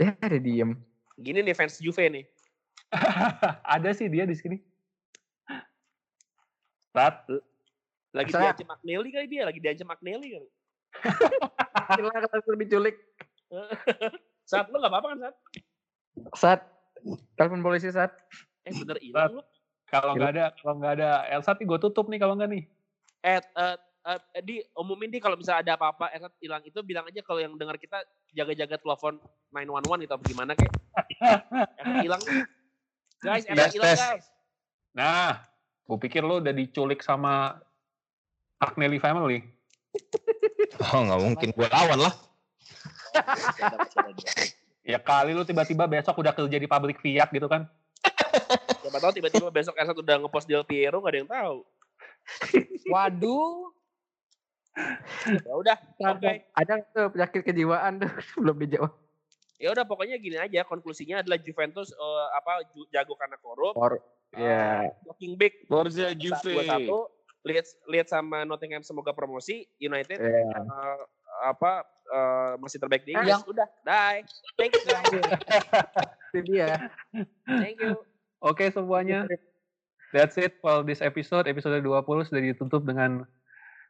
ya 0.00 0.16
ada 0.22 0.38
diem. 0.40 0.78
Gini 1.20 1.44
nih 1.44 1.52
fans 1.52 1.76
Juve 1.82 2.06
nih. 2.08 2.24
ada 3.76 3.90
sih 3.92 4.08
dia 4.08 4.24
di 4.24 4.38
sini. 4.38 4.56
Rat, 6.92 7.24
Lagi 8.12 8.28
Saya- 8.28 8.52
diancam 8.52 8.76
Agnelli 8.76 9.08
kali 9.08 9.26
dia, 9.28 9.42
lagi 9.48 9.60
diancam 9.60 9.88
Agnelli 9.96 10.28
kali. 10.36 10.48
Gila 11.96 12.12
langsung 12.20 12.56
diculik. 12.60 12.96
Saat 14.48 14.68
lu 14.72 14.76
nggak 14.80 14.92
apa-apa 14.92 15.08
kan 15.14 15.18
saat? 15.28 15.36
Saat 16.36 16.60
telepon 17.36 17.62
polisi 17.62 17.88
saat. 17.92 18.12
Eh 18.66 18.72
bener 18.72 18.98
hilang 19.02 19.40
lu. 19.40 19.42
kalau 19.92 20.16
nggak 20.16 20.32
ada 20.32 20.44
kalau 20.56 20.80
nggak 20.80 20.94
ada 20.96 21.10
Elsa 21.28 21.52
gue 21.52 21.78
tutup 21.80 22.08
nih 22.08 22.16
kalau 22.16 22.32
nggak 22.32 22.48
nih. 22.48 22.64
Eh, 23.22 23.38
eh, 23.38 23.76
eh, 24.08 24.42
di 24.42 24.56
umumin 24.80 25.12
di 25.12 25.20
kalau 25.20 25.36
bisa 25.36 25.60
ada 25.60 25.76
apa-apa 25.76 26.08
eh 26.16 26.20
hilang 26.40 26.64
itu 26.64 26.80
bilang 26.80 27.04
aja 27.04 27.20
kalau 27.20 27.44
yang 27.44 27.52
dengar 27.60 27.76
kita 27.76 28.00
jaga-jaga 28.32 28.80
telepon 28.80 29.20
911 29.52 30.06
itu 30.08 30.12
apa 30.16 30.24
gimana 30.24 30.52
kek. 30.56 30.72
Efek 31.76 31.98
hilang. 32.08 32.22
Guys, 33.22 33.44
Tes, 33.46 33.70
hilang 33.76 33.94
guys. 33.94 34.26
Nah, 34.96 35.44
gue 35.86 35.98
pikir 36.08 36.24
lo 36.24 36.40
udah 36.42 36.50
diculik 36.50 37.04
sama 37.04 37.60
Agnelli 38.62 38.98
family. 38.98 39.40
Oh 40.72 41.04
nggak 41.04 41.20
mungkin 41.20 41.48
gue 41.52 41.68
lawan 41.68 42.00
lah. 42.00 42.14
Ya 44.82 44.98
kali 44.98 45.30
lu 45.30 45.46
tiba-tiba 45.46 45.86
besok 45.86 46.18
udah 46.18 46.34
kerja 46.34 46.58
di 46.58 46.66
pabrik 46.66 46.98
Fiat 46.98 47.30
gitu 47.30 47.46
kan. 47.46 47.70
Siapa 48.82 48.98
tahu 48.98 49.12
tiba-tiba 49.14 49.48
besok 49.54 49.78
Ersat 49.78 49.94
udah 49.94 50.16
ngepost 50.26 50.50
Del 50.50 50.66
Piero 50.66 50.98
nggak 50.98 51.12
ada 51.12 51.18
yang 51.22 51.30
tahu. 51.30 51.58
Waduh, 52.90 53.72
Ya 55.44 55.52
udah, 55.52 55.76
oke. 56.00 56.32
Ada 56.56 56.72
nggak 56.80 56.88
tuh 56.96 57.06
penyakit 57.12 57.40
kejiwaan 57.44 57.92
tuh 58.00 58.08
belum 58.42 58.56
dijawab. 58.66 58.92
Ya 59.62 59.68
udah 59.70 59.84
pokoknya 59.86 60.18
gini 60.18 60.34
aja 60.40 60.66
konklusinya 60.66 61.22
adalah 61.22 61.38
Juventus 61.38 61.94
eh, 61.94 62.26
apa 62.34 62.66
jago 62.90 63.14
karena 63.14 63.36
korup. 63.38 63.78
Or, 63.78 64.02
ya. 64.34 64.90
Looking 65.06 65.38
big 65.38 65.68
Forza 65.70 66.16
Juve. 66.16 66.50
lihat 67.42 67.66
lihat 67.90 68.06
sama 68.06 68.46
Nottingham 68.46 68.86
semoga 68.86 69.10
promosi 69.10 69.66
United 69.82 70.14
ya. 70.14 70.46
eh, 70.62 71.02
apa 71.42 71.82
eh, 72.04 72.52
masih 72.56 72.78
terbaik 72.78 73.02
di 73.02 73.12
Eh, 73.12 73.14
Inggris 73.16 73.34
yang- 73.34 73.44
udah 73.44 73.66
die 73.82 74.20
thank 74.54 74.72
you. 74.72 74.82
Itu 76.30 76.38
dia. 76.46 76.88
thank 77.44 77.76
you 77.76 77.98
Oke 78.40 78.66
semuanya. 78.68 79.22
That's 80.10 80.34
it 80.34 80.58
for 80.58 80.82
this 80.82 80.98
episode. 80.98 81.46
Episode 81.46 81.78
20 81.78 82.02
sudah 82.26 82.42
ditutup 82.42 82.82
dengan 82.82 83.22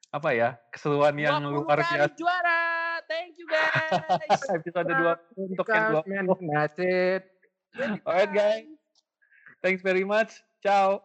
apa 0.08 0.28
ya? 0.30 0.60
Keseruan 0.68 1.16
yang 1.16 1.40
20 1.40 1.56
luar 1.58 1.80
biasa. 1.80 2.12
juara 2.14 2.60
thank 3.06 3.32
you 3.34 3.48
guys 3.48 3.96
Episode 4.60 4.92
20 5.34 5.56
untuk 5.56 5.66
yang 5.66 6.28
20. 6.28 6.52
That's 6.52 6.78
it. 6.78 7.22
Alright 8.04 8.28
guys. 8.30 8.68
Thanks 9.64 9.80
very 9.80 10.04
much. 10.04 10.36
Ciao. 10.60 11.00